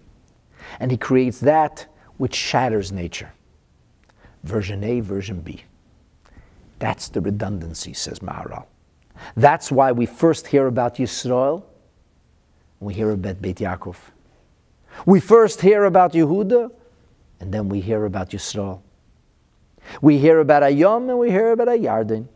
and 0.80 0.92
He 0.92 0.98
creates 0.98 1.42
that 1.42 1.88
which 2.16 2.36
shatters 2.36 2.90
nature. 2.90 3.34
Version 4.44 4.82
A, 4.86 5.02
version 5.02 5.42
B. 5.42 5.64
That's 6.80 7.10
the 7.10 7.20
redundancy, 7.20 7.92
says 7.92 8.20
Maharal. 8.20 8.66
That's 9.36 9.74
why 9.74 9.92
we 9.92 10.06
first 10.06 10.48
hear 10.48 10.68
about 10.68 10.96
Yisrael, 10.96 11.64
we 12.80 12.94
hear 12.94 13.12
about 13.12 13.42
Beit 13.42 13.58
Yaakov. 13.58 13.98
We 15.06 15.20
first 15.20 15.62
hear 15.62 15.86
about 15.86 16.14
Yehuda, 16.14 16.72
and 17.40 17.54
then 17.54 17.70
we 17.70 17.80
hear 17.80 18.06
about 18.06 18.32
Yisrael. 18.32 18.82
We 20.02 20.18
hear 20.18 20.40
about 20.40 20.64
Ayom 20.64 21.10
and 21.10 21.20
we 21.20 21.32
hear 21.32 21.52
about 21.52 21.68
Ayardin. 21.68 22.28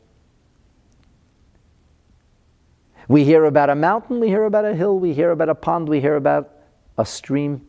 We 3.08 3.26
hear 3.26 3.46
about 3.46 3.70
a 3.70 3.76
mountain, 3.76 4.20
we 4.20 4.30
hear 4.30 4.46
about 4.46 4.66
a 4.66 4.74
hill, 4.74 4.98
we 4.98 5.14
hear 5.14 5.32
about 5.32 5.50
a 5.50 5.56
pond, 5.56 5.90
we 5.90 6.00
hear 6.00 6.16
about 6.16 6.50
a 6.98 7.06
stream 7.06 7.68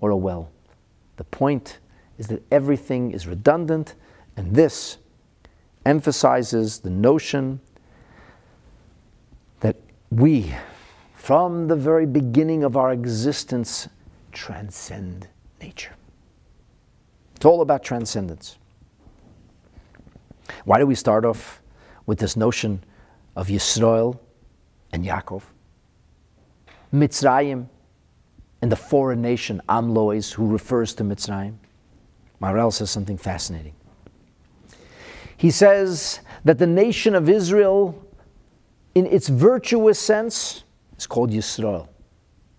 or 0.00 0.10
a 0.10 0.16
well. 0.16 0.50
The 1.16 1.24
point 1.24 1.78
is 2.18 2.28
that 2.28 2.42
everything 2.50 3.12
is 3.12 3.26
redundant, 3.26 3.94
and 4.36 4.54
this 4.54 4.96
emphasizes 5.84 6.80
the 6.80 6.90
notion 6.90 7.60
that 9.60 9.76
we, 10.10 10.54
from 11.14 11.68
the 11.68 11.76
very 11.76 12.06
beginning 12.06 12.64
of 12.64 12.76
our 12.76 12.92
existence, 12.92 13.88
transcend 14.32 15.28
nature. 15.60 15.94
It's 17.36 17.44
all 17.44 17.60
about 17.60 17.82
transcendence. 17.82 18.58
Why 20.64 20.78
do 20.78 20.86
we 20.86 20.94
start 20.94 21.24
off 21.24 21.60
with 22.06 22.18
this 22.18 22.36
notion 22.36 22.82
of 23.36 23.48
Yisrael 23.48 24.18
and 24.92 25.04
Yaakov? 25.04 25.42
Mitzrayim 26.92 27.68
and 28.60 28.70
the 28.70 28.76
foreign 28.76 29.22
nation 29.22 29.60
Amlois, 29.68 30.32
who 30.32 30.46
refers 30.46 30.94
to 30.94 31.04
Mitzrayim. 31.04 31.56
Maharal 32.40 32.72
says 32.72 32.90
something 32.90 33.16
fascinating. 33.16 33.74
He 35.36 35.50
says 35.50 36.20
that 36.44 36.58
the 36.58 36.66
nation 36.66 37.14
of 37.14 37.28
Israel, 37.28 38.00
in 38.94 39.06
its 39.06 39.28
virtuous 39.28 39.98
sense, 39.98 40.64
is 40.96 41.06
called 41.06 41.30
Yisrael. 41.30 41.88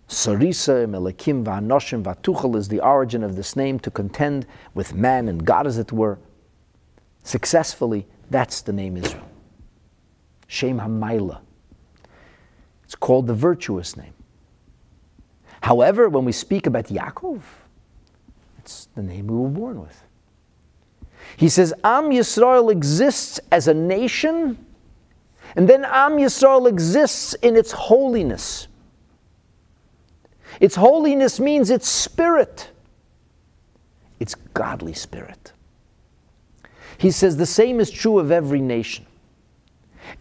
Sarisa, 0.08 0.86
Melakim, 0.88 1.44
Vanoshim, 1.44 2.04
Vatuchel 2.04 2.56
is 2.56 2.68
the 2.68 2.80
origin 2.80 3.24
of 3.24 3.36
this 3.36 3.56
name 3.56 3.80
to 3.80 3.90
contend 3.92 4.46
with 4.74 4.94
man 4.94 5.28
and 5.28 5.46
God, 5.46 5.66
as 5.66 5.78
it 5.78 5.92
were. 5.92 6.20
Successfully, 7.24 8.06
that's 8.30 8.62
the 8.62 8.74
name 8.74 8.98
Israel. 8.98 9.30
Shem 10.48 10.80
Hamaila. 10.80 11.40
It's 12.84 12.96
called 12.96 13.28
the 13.28 13.34
virtuous 13.34 13.98
name. 13.98 14.14
However, 15.62 16.10
when 16.10 16.26
we 16.26 16.32
speak 16.32 16.68
about 16.68 16.86
Yaakov, 16.88 17.42
it's 18.60 18.88
the 18.96 19.02
name 19.02 19.28
we 19.28 19.38
were 19.38 19.50
born 19.50 19.82
with. 19.82 20.04
He 21.38 21.50
says 21.50 21.74
Am 21.84 22.12
Yisrael 22.12 22.72
exists 22.72 23.40
as 23.52 23.68
a 23.68 23.74
nation, 23.74 24.64
and 25.56 25.68
then 25.68 25.86
Am 25.86 26.18
Yisrael 26.18 26.68
exists 26.68 27.34
in 27.36 27.56
its 27.56 27.72
holiness. 27.72 28.68
Its 30.60 30.76
holiness 30.76 31.40
means 31.40 31.70
its 31.70 31.88
spirit, 31.88 32.72
its 34.20 34.36
godly 34.54 34.94
spirit. 34.94 35.52
He 36.98 37.12
says 37.12 37.38
the 37.38 37.46
same 37.46 37.80
is 37.80 37.90
true 37.90 38.20
of 38.20 38.32
every 38.32 38.62
nation. 38.62 39.06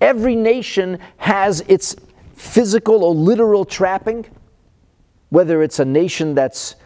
Every 0.01 0.37
nation 0.37 0.99
has 1.19 1.61
its 1.63 1.97
physical 2.35 3.05
or 3.05 3.15
literal 3.15 3.65
trapping, 3.65 4.27
whether 5.29 5.63
it's 5.63 5.79
a 5.79 5.85
nation 5.85 6.35
that's 6.35 6.77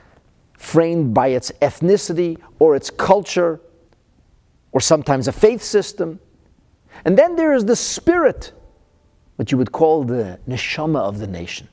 framed 0.59 1.14
by 1.14 1.28
its 1.28 1.53
ethnicity 1.62 2.38
or 2.59 2.74
its 2.76 2.90
culture 2.90 3.61
or 4.72 4.80
sometimes 4.80 5.28
a 5.28 5.32
faith 5.32 5.62
system. 5.62 6.20
And 7.05 7.16
then 7.16 7.36
there 7.36 7.53
is 7.53 7.64
the 7.64 7.76
spirit, 7.76 8.53
what 9.36 9.53
you 9.53 9.59
would 9.59 9.72
call 9.72 10.05
the 10.05 10.40
neshama 10.49 11.01
of 11.01 11.18
the 11.18 11.26
nation 11.26 11.68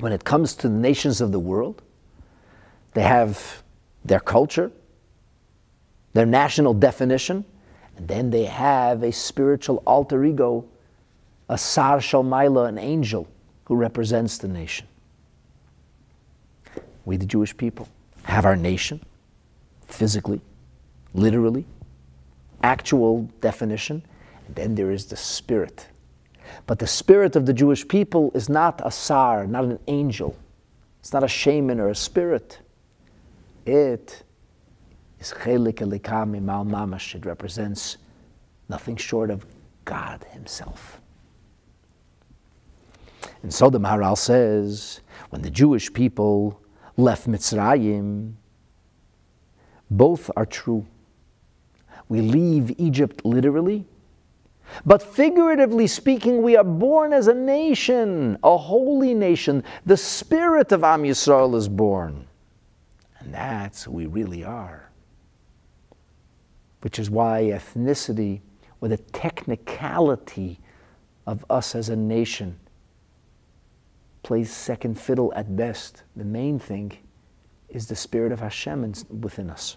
when 0.00 0.12
it 0.12 0.24
comes 0.24 0.54
to 0.54 0.68
the 0.68 0.74
nations 0.74 1.20
of 1.20 1.32
the 1.32 1.38
world, 1.38 1.82
they 2.94 3.02
have 3.02 3.62
their 4.04 4.20
culture, 4.20 4.70
their 6.12 6.26
national 6.26 6.74
definition, 6.74 7.44
and 7.96 8.08
then 8.08 8.30
they 8.30 8.44
have 8.44 9.02
a 9.02 9.12
spiritual 9.12 9.82
alter 9.86 10.24
ego, 10.24 10.64
a 11.48 11.58
Sar 11.58 11.98
Shalmaila, 11.98 12.68
an 12.68 12.78
angel 12.78 13.28
who 13.64 13.74
represents 13.74 14.38
the 14.38 14.48
nation. 14.48 14.86
We, 17.04 17.16
the 17.16 17.26
Jewish 17.26 17.56
people, 17.56 17.88
have 18.24 18.44
our 18.44 18.56
nation 18.56 19.00
physically, 19.86 20.40
literally, 21.14 21.64
actual 22.62 23.22
definition, 23.40 24.02
and 24.46 24.54
then 24.54 24.74
there 24.74 24.90
is 24.90 25.06
the 25.06 25.16
spirit 25.16 25.88
but 26.66 26.78
the 26.78 26.86
spirit 26.86 27.36
of 27.36 27.46
the 27.46 27.52
Jewish 27.52 27.86
people 27.86 28.30
is 28.34 28.48
not 28.48 28.80
a 28.84 28.90
sar, 28.90 29.46
not 29.46 29.64
an 29.64 29.78
angel. 29.86 30.36
It's 31.00 31.12
not 31.12 31.24
a 31.24 31.28
shaman 31.28 31.80
or 31.80 31.88
a 31.88 31.94
spirit. 31.94 32.58
It 33.64 34.22
is 35.20 35.32
chelik 35.32 35.76
elikami 35.76 36.42
mal 36.42 36.64
mamash. 36.64 37.14
It 37.14 37.24
represents 37.24 37.98
nothing 38.68 38.96
short 38.96 39.30
of 39.30 39.46
God 39.84 40.24
Himself. 40.30 41.00
And 43.42 43.52
so 43.52 43.70
the 43.70 43.80
Maharal 43.80 44.18
says, 44.18 45.00
when 45.30 45.42
the 45.42 45.50
Jewish 45.50 45.92
people 45.92 46.60
left 46.96 47.28
Mitzrayim, 47.28 48.34
both 49.90 50.30
are 50.36 50.46
true. 50.46 50.86
We 52.08 52.20
leave 52.20 52.78
Egypt 52.78 53.24
literally, 53.24 53.86
but 54.84 55.02
figuratively 55.02 55.86
speaking, 55.86 56.42
we 56.42 56.56
are 56.56 56.64
born 56.64 57.12
as 57.12 57.26
a 57.28 57.34
nation, 57.34 58.38
a 58.42 58.56
holy 58.56 59.14
nation. 59.14 59.64
The 59.86 59.96
spirit 59.96 60.72
of 60.72 60.84
Am 60.84 61.02
Yisrael 61.02 61.54
is 61.54 61.68
born. 61.68 62.26
And 63.18 63.34
that's 63.34 63.84
who 63.84 63.92
we 63.92 64.06
really 64.06 64.44
are. 64.44 64.90
Which 66.80 66.98
is 66.98 67.10
why 67.10 67.44
ethnicity, 67.44 68.40
or 68.80 68.88
the 68.88 68.98
technicality 68.98 70.60
of 71.26 71.44
us 71.50 71.74
as 71.74 71.88
a 71.88 71.96
nation, 71.96 72.58
plays 74.22 74.52
second 74.52 75.00
fiddle 75.00 75.32
at 75.34 75.56
best. 75.56 76.04
The 76.14 76.24
main 76.24 76.58
thing 76.58 76.92
is 77.68 77.88
the 77.88 77.96
spirit 77.96 78.32
of 78.32 78.40
Hashem 78.40 78.92
within 79.20 79.50
us. 79.50 79.76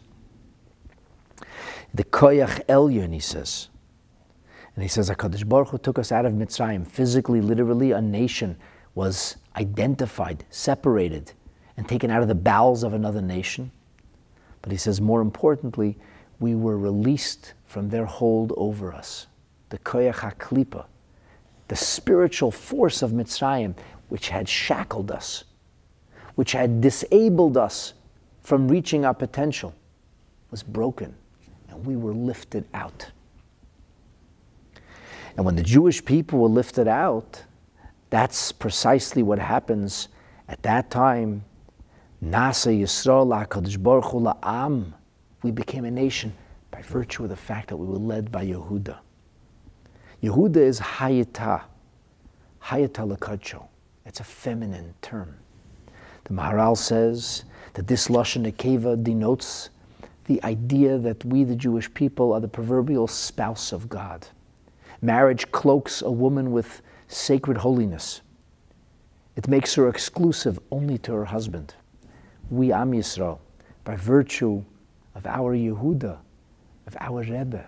The 1.94 2.04
Koyach 2.04 2.66
Elyon, 2.68 3.14
he 3.14 3.20
says, 3.20 3.68
and 4.76 4.84
he 4.84 4.88
says, 4.88 5.10
HaKadosh 5.10 5.48
Baruch 5.48 5.70
Hu 5.70 5.78
took 5.78 6.00
us 6.00 6.12
out 6.12 6.26
of 6.26 6.34
Mitzrayim. 6.34 6.88
Physically, 6.88 7.42
literally, 7.42 7.92
a 7.92 8.02
nation 8.02 8.58
was 8.96 9.38
identified, 9.58 10.46
separated, 10.50 11.34
and 11.78 11.88
taken 11.88 12.10
out 12.10 12.22
of 12.22 12.28
the 12.28 12.36
bowels 12.36 12.84
of 12.84 12.94
another 12.94 13.22
nation. 13.22 13.72
But 14.62 14.72
he 14.72 14.78
says, 14.78 15.02
more 15.02 15.22
importantly, 15.22 15.98
we 16.40 16.56
were 16.56 16.78
released 16.78 17.54
from 17.66 17.90
their 17.90 18.06
hold 18.06 18.54
over 18.58 18.94
us. 18.94 19.28
The 19.70 19.80
Koyach 19.80 20.16
HaKlipa, 20.16 20.86
the 21.68 21.76
spiritual 21.76 22.52
force 22.52 23.02
of 23.02 23.12
Mitzrayim, 23.12 23.76
which 24.10 24.30
had 24.30 24.48
shackled 24.48 25.12
us, 25.12 25.44
which 26.36 26.52
had 26.54 26.82
disabled 26.82 27.58
us 27.58 27.94
from 28.42 28.68
reaching 28.68 29.06
our 29.06 29.14
potential, 29.14 29.74
was 30.50 30.64
broken, 30.64 31.16
and 31.70 31.86
we 31.86 31.96
were 31.96 32.14
lifted 32.14 32.66
out. 32.74 33.12
And 35.42 35.46
when 35.48 35.56
the 35.56 35.64
Jewish 35.64 36.06
people 36.06 36.38
were 36.38 36.50
lifted 36.50 36.88
out, 36.88 37.46
that's 38.12 38.52
precisely 38.52 39.24
what 39.24 39.40
happens 39.40 40.08
at 40.48 40.62
that 40.62 40.92
time. 40.92 41.46
Nasa 42.24 42.72
Yisrael 42.80 43.48
HaKadosh 43.48 43.82
Baruch 43.82 44.12
Hu 44.12 44.20
La'am. 44.20 44.94
We 45.42 45.50
became 45.50 45.84
a 45.86 45.90
nation 45.90 46.34
by 46.70 46.84
virtue 46.84 47.24
of 47.24 47.30
the 47.30 47.36
fact 47.36 47.70
that 47.70 47.78
we 47.78 47.88
were 47.88 47.98
led 47.98 48.32
by 48.32 48.46
Yehuda. 48.46 49.00
Yehuda 50.22 50.58
is 50.58 50.80
Hayata, 50.80 51.64
Hayata 52.66 53.18
Lekadsho. 53.18 53.66
It's 54.06 54.20
a 54.20 54.24
feminine 54.24 54.94
term. 55.02 55.38
The 56.26 56.36
Maharal 56.36 56.78
says 56.78 57.46
that 57.74 57.88
this 57.88 58.10
Lashon 58.10 58.46
Nekeva 58.46 59.04
denotes 59.04 59.72
the 60.26 60.40
idea 60.44 61.00
that 61.00 61.26
we, 61.26 61.44
the 61.46 61.56
Jewish 61.56 61.92
people, 61.96 62.32
are 62.32 62.40
the 62.40 62.48
proverbial 62.48 63.08
spouse 63.08 63.72
of 63.72 63.90
God. 63.90 64.28
Marriage 65.02 65.52
cloaks 65.52 66.02
a 66.02 66.12
woman 66.12 66.52
with 66.52 66.82
sacred 67.08 67.58
holiness. 67.58 68.22
It 69.36 69.48
makes 69.48 69.74
her 69.76 69.90
exclusive 69.90 70.60
only 70.72 70.98
to 71.00 71.14
her 71.14 71.26
husband. 71.26 71.74
We, 72.50 72.72
Am 72.72 72.92
Yisrael, 72.92 73.40
by 73.84 73.96
virtue 73.96 74.64
of 75.16 75.26
our 75.26 75.56
Yehuda, 75.56 76.18
of 76.86 76.98
our 77.00 77.22
Rebbe, 77.22 77.66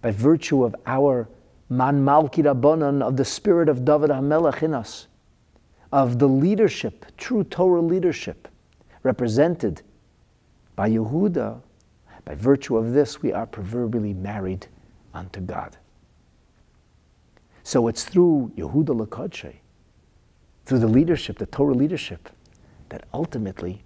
by 0.00 0.10
virtue 0.10 0.64
of 0.64 0.74
our 0.86 1.28
Man 1.68 2.02
Malki 2.04 2.42
Rabbanon, 2.42 3.02
of 3.02 3.16
the 3.16 3.24
spirit 3.24 3.68
of 3.68 3.84
David 3.84 4.10
HaMelech 4.10 4.62
in 4.62 4.72
us, 4.72 5.08
of 5.92 6.18
the 6.18 6.28
leadership, 6.28 7.04
true 7.18 7.44
Torah 7.44 7.82
leadership, 7.82 8.48
represented 9.02 9.82
by 10.76 10.88
Yehuda, 10.88 11.60
by 12.24 12.34
virtue 12.34 12.76
of 12.76 12.92
this, 12.92 13.20
we 13.20 13.32
are 13.32 13.46
proverbially 13.46 14.14
married 14.14 14.66
unto 15.12 15.40
God. 15.40 15.76
So 17.68 17.86
it's 17.86 18.02
through 18.02 18.50
Yehuda 18.56 18.98
Lakodshe, 18.98 19.56
through 20.64 20.78
the 20.78 20.88
leadership, 20.88 21.36
the 21.36 21.44
Torah 21.44 21.74
leadership, 21.74 22.30
that 22.88 23.04
ultimately 23.12 23.84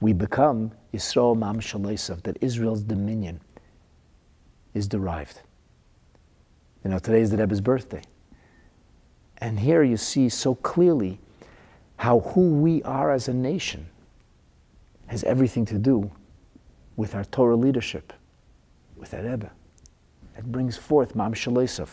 we 0.00 0.14
become 0.14 0.72
Yisrael 0.94 1.36
Mam 1.36 1.60
Shalesav, 1.60 2.22
that 2.22 2.38
Israel's 2.40 2.82
dominion 2.82 3.42
is 4.72 4.88
derived. 4.88 5.42
You 6.82 6.90
know, 6.90 6.98
today 6.98 7.20
is 7.20 7.30
the 7.30 7.36
Rebbe's 7.36 7.60
birthday. 7.60 8.00
And 9.36 9.60
here 9.60 9.82
you 9.82 9.98
see 9.98 10.30
so 10.30 10.54
clearly 10.54 11.20
how 11.96 12.20
who 12.20 12.54
we 12.54 12.82
are 12.84 13.12
as 13.12 13.28
a 13.28 13.34
nation 13.34 13.90
has 15.08 15.22
everything 15.24 15.66
to 15.66 15.76
do 15.76 16.10
with 16.96 17.14
our 17.14 17.24
Torah 17.24 17.56
leadership, 17.56 18.14
with 18.96 19.10
the 19.10 19.22
Rebbe. 19.22 19.50
It 20.38 20.50
brings 20.50 20.78
forth 20.78 21.14
Mam 21.14 21.34
Shalesav, 21.34 21.90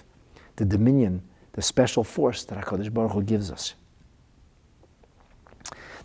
the 0.55 0.65
dominion, 0.65 1.21
the 1.53 1.61
special 1.61 2.03
force 2.03 2.43
that 2.45 2.63
HaKadosh 2.63 2.93
Baruch 2.93 3.13
Hu 3.13 3.23
gives 3.23 3.51
us 3.51 3.75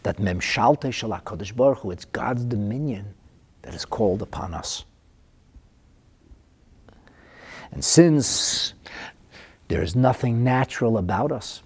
that 0.02 0.16
Memshalte 0.16 0.92
Shel 0.92 1.10
HaKadosh 1.10 1.54
Baruch 1.54 1.78
Hu, 1.78 1.90
it's 1.90 2.04
God's 2.06 2.44
dominion 2.44 3.14
that 3.62 3.74
is 3.74 3.84
called 3.84 4.22
upon 4.22 4.54
us. 4.54 4.84
And 7.72 7.84
since 7.84 8.74
there 9.68 9.82
is 9.82 9.94
nothing 9.94 10.42
natural 10.42 10.98
about 10.98 11.30
us, 11.30 11.62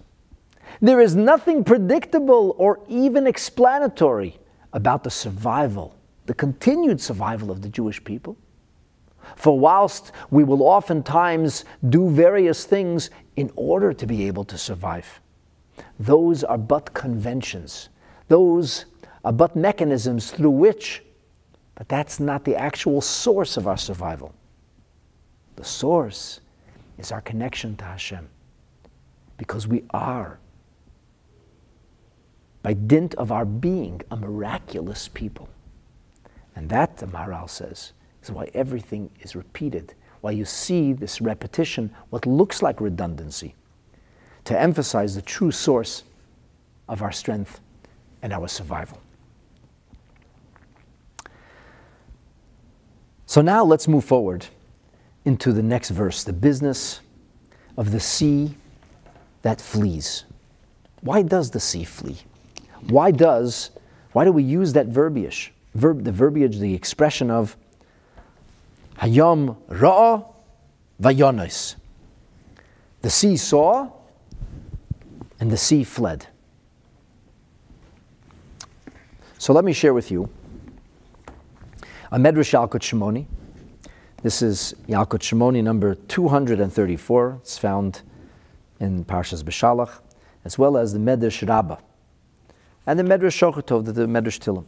there 0.81 0.99
is 0.99 1.15
nothing 1.15 1.63
predictable 1.63 2.55
or 2.57 2.81
even 2.87 3.25
explanatory 3.25 4.37
about 4.73 5.03
the 5.03 5.09
survival, 5.09 5.95
the 6.25 6.33
continued 6.33 6.99
survival 6.99 7.49
of 7.49 7.61
the 7.61 7.69
Jewish 7.69 8.03
people. 8.03 8.37
For 9.35 9.59
whilst 9.59 10.11
we 10.29 10.43
will 10.43 10.63
oftentimes 10.63 11.65
do 11.89 12.09
various 12.09 12.65
things 12.65 13.09
in 13.35 13.51
order 13.55 13.93
to 13.93 14.05
be 14.05 14.27
able 14.27 14.45
to 14.45 14.57
survive, 14.57 15.19
those 15.99 16.43
are 16.43 16.57
but 16.57 16.93
conventions 16.93 17.89
those 18.27 18.85
are 19.23 19.31
but 19.31 19.55
mechanisms 19.55 20.31
through 20.31 20.51
which, 20.51 21.03
but 21.75 21.89
that's 21.89 22.19
not 22.19 22.43
the 22.43 22.55
actual 22.55 23.01
source 23.01 23.57
of 23.57 23.67
our 23.67 23.77
survival. 23.77 24.33
The 25.55 25.63
source 25.63 26.41
is 26.97 27.11
our 27.11 27.21
connection 27.21 27.75
to 27.77 27.85
Hashem. 27.85 28.29
Because 29.37 29.67
we 29.67 29.83
are, 29.89 30.39
by 32.63 32.73
dint 32.73 33.13
of 33.15 33.31
our 33.31 33.45
being, 33.45 34.01
a 34.09 34.15
miraculous 34.15 35.09
people. 35.09 35.49
And 36.55 36.69
that, 36.69 36.97
the 36.97 37.05
Maharal 37.05 37.49
says, 37.49 37.91
is 38.25 38.31
why 38.31 38.49
everything 38.53 39.09
is 39.21 39.35
repeated, 39.35 39.93
why 40.21 40.31
you 40.31 40.45
see 40.45 40.93
this 40.93 41.21
repetition, 41.21 41.93
what 42.09 42.25
looks 42.25 42.61
like 42.61 42.81
redundancy, 42.81 43.55
to 44.43 44.59
emphasize 44.59 45.15
the 45.15 45.21
true 45.21 45.51
source 45.51 46.03
of 46.87 47.01
our 47.01 47.11
strength 47.11 47.59
and 48.21 48.33
our 48.33 48.47
survival. 48.47 48.99
So 53.25 53.41
now 53.41 53.63
let's 53.63 53.87
move 53.87 54.05
forward 54.05 54.47
into 55.25 55.51
the 55.51 55.63
next 55.63 55.89
verse 55.89 56.23
the 56.23 56.33
business 56.33 57.01
of 57.75 57.91
the 57.91 57.99
sea 57.99 58.55
that 59.41 59.59
flees. 59.59 60.25
Why 61.01 61.21
does 61.21 61.51
the 61.51 61.59
sea 61.59 61.83
flee? 61.83 62.17
Why 62.87 63.11
does, 63.11 63.71
why 64.13 64.25
do 64.25 64.31
we 64.31 64.43
use 64.43 64.73
that 64.73 64.87
verbiage? 64.87 65.53
Verb, 65.73 66.03
the 66.03 66.11
verbiage, 66.11 66.59
the 66.59 66.73
expression 66.73 67.29
of 67.29 67.57
Hayam 68.99 69.57
Ra'a 69.69 70.25
Vayonis. 71.01 71.75
The 73.01 73.09
sea 73.09 73.37
saw 73.37 73.91
and 75.39 75.51
the 75.51 75.57
sea 75.57 75.83
fled. 75.83 76.27
So 79.37 79.53
let 79.53 79.63
me 79.63 79.73
share 79.73 79.93
with 79.93 80.09
you 80.09 80.29
a 82.11 82.17
Medrash 82.17 82.53
Yalkut 82.53 82.81
Shimoni. 82.81 83.25
This 84.23 84.41
is 84.41 84.73
Yalkut 84.87 85.19
Shimoni 85.19 85.63
number 85.63 85.93
234. 85.95 87.39
It's 87.41 87.57
found 87.57 88.01
in 88.79 89.05
Parshas 89.05 89.43
Beshalach, 89.43 89.99
as 90.43 90.57
well 90.57 90.77
as 90.77 90.93
the 90.93 90.99
Medrash 90.99 91.47
Rabbah 91.47 91.77
and 92.87 92.99
the 92.99 93.03
Medrash 93.03 93.37
Shocher 93.37 93.63
Tov, 93.63 93.85
the 93.85 94.05
Medrash 94.05 94.39
Tillim. 94.39 94.65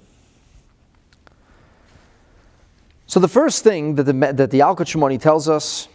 So 3.08 3.20
the 3.22 3.28
first 3.30 3.64
thing 3.64 3.96
that 3.96 4.04
the, 4.04 4.14
that 4.14 4.52
the 4.52 4.60
Yalkut 4.60 4.86
Shimoni 4.86 5.20
tells 5.20 5.48
us 5.48 5.88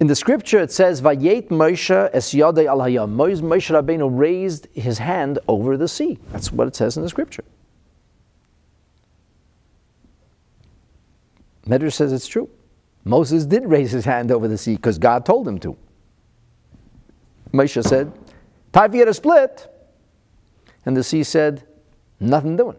in 0.00 0.08
the 0.08 0.16
scripture, 0.16 0.58
it 0.58 0.72
says, 0.72 1.00
"Vayet 1.00 1.48
Moshe 1.48 2.10
es 2.12 2.34
yadei 2.34 2.66
al 2.66 2.78
hayam." 2.78 3.14
Moshe 3.14 3.70
Rabbeinu 3.70 4.10
raised 4.10 4.66
his 4.72 4.98
hand 4.98 5.38
over 5.46 5.76
the 5.76 5.86
sea. 5.86 6.18
That's 6.32 6.50
what 6.50 6.66
it 6.66 6.74
says 6.74 6.96
in 6.96 7.04
the 7.04 7.08
scripture. 7.08 7.44
Medrash 11.66 11.92
says 11.92 12.12
it's 12.12 12.26
true. 12.26 12.50
Moses 13.04 13.46
did 13.46 13.64
raise 13.66 13.92
his 13.92 14.04
hand 14.04 14.32
over 14.32 14.48
the 14.48 14.58
sea 14.58 14.74
because 14.74 14.98
God 14.98 15.24
told 15.24 15.46
him 15.46 15.58
to. 15.60 15.76
Moshe 17.52 17.82
said, 17.84 18.12
Time 18.72 18.90
for 18.90 18.96
you 18.96 19.04
to 19.04 19.14
split. 19.14 19.68
And 20.84 20.96
the 20.96 21.04
sea 21.04 21.22
said, 21.22 21.66
Nothing 22.18 22.56
doing. 22.56 22.76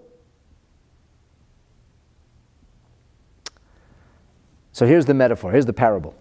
So 4.74 4.88
here's 4.88 5.06
the 5.06 5.14
metaphor, 5.14 5.52
here's 5.52 5.66
the 5.66 5.74
parable. 5.74 6.16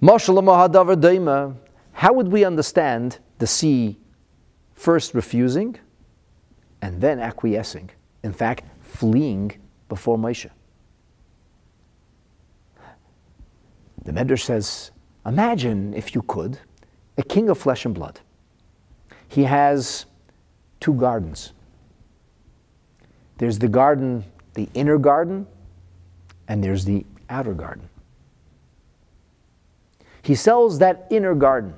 How 0.00 2.12
would 2.12 2.28
we 2.28 2.44
understand 2.44 3.18
the 3.38 3.46
sea 3.46 3.98
first 4.74 5.14
refusing 5.14 5.76
and 6.80 7.00
then 7.00 7.18
acquiescing? 7.18 7.90
In 8.22 8.32
fact, 8.32 8.64
fleeing 8.82 9.52
before 9.88 10.16
Moshe. 10.16 10.48
The 14.04 14.12
Medrash 14.12 14.44
says, 14.44 14.92
imagine, 15.26 15.92
if 15.92 16.14
you 16.14 16.22
could, 16.22 16.60
a 17.16 17.24
king 17.24 17.50
of 17.50 17.58
flesh 17.58 17.84
and 17.84 17.94
blood. 17.94 18.20
He 19.26 19.44
has 19.44 20.06
two 20.78 20.94
gardens. 20.94 21.52
There's 23.38 23.58
the 23.58 23.68
garden, 23.68 24.24
the 24.58 24.68
inner 24.74 24.98
garden, 24.98 25.46
and 26.48 26.64
there's 26.64 26.84
the 26.84 27.06
outer 27.30 27.54
garden. 27.54 27.88
He 30.20 30.34
sells 30.34 30.80
that 30.80 31.06
inner 31.10 31.36
garden. 31.36 31.74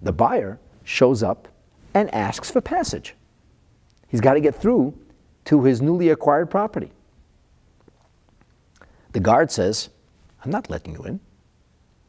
The 0.00 0.12
buyer 0.12 0.58
shows 0.82 1.22
up 1.22 1.48
and 1.92 2.12
asks 2.14 2.50
for 2.50 2.62
passage. 2.62 3.14
He's 4.08 4.22
got 4.22 4.32
to 4.32 4.40
get 4.40 4.54
through 4.54 4.98
to 5.44 5.62
his 5.64 5.82
newly 5.82 6.08
acquired 6.08 6.50
property. 6.50 6.90
The 9.12 9.20
guard 9.20 9.50
says, 9.50 9.90
I'm 10.42 10.50
not 10.50 10.70
letting 10.70 10.94
you 10.94 11.02
in. 11.04 11.20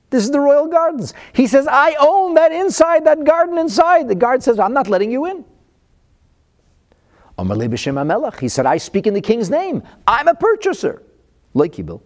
This 0.10 0.24
is 0.24 0.32
the 0.32 0.40
royal 0.40 0.68
gardens. 0.68 1.14
He 1.34 1.48
says, 1.48 1.68
I 1.70 1.98
own 2.00 2.36
that 2.36 2.54
inside, 2.54 3.04
that 3.08 3.26
garden 3.26 3.58
inside. 3.58 4.08
The 4.08 4.16
guard 4.16 4.42
says, 4.42 4.58
I'm 4.58 4.74
not 4.74 4.88
letting 4.88 5.12
you 5.12 5.26
in. 5.26 5.44
He 8.40 8.48
said, 8.48 8.66
I 8.66 8.78
speak 8.78 9.08
in 9.08 9.14
the 9.14 9.22
king's 9.22 9.50
name. 9.50 9.84
I'm 10.08 10.28
a 10.28 10.36
purchaser. 10.36 11.02
Leikibil. 11.56 12.02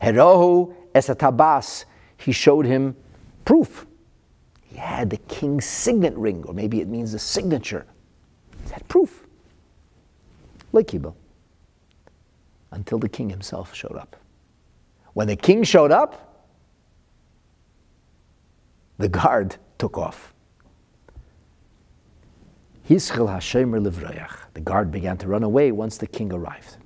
Herohu 0.00 0.74
esatabas. 0.94 1.84
He 2.18 2.32
showed 2.32 2.66
him 2.66 2.96
proof. 3.44 3.86
He 4.62 4.76
had 4.76 5.10
the 5.10 5.16
king's 5.16 5.64
signet 5.64 6.14
ring, 6.16 6.44
or 6.46 6.54
maybe 6.54 6.80
it 6.80 6.88
means 6.88 7.12
the 7.12 7.18
signature. 7.18 7.86
He 8.66 8.72
had 8.72 8.86
proof. 8.88 9.26
Leikibil. 10.72 11.14
Until 12.70 12.98
the 12.98 13.08
king 13.08 13.30
himself 13.30 13.74
showed 13.74 13.96
up. 13.96 14.16
When 15.12 15.26
the 15.26 15.36
king 15.36 15.62
showed 15.62 15.92
up, 15.92 16.48
the 18.98 19.08
guard 19.08 19.56
took 19.78 19.98
off. 19.98 20.31
Hishil 22.88 23.28
hashamer 23.28 23.84
livrayach 23.86 24.52
the 24.54 24.60
guard 24.60 24.90
began 24.90 25.16
to 25.18 25.28
run 25.28 25.42
away 25.42 25.72
once 25.72 25.96
the 25.96 26.06
king 26.06 26.32
arrived. 26.32 26.76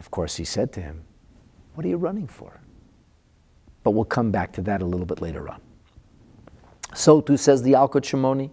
Of 0.00 0.10
course, 0.10 0.36
he 0.36 0.44
said 0.44 0.72
to 0.72 0.80
him, 0.80 1.04
What 1.74 1.86
are 1.86 1.88
you 1.88 1.96
running 1.96 2.26
for? 2.26 2.60
But 3.82 3.92
we'll 3.92 4.04
come 4.04 4.30
back 4.30 4.52
to 4.54 4.62
that 4.62 4.82
a 4.82 4.84
little 4.84 5.06
bit 5.06 5.20
later 5.20 5.48
on. 5.48 5.60
So 6.94 7.20
too 7.20 7.36
says 7.36 7.62
the 7.62 7.72
Yalkut 7.72 8.02
Shimoni. 8.02 8.50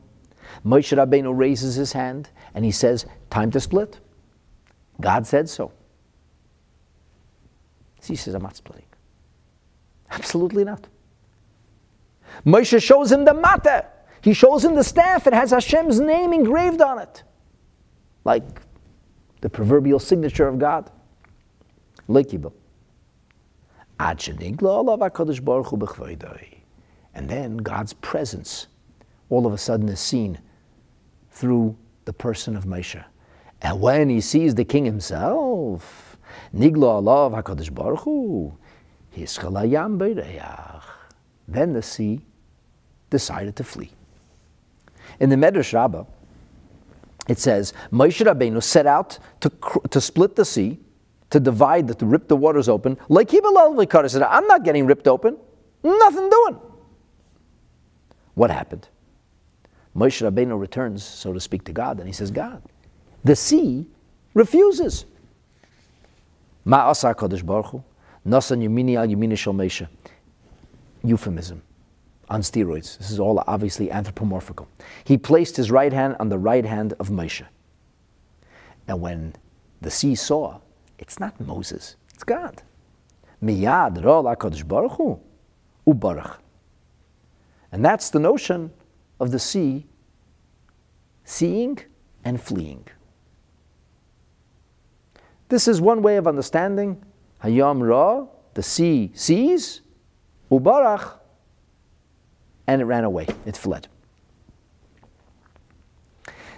Moshe 0.65 0.95
Rabbeinu 0.95 1.37
raises 1.37 1.75
his 1.75 1.93
hand 1.93 2.29
and 2.53 2.65
he 2.65 2.71
says, 2.71 3.05
Time 3.29 3.51
to 3.51 3.59
split. 3.59 3.99
God 4.99 5.25
said 5.25 5.49
so. 5.49 5.71
So 8.01 8.07
he 8.07 8.15
says, 8.15 8.33
I'm 8.33 8.41
not 8.41 8.55
splitting. 8.55 8.85
Absolutely 10.11 10.63
not. 10.63 10.87
Moshe 12.45 12.81
shows 12.81 13.11
him 13.11 13.25
the 13.25 13.33
matter. 13.33 13.85
He 14.21 14.33
shows 14.33 14.65
him 14.65 14.75
the 14.75 14.83
staff. 14.83 15.27
It 15.27 15.33
has 15.33 15.51
Hashem's 15.51 15.99
name 15.99 16.33
engraved 16.33 16.81
on 16.81 16.99
it, 16.99 17.23
like 18.25 18.43
the 19.41 19.49
proverbial 19.49 19.99
signature 19.99 20.47
of 20.47 20.59
God. 20.59 20.91
And 27.13 27.29
then 27.29 27.57
God's 27.57 27.93
presence 27.93 28.67
all 29.29 29.45
of 29.45 29.53
a 29.53 29.57
sudden 29.57 29.87
is 29.89 29.99
seen 29.99 30.39
through 31.31 31.77
the 32.05 32.13
person 32.13 32.55
of 32.55 32.65
Moshe. 32.65 33.03
And 33.61 33.81
when 33.81 34.09
he 34.09 34.21
sees 34.21 34.55
the 34.55 34.65
king 34.65 34.85
himself, 34.85 36.17
Nigla 36.55 37.05
Allah 37.05 37.43
HaKadosh 37.43 37.73
Baruch 37.73 38.01
Hu, 38.01 38.53
then 41.47 41.73
the 41.73 41.81
sea 41.81 42.21
decided 43.09 43.55
to 43.55 43.63
flee. 43.63 43.91
In 45.19 45.29
the 45.29 45.35
Medrash 45.35 45.73
Rabbah, 45.73 46.05
it 47.27 47.37
says, 47.37 47.73
Moshe 47.91 48.25
Rabbeinu 48.25 48.61
set 48.61 48.87
out 48.87 49.19
to, 49.41 49.51
to 49.89 50.01
split 50.01 50.35
the 50.35 50.45
sea, 50.45 50.79
to 51.29 51.39
divide, 51.39 51.99
to 51.99 52.05
rip 52.05 52.27
the 52.27 52.35
waters 52.35 52.67
open. 52.67 52.97
Like 53.07 53.29
Hibalal 53.29 54.09
said, 54.09 54.23
I'm 54.23 54.47
not 54.47 54.63
getting 54.63 54.85
ripped 54.85 55.07
open. 55.07 55.37
Nothing 55.83 56.29
doing. 56.29 56.59
What 58.33 58.49
happened? 58.49 58.87
Moshe 59.95 60.27
Rabbeinu 60.27 60.59
returns, 60.59 61.03
so 61.03 61.33
to 61.33 61.39
speak, 61.39 61.63
to 61.65 61.71
God, 61.71 61.99
and 61.99 62.07
he 62.07 62.13
says, 62.13 62.31
God, 62.31 62.63
the 63.23 63.35
sea 63.35 63.85
refuses. 64.33 65.05
Ma'asa 66.65 67.13
Kodesh 67.15 67.45
Baruch 67.45 67.67
Hu, 67.67 67.83
Nasan 68.25 68.63
Yumini 68.63 68.97
al 68.97 69.07
Yumini 69.07 69.37
Shal 69.37 69.87
Euphemism 71.03 71.61
on 72.29 72.41
steroids. 72.41 72.97
This 72.97 73.11
is 73.11 73.19
all 73.19 73.43
obviously 73.47 73.91
anthropomorphical. 73.91 74.67
He 75.03 75.17
placed 75.17 75.57
his 75.57 75.71
right 75.71 75.91
hand 75.91 76.15
on 76.19 76.29
the 76.29 76.37
right 76.37 76.65
hand 76.65 76.93
of 76.99 77.09
Moshe. 77.09 77.45
And 78.87 79.01
when 79.01 79.35
the 79.81 79.91
sea 79.91 80.15
saw, 80.15 80.59
it's 80.97 81.19
not 81.19 81.39
Moses, 81.39 81.95
it's 82.13 82.23
God. 82.23 82.63
Miyad 83.43 84.01
Baruch 84.67 84.91
Hu 84.97 85.19
Ubarach. 85.87 86.37
And 87.71 87.85
that's 87.85 88.09
the 88.09 88.19
notion 88.19 88.71
of 89.19 89.31
the 89.31 89.39
sea 89.39 89.85
seeing 91.23 91.79
and 92.25 92.41
fleeing. 92.41 92.87
This 95.49 95.67
is 95.67 95.79
one 95.79 96.01
way 96.01 96.17
of 96.17 96.27
understanding 96.27 97.03
Hayam 97.43 97.87
Ra, 97.87 98.25
the 98.53 98.63
sea 98.63 99.11
sees, 99.13 99.81
Ubarach, 100.51 101.18
and 102.69 102.83
it 102.83 102.85
ran 102.85 103.03
away. 103.03 103.25
It 103.47 103.57
fled. 103.57 103.87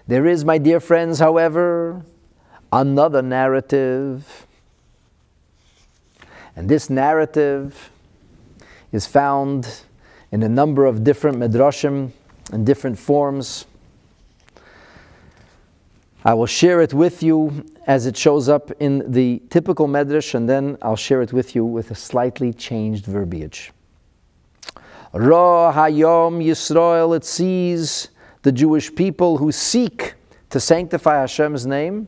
There 0.08 0.26
is, 0.26 0.44
my 0.44 0.58
dear 0.58 0.82
friends, 0.82 1.20
however, 1.20 2.04
another 2.74 3.22
narrative. 3.22 4.46
And 6.54 6.68
this 6.68 6.90
narrative 6.90 7.92
is 8.92 9.08
found 9.08 9.84
in 10.34 10.44
a 10.44 10.50
number 10.50 10.86
of 10.86 11.06
different 11.06 11.38
midrashim 11.38 12.12
in 12.52 12.66
different 12.66 13.00
forms. 13.00 13.66
I 16.26 16.34
will 16.34 16.46
share 16.46 16.82
it 16.82 16.94
with 16.94 17.24
you 17.24 17.66
as 17.88 18.06
it 18.06 18.18
shows 18.18 18.50
up 18.50 18.70
in 18.82 19.10
the 19.10 19.42
typical 19.50 19.88
medrash, 19.88 20.36
and 20.36 20.50
then 20.50 20.78
I'll 20.82 20.98
share 20.98 21.22
it 21.22 21.32
with 21.32 21.56
you 21.56 21.64
with 21.64 21.90
a 21.90 21.96
slightly 21.96 22.52
changed 22.52 23.06
verbiage. 23.06 23.72
Ra 25.14 25.74
Hayom 25.74 26.44
Yisrael, 26.44 27.16
it 27.16 27.26
sees 27.26 28.10
the 28.44 28.52
Jewish 28.52 28.94
people 28.94 29.38
who 29.38 29.52
seek 29.52 30.16
to 30.50 30.60
sanctify 30.60 31.20
Hashem's 31.22 31.66
name, 31.66 32.08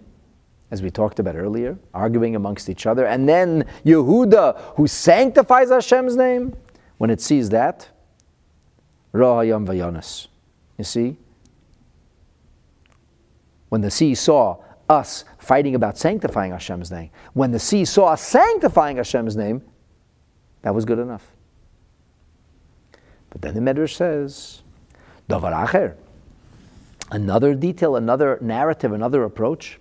as 0.72 0.82
we 0.82 0.90
talked 0.90 1.20
about 1.20 1.36
earlier, 1.36 1.78
arguing 1.94 2.36
amongst 2.36 2.70
each 2.70 2.86
other, 2.86 3.06
and 3.06 3.28
then 3.28 3.66
Yehuda, 3.86 4.76
who 4.76 4.88
sanctifies 4.88 5.70
Hashem's 5.70 6.16
name, 6.16 6.56
when 6.98 7.10
it 7.10 7.22
sees 7.22 7.50
that, 7.50 7.90
Ra 9.12 9.42
Hayom 9.42 9.68
Vayonis. 9.68 10.28
You 10.78 10.84
see, 10.84 11.18
when 13.70 13.82
the 13.82 13.92
sea 13.92 14.16
saw 14.16 14.58
us 14.90 15.26
fighting 15.38 15.76
about 15.76 15.98
sanctifying 15.98 16.52
Hashem's 16.52 16.92
name, 16.92 17.10
when 17.34 17.52
the 17.52 17.60
sea 17.60 17.86
saw 17.86 18.08
us 18.08 18.22
sanctifying 18.22 18.98
Hashem's 18.98 19.36
name, 19.36 19.62
that 20.62 20.74
was 20.74 20.86
good 20.86 21.00
enough. 21.00 21.33
But 23.34 23.42
then 23.42 23.56
the 23.56 23.62
Medrash 23.62 23.96
says, 23.96 24.62
Davar 25.28 25.66
Acher, 25.66 25.96
another 27.12 27.56
detail, 27.56 27.96
another 27.96 28.38
narrative, 28.42 28.94
another 28.94 29.24
approach. 29.24 29.80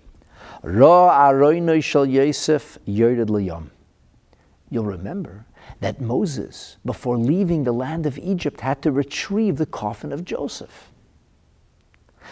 Ra 0.63 1.31
Yosef 1.31 2.79
You'll 2.85 4.85
remember 4.85 5.45
that 5.81 6.01
Moses, 6.01 6.77
before 6.83 7.17
leaving 7.17 7.63
the 7.63 7.71
land 7.71 8.07
of 8.07 8.17
Egypt, 8.17 8.61
had 8.61 8.81
to 8.81 8.91
retrieve 8.91 9.57
the 9.57 9.67
coffin 9.67 10.11
of 10.11 10.25
Joseph. 10.25 10.91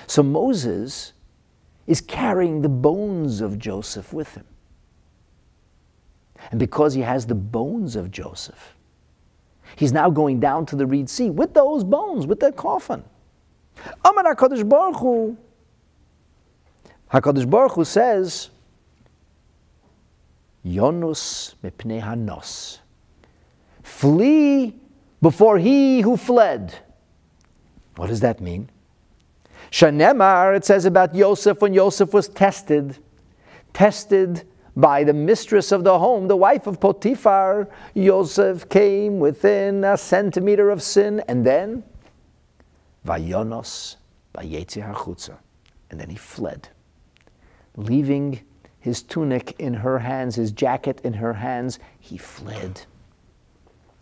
So 0.08 0.24
Moses 0.24 1.14
is 1.86 2.02
carrying 2.02 2.64
the 2.64 2.70
bones 2.70 3.42
of 3.42 3.60
Joseph 3.60 4.12
with 4.12 4.36
him. 4.36 4.46
And 6.50 6.60
because 6.60 6.96
he 6.96 7.02
has 7.02 7.28
the 7.28 7.36
bones 7.36 7.96
of 7.96 8.10
Joseph, 8.10 8.76
he's 9.76 9.92
now 9.92 10.10
going 10.10 10.40
down 10.40 10.66
to 10.68 10.76
the 10.76 10.86
Reed 10.86 11.10
Sea 11.10 11.30
with 11.30 11.54
those 11.54 11.84
bones, 11.84 12.28
with 12.28 12.40
that 12.42 12.56
coffin. 12.56 13.04
Amar 14.06 14.36
HaKadosh 14.36 14.68
Baruch 14.68 14.98
Hu, 14.98 15.38
HaKadosh 17.12 17.50
Baruch 17.50 17.74
Hu 17.74 17.86
says, 17.86 18.50
Yonus 20.64 21.56
mipnei 21.64 22.02
hanos. 22.02 22.80
Flee 23.82 24.76
before 25.22 25.58
he 25.58 26.02
who 26.02 26.18
fled. 26.18 26.76
What 27.96 28.08
does 28.08 28.20
that 28.22 28.40
mean? 28.40 28.70
Shanemar, 29.72 30.56
it 30.56 30.66
says 30.66 30.86
about 30.86 31.16
Yosef 31.16 31.62
when 31.62 31.74
Yosef 31.74 32.14
was 32.14 32.28
tested, 32.28 32.98
tested 33.74 34.48
by 34.76 35.04
the 35.04 35.14
mistress 35.14 35.72
of 35.72 35.84
the 35.84 36.00
home, 36.00 36.28
the 36.28 36.36
wife 36.36 36.68
of 36.68 36.80
Potiphar. 36.80 37.68
Yosef 37.94 38.70
came 38.70 39.20
within 39.20 39.84
a 39.84 39.98
centimeter 39.98 40.70
of 40.70 40.82
sin, 40.82 41.22
and 41.28 41.46
then 41.46 41.84
Vayonos 43.06 43.98
Hachutza, 44.36 45.38
and 45.90 46.00
then 46.00 46.10
he 46.10 46.16
fled, 46.16 46.70
leaving 47.76 48.42
his 48.80 49.04
tunic 49.04 49.56
in 49.60 49.76
her 49.76 50.00
hands, 50.00 50.36
his 50.36 50.52
jacket 50.52 51.02
in 51.04 51.14
her 51.14 51.34
hands. 51.34 51.80
He 52.00 52.18
fled. 52.18 52.82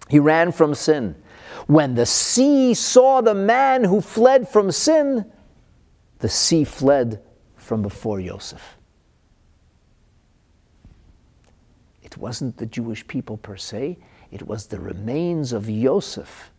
He 0.08 0.20
ran 0.20 0.52
from 0.52 0.74
sin. 0.74 1.16
When 1.68 1.96
the 1.96 2.06
sea 2.06 2.74
saw 2.74 3.22
the 3.22 3.36
man 3.36 3.84
who 3.84 4.02
fled 4.02 4.48
from 4.48 4.72
sin, 4.72 5.26
the 6.20 6.30
sea 6.30 6.64
fled 6.64 7.22
from 7.56 7.82
before 7.82 8.20
Yosef. 8.20 8.79
It 12.12 12.18
wasn't 12.18 12.58
the 12.58 12.66
Jewish 12.66 13.06
people 13.08 13.38
per 13.38 13.56
se, 13.56 14.00
it 14.32 14.48
was 14.48 14.68
the 14.68 14.80
remains 14.80 15.54
of 15.54 15.70
Yosef 15.70 16.52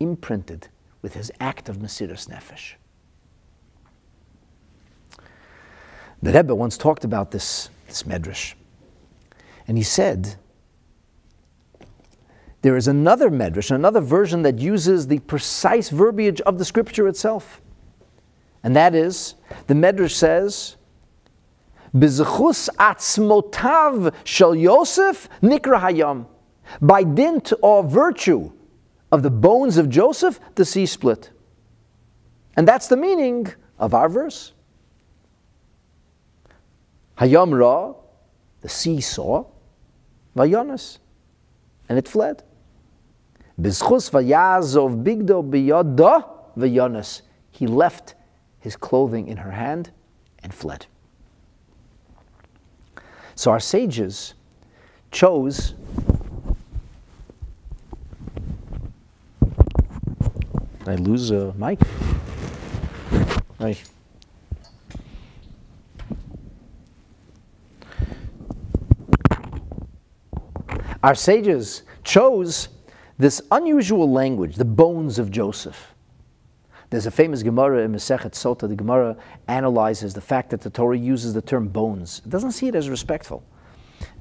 imprinted 0.00 0.68
with 1.02 1.12
his 1.12 1.30
act 1.40 1.68
of 1.68 1.76
Mesiras 1.76 2.26
Nefesh. 2.26 2.74
The 6.22 6.32
Rebbe 6.32 6.54
once 6.54 6.78
talked 6.78 7.04
about 7.04 7.32
this, 7.32 7.68
this 7.86 8.04
medrash, 8.04 8.54
and 9.66 9.76
he 9.76 9.84
said, 9.84 10.36
there 12.62 12.76
is 12.76 12.88
another 12.88 13.30
medrash, 13.30 13.70
another 13.70 14.00
version 14.00 14.42
that 14.42 14.58
uses 14.58 15.06
the 15.06 15.18
precise 15.20 15.90
verbiage 15.90 16.40
of 16.40 16.58
the 16.58 16.64
scripture 16.64 17.06
itself. 17.06 17.60
And 18.64 18.74
that 18.74 18.94
is, 18.94 19.34
the 19.66 19.74
medrash 19.74 20.14
says, 20.14 20.76
B'zechus 21.94 22.68
atzmotav 22.76 24.14
shel 24.24 24.54
Yosef 24.54 25.28
nikra 25.42 25.80
hayam. 25.80 26.26
By 26.80 27.02
dint 27.02 27.52
or 27.62 27.82
virtue 27.82 28.52
of 29.10 29.22
the 29.22 29.30
bones 29.30 29.78
of 29.78 29.88
Joseph, 29.88 30.38
the 30.54 30.64
sea 30.64 30.86
split. 30.86 31.30
And 32.56 32.68
that's 32.68 32.88
the 32.88 32.96
meaning 32.96 33.54
of 33.78 33.94
our 33.94 34.08
verse. 34.08 34.52
Hayam 37.18 37.58
ra, 37.58 37.94
the 38.60 38.68
sea 38.68 39.00
saw, 39.00 39.44
vayonas, 40.36 40.98
and 41.88 41.98
it 41.98 42.06
fled. 42.06 42.42
Bizchus 43.60 44.10
vayazov 44.10 45.02
bigdo 45.02 45.42
biyada 45.42 46.28
vayonas. 46.56 47.22
He 47.50 47.66
left 47.66 48.14
his 48.60 48.76
clothing 48.76 49.26
in 49.26 49.38
her 49.38 49.52
hand 49.52 49.90
and 50.42 50.54
fled. 50.54 50.86
So 53.38 53.52
our 53.52 53.60
sages 53.60 54.34
chose 55.12 55.74
I 60.84 60.96
lose 60.96 61.30
a 61.30 61.54
mic? 61.56 61.78
Our 71.04 71.14
sages 71.14 71.82
chose 72.02 72.70
this 73.18 73.40
unusual 73.52 74.10
language, 74.10 74.56
the 74.56 74.64
bones 74.64 75.20
of 75.20 75.30
Joseph. 75.30 75.94
There's 76.90 77.06
a 77.06 77.10
famous 77.10 77.42
Gemara 77.42 77.84
in 77.84 77.92
Masechet 77.92 78.32
Sota. 78.32 78.68
The 78.68 78.76
Gemara 78.76 79.16
analyzes 79.46 80.14
the 80.14 80.20
fact 80.20 80.50
that 80.50 80.62
the 80.62 80.70
Torah 80.70 80.96
uses 80.96 81.34
the 81.34 81.42
term 81.42 81.68
bones. 81.68 82.22
It 82.24 82.30
doesn't 82.30 82.52
see 82.52 82.68
it 82.68 82.74
as 82.74 82.88
respectful. 82.88 83.42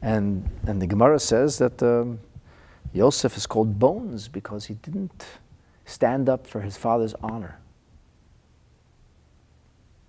And, 0.01 0.49
and 0.65 0.82
the 0.82 0.88
Gemara 0.88 1.20
says 1.20 1.57
that 1.59 1.82
um, 1.82 2.20
Yosef 2.93 3.38
is 3.38 3.45
called 3.47 3.80
bones 3.80 4.28
because 4.28 4.65
he 4.65 4.74
didn't 4.76 5.26
stand 5.86 6.28
up 6.28 6.45
for 6.45 6.61
his 6.61 6.76
father's 6.76 7.13
honor. 7.24 7.59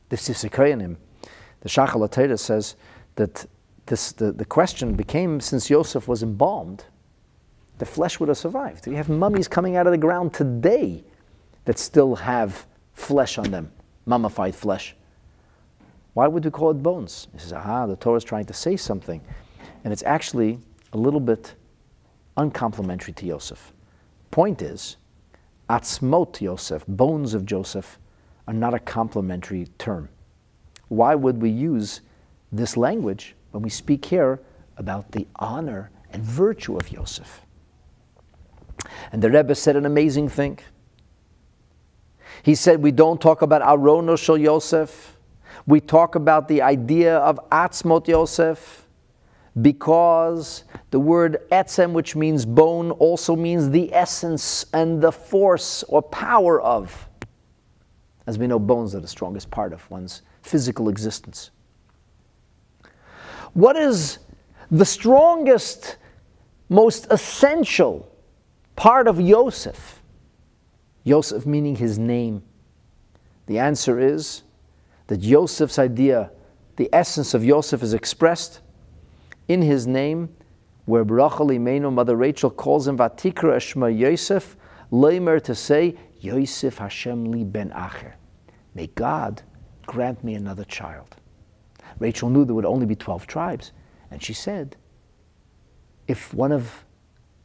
The 0.08 0.16
Sifsei 0.16 0.50
Chachamim, 0.50 0.96
the 1.60 1.68
Shachal 1.68 2.38
says 2.38 2.74
that 3.14 3.46
this, 3.86 4.12
the, 4.12 4.32
the 4.32 4.44
question 4.44 4.94
became 4.94 5.40
since 5.40 5.70
Yosef 5.70 6.08
was 6.08 6.22
embalmed, 6.22 6.84
the 7.78 7.86
flesh 7.86 8.18
would 8.18 8.28
have 8.28 8.38
survived. 8.38 8.86
We 8.88 8.96
have 8.96 9.08
mummies 9.08 9.46
coming 9.46 9.76
out 9.76 9.86
of 9.86 9.92
the 9.92 9.98
ground 9.98 10.34
today 10.34 11.04
that 11.68 11.78
still 11.78 12.14
have 12.16 12.64
flesh 12.94 13.36
on 13.36 13.50
them, 13.50 13.70
mummified 14.06 14.54
flesh. 14.54 14.96
Why 16.14 16.26
would 16.26 16.42
we 16.42 16.50
call 16.50 16.70
it 16.70 16.82
bones? 16.82 17.28
He 17.34 17.38
says, 17.38 17.52
aha, 17.52 17.84
the 17.84 17.94
Torah 17.94 18.16
is 18.16 18.24
trying 18.24 18.46
to 18.46 18.54
say 18.54 18.74
something. 18.74 19.20
And 19.84 19.92
it's 19.92 20.02
actually 20.04 20.60
a 20.94 20.96
little 20.96 21.20
bit 21.20 21.56
uncomplimentary 22.38 23.12
to 23.12 23.26
Joseph. 23.26 23.74
Point 24.30 24.62
is, 24.62 24.96
atzmot 25.68 26.40
Yosef, 26.40 26.86
bones 26.88 27.34
of 27.34 27.44
Joseph, 27.44 27.98
are 28.46 28.54
not 28.54 28.72
a 28.72 28.78
complimentary 28.78 29.66
term. 29.76 30.08
Why 30.88 31.14
would 31.14 31.42
we 31.42 31.50
use 31.50 32.00
this 32.50 32.78
language 32.78 33.34
when 33.50 33.62
we 33.62 33.68
speak 33.68 34.06
here 34.06 34.40
about 34.78 35.12
the 35.12 35.26
honor 35.36 35.90
and 36.14 36.22
virtue 36.22 36.78
of 36.78 36.90
Yosef? 36.90 37.42
And 39.12 39.22
the 39.22 39.30
Rebbe 39.30 39.54
said 39.54 39.76
an 39.76 39.84
amazing 39.84 40.30
thing. 40.30 40.60
He 42.42 42.54
said, 42.54 42.82
We 42.82 42.90
don't 42.90 43.20
talk 43.20 43.42
about 43.42 43.62
Shel 44.18 44.38
Yosef. 44.38 45.16
We 45.66 45.80
talk 45.80 46.14
about 46.14 46.48
the 46.48 46.62
idea 46.62 47.18
of 47.18 47.38
Atzmot 47.50 48.08
Yosef 48.08 48.86
because 49.60 50.64
the 50.90 51.00
word 51.00 51.38
etzem, 51.50 51.92
which 51.92 52.14
means 52.14 52.46
bone, 52.46 52.90
also 52.92 53.34
means 53.34 53.70
the 53.70 53.92
essence 53.92 54.66
and 54.72 55.02
the 55.02 55.12
force 55.12 55.82
or 55.84 56.02
power 56.02 56.60
of. 56.60 57.08
As 58.26 58.38
we 58.38 58.46
know, 58.46 58.58
bones 58.58 58.94
are 58.94 59.00
the 59.00 59.08
strongest 59.08 59.50
part 59.50 59.72
of 59.72 59.90
one's 59.90 60.22
physical 60.42 60.88
existence. 60.88 61.50
What 63.54 63.76
is 63.76 64.18
the 64.70 64.84
strongest, 64.84 65.96
most 66.68 67.06
essential 67.10 68.10
part 68.76 69.08
of 69.08 69.20
Yosef? 69.20 69.97
Yosef 71.08 71.46
meaning 71.46 71.76
his 71.76 71.98
name? 71.98 72.42
The 73.46 73.58
answer 73.58 73.98
is 73.98 74.42
that 75.06 75.22
Yosef's 75.22 75.78
idea, 75.78 76.30
the 76.76 76.90
essence 76.92 77.32
of 77.32 77.42
Yosef 77.42 77.82
is 77.82 77.94
expressed 77.94 78.60
in 79.48 79.62
his 79.62 79.86
name, 79.86 80.28
where 80.84 81.02
Rachel 81.02 81.48
Imenu, 81.48 81.92
Mother 81.92 82.14
Rachel, 82.14 82.50
calls 82.50 82.86
him 82.86 82.98
Vatikra 82.98 83.56
Eshma 83.56 83.96
Yosef, 83.96 84.56
Leimer 84.92 85.42
to 85.42 85.54
say, 85.54 85.96
Yosef 86.20 86.78
Hashem 86.78 87.30
li 87.30 87.44
ben 87.44 87.70
Acher. 87.70 88.12
May 88.74 88.88
God 88.88 89.42
grant 89.86 90.22
me 90.22 90.34
another 90.34 90.64
child. 90.64 91.16
Rachel 91.98 92.28
knew 92.28 92.44
there 92.44 92.54
would 92.54 92.66
only 92.66 92.86
be 92.86 92.94
12 92.94 93.26
tribes, 93.26 93.72
and 94.10 94.22
she 94.22 94.34
said, 94.34 94.76
If 96.06 96.34
one 96.34 96.52
of 96.52 96.84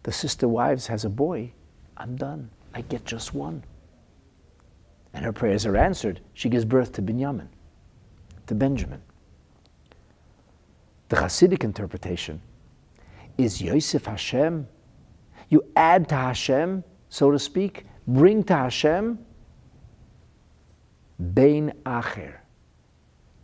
the 0.04 0.12
sister 0.12 0.48
wives 0.48 0.88
has 0.88 1.06
a 1.06 1.10
boy, 1.10 1.54
I'm 1.96 2.16
done. 2.18 2.50
I 2.74 2.82
get 2.82 3.06
just 3.06 3.34
one. 3.34 3.64
And 5.14 5.24
her 5.24 5.32
prayers 5.32 5.66
are 5.66 5.78
answered. 5.78 6.22
She 6.34 6.50
gives 6.50 6.66
birth 6.66 6.92
to 6.94 7.02
Binyamin, 7.02 7.48
to 8.48 8.56
Benjamin. 8.56 9.02
The 11.10 11.18
Hasidic 11.18 11.64
interpretation 11.64 12.42
is 13.38 13.62
Yosef 13.62 14.06
Hashem. 14.06 14.68
You 15.50 15.64
add 15.76 16.10
to 16.10 16.16
Hashem, 16.16 16.84
so 17.10 17.30
to 17.30 17.38
speak, 17.38 17.86
bring 18.08 18.44
to 18.46 18.56
Hashem 18.56 19.20
Bein 21.34 21.74
Acher. 21.86 22.38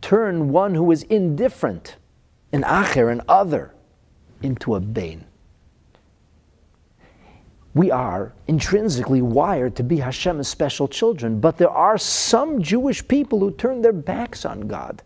Turn 0.00 0.48
one 0.50 0.74
who 0.74 0.90
is 0.90 1.04
indifferent, 1.04 1.96
an 2.52 2.62
Acher, 2.62 3.12
an 3.12 3.22
other, 3.28 3.74
into 4.42 4.74
a 4.74 4.80
Bein 4.80 5.24
we 7.74 7.90
are 7.90 8.32
intrinsically 8.48 9.22
wired 9.22 9.76
to 9.76 9.84
be 9.84 9.98
Hashem's 9.98 10.48
special 10.48 10.88
children, 10.88 11.40
but 11.40 11.56
there 11.56 11.70
are 11.70 11.98
some 11.98 12.62
Jewish 12.62 13.06
people 13.06 13.38
who 13.38 13.52
turn 13.52 13.82
their 13.82 13.92
backs 13.92 14.44
on 14.44 14.62
God. 14.62 15.02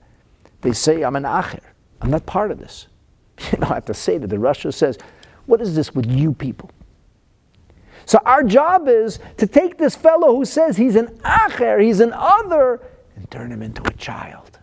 They 0.62 0.72
say, 0.72 1.02
I'm 1.02 1.16
an 1.16 1.24
Acher. 1.24 1.60
I'm 2.00 2.10
not 2.10 2.26
part 2.26 2.50
of 2.50 2.58
this. 2.58 2.86
You 3.52 3.58
know, 3.58 3.66
I 3.68 3.74
have 3.74 3.84
to 3.86 3.94
say 3.94 4.16
that 4.18 4.28
the 4.28 4.38
Russia 4.38 4.70
says, 4.70 4.96
what 5.46 5.60
is 5.60 5.74
this 5.74 5.94
with 5.94 6.06
you 6.06 6.32
people? 6.32 6.70
So 8.06 8.18
our 8.24 8.42
job 8.44 8.88
is 8.88 9.18
to 9.38 9.46
take 9.46 9.76
this 9.76 9.96
fellow 9.96 10.36
who 10.36 10.44
says 10.44 10.76
he's 10.76 10.94
an 10.96 11.08
Acher, 11.24 11.82
he's 11.82 12.00
an 12.00 12.12
other, 12.14 12.80
and 13.16 13.30
turn 13.30 13.50
him 13.50 13.60
into 13.60 13.82
a 13.86 13.92
child. 13.92 14.58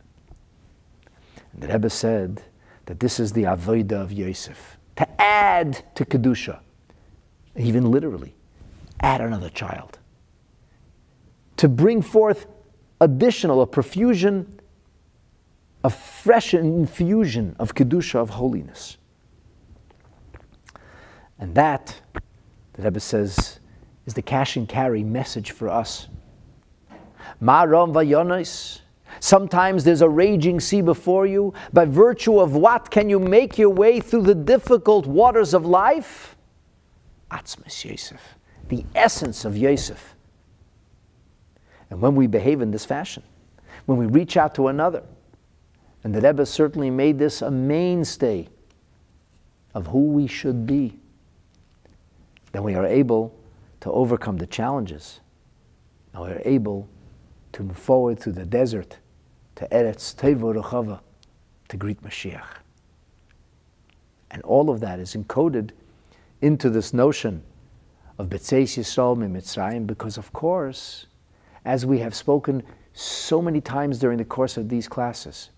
And 1.53 1.61
the 1.61 1.68
Rebbe 1.68 1.90
said 1.90 2.44
that 2.86 2.99
this 2.99 3.19
is 3.19 3.34
the 3.34 3.44
Avodah 3.44 4.02
of 4.02 4.11
Yosef, 4.11 4.78
to 4.95 5.22
add 5.22 5.84
to 5.95 6.06
Kedusha 6.06 6.60
even 7.57 7.91
literally, 7.91 8.36
add 9.02 9.22
another 9.22 9.49
child. 9.49 9.99
To 11.57 11.68
bring 11.68 12.02
forth 12.02 12.48
additional, 12.99 13.61
a 13.61 13.68
profusion, 13.68 14.60
a 15.84 15.90
fresh 15.90 16.53
infusion 16.53 17.56
of 17.60 17.76
Kedusha, 17.76 18.15
of 18.15 18.32
holiness. 18.32 18.98
And 21.40 21.56
that, 21.56 21.99
the 22.73 22.84
Rebbe 22.84 22.99
says, 22.99 23.60
is 24.06 24.14
the 24.14 24.22
cash 24.22 24.56
and 24.56 24.69
carry 24.69 25.03
message 25.03 25.52
for 25.52 25.68
us. 25.69 26.07
Maram 27.41 27.94
vayonis. 27.94 28.82
Sometimes 29.19 29.84
there's 29.84 30.02
a 30.02 30.10
raging 30.10 30.60
sea 30.60 30.82
before 30.82 31.26
you. 31.26 31.53
By 31.73 31.86
virtue 31.86 32.40
of 32.40 32.56
what 32.56 32.91
can 32.91 33.10
you 33.10 33.19
make 33.19 33.57
your 33.57 33.69
way 33.69 33.99
through 33.99 34.23
the 34.23 34.36
difficult 34.36 35.06
waters 35.06 35.53
of 35.53 35.65
life? 35.65 36.36
Atzmas 37.32 37.86
Yosef, 37.86 38.36
the 38.68 38.86
essence 38.94 39.45
of 39.45 39.58
Yosef. 39.58 40.16
And 41.90 42.02
when 42.02 42.16
we 42.16 42.28
behave 42.28 42.62
in 42.62 42.72
this 42.72 42.86
fashion, 42.86 43.24
when 43.86 43.98
we 43.98 44.06
reach 44.06 44.38
out 44.38 44.56
to 44.56 44.68
another, 44.68 45.03
and 46.03 46.14
the 46.14 46.22
Rebbe 46.22 46.45
certainly 46.45 46.90
made 46.90 47.20
this 47.20 47.41
a 47.41 47.52
mainstay 47.52 48.48
of 49.74 49.88
who 49.88 50.08
we 50.08 50.28
should 50.28 50.66
be, 50.66 50.99
then 52.52 52.64
we 52.64 52.76
are 52.76 52.86
able 52.86 53.34
to 53.82 53.91
overcome 53.91 54.38
the 54.38 54.48
challenges. 54.48 55.22
And 56.14 56.24
we 56.24 56.30
are 56.30 56.41
able 56.44 56.90
to 57.53 57.64
move 57.64 57.78
forward 57.78 58.20
through 58.20 58.34
the 58.34 58.45
desert 58.45 58.98
to 59.56 59.68
Eretz 59.68 60.16
Tevu 60.16 60.99
to 61.70 61.78
greet 61.78 62.02
Mashiach. 62.02 62.60
And 64.32 64.41
all 64.44 64.70
of 64.70 64.80
that 64.82 64.99
is 64.99 65.16
encoded 65.16 65.72
into 66.42 66.70
this 66.70 66.94
notion 66.94 67.44
of 68.18 68.28
Betzeis 68.28 68.78
Yisrael 68.78 69.18
Mitzrayim 69.18 69.86
because, 69.88 70.18
of 70.18 70.34
course, 70.34 71.06
as 71.64 71.86
we 71.86 72.00
have 72.00 72.16
spoken 72.16 72.64
so 72.94 73.42
many 73.42 73.62
times 73.62 74.00
during 74.00 74.18
the 74.18 74.26
course 74.26 74.58
of 74.58 74.70
these 74.70 74.88
classes, 74.88 75.52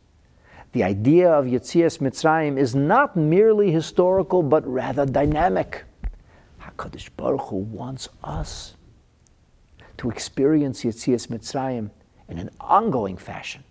the 0.74 0.84
idea 0.84 1.32
of 1.32 1.46
Yetzias 1.46 2.00
Mitzrayim 2.00 2.58
is 2.58 2.74
not 2.74 3.16
merely 3.16 3.72
historical, 3.72 4.42
but 4.42 4.68
rather 4.68 5.06
dynamic. 5.06 5.84
HaKadosh 6.62 7.10
Baruch 7.16 7.50
Hu 7.50 7.58
wants 7.58 8.10
us 8.24 8.76
to 9.98 10.10
experience 10.10 10.84
Yetzias 10.84 11.28
Mitzrayim 11.28 11.92
in 12.28 12.40
an 12.40 12.50
ongoing 12.60 13.18
fashion. 13.18 13.64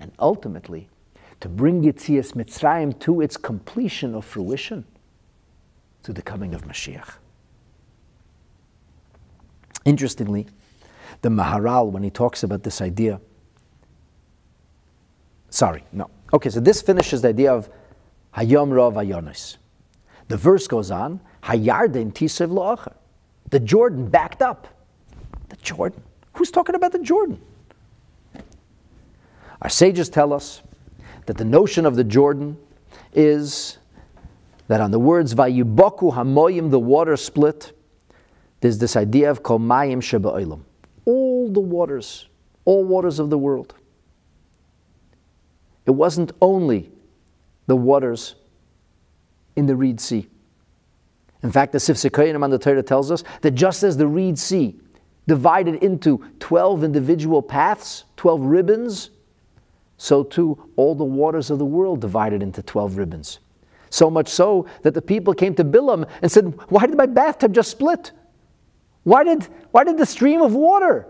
And 0.00 0.12
ultimately, 0.18 0.88
to 1.40 1.48
bring 1.48 1.82
Yetzias 1.82 2.32
Mitzrayim 2.32 2.98
to 3.00 3.20
its 3.20 3.36
completion 3.36 4.14
of 4.14 4.24
fruition 4.24 4.86
to 6.02 6.12
the 6.12 6.22
coming 6.22 6.54
of 6.54 6.64
Mashiach. 6.64 7.14
Interestingly, 9.84 10.46
the 11.22 11.28
Maharal, 11.28 11.90
when 11.90 12.02
he 12.02 12.10
talks 12.10 12.42
about 12.42 12.62
this 12.62 12.80
idea, 12.80 13.20
sorry, 15.50 15.84
no. 15.92 16.10
Okay, 16.32 16.50
so 16.50 16.60
this 16.60 16.82
finishes 16.82 17.22
the 17.22 17.28
idea 17.28 17.52
of 17.52 17.68
Hayom 18.36 18.72
Rav 18.72 18.94
Ayonis. 18.94 19.58
The 20.28 20.36
verse 20.36 20.66
goes 20.66 20.90
on, 20.90 21.20
Hayarden 21.42 22.12
Tisev 22.12 22.50
Lo'acher. 22.50 22.94
The 23.50 23.60
Jordan 23.60 24.08
backed 24.08 24.40
up. 24.40 24.66
The 25.48 25.56
Jordan. 25.56 26.02
Who's 26.34 26.50
talking 26.50 26.74
about 26.74 26.92
the 26.92 27.00
Jordan? 27.00 27.40
Our 29.60 29.68
sages 29.68 30.08
tell 30.08 30.32
us 30.32 30.62
that 31.26 31.36
the 31.36 31.44
notion 31.44 31.84
of 31.86 31.96
the 31.96 32.04
Jordan 32.04 32.56
is 33.12 33.78
that 34.68 34.80
on 34.80 34.90
the 34.90 34.98
words 34.98 35.34
Vayubaku 35.34 36.14
Hamoyim, 36.14 36.70
the 36.70 36.78
water 36.78 37.16
split, 37.16 37.72
there's 38.60 38.78
this 38.78 38.96
idea 38.96 39.30
of 39.30 39.42
Komayim 39.42 39.98
Sheba'olam. 39.98 40.60
All 41.04 41.50
the 41.50 41.60
waters, 41.60 42.28
all 42.64 42.84
waters 42.84 43.18
of 43.18 43.28
the 43.28 43.38
world. 43.38 43.74
It 45.84 45.90
wasn't 45.90 46.32
only 46.40 46.90
the 47.66 47.76
waters 47.76 48.36
in 49.56 49.66
the 49.66 49.74
Reed 49.74 50.00
Sea. 50.00 50.28
In 51.42 51.50
fact, 51.50 51.72
the 51.72 51.78
Sifsei 51.78 52.42
on 52.42 52.50
the 52.50 52.58
Torah 52.58 52.82
tells 52.82 53.10
us 53.10 53.24
that 53.40 53.52
just 53.52 53.82
as 53.82 53.96
the 53.96 54.06
Reed 54.06 54.38
Sea 54.38 54.78
divided 55.26 55.82
into 55.82 56.24
12 56.38 56.84
individual 56.84 57.42
paths, 57.42 58.04
12 58.16 58.42
ribbons, 58.42 59.10
so 59.96 60.22
too 60.22 60.70
all 60.76 60.94
the 60.94 61.04
waters 61.04 61.50
of 61.50 61.58
the 61.58 61.64
world 61.64 62.00
divided 62.00 62.42
into 62.42 62.62
12 62.62 62.96
ribbons. 62.96 63.38
So 63.92 64.08
much 64.08 64.28
so 64.28 64.64
that 64.84 64.94
the 64.94 65.02
people 65.02 65.34
came 65.34 65.54
to 65.56 65.64
Bilam 65.64 66.08
and 66.22 66.32
said, 66.32 66.58
Why 66.70 66.86
did 66.86 66.96
my 66.96 67.04
bathtub 67.04 67.52
just 67.52 67.70
split? 67.70 68.10
Why 69.02 69.22
did, 69.22 69.44
why 69.70 69.84
did 69.84 69.98
the 69.98 70.06
stream 70.06 70.40
of 70.40 70.54
water 70.54 71.06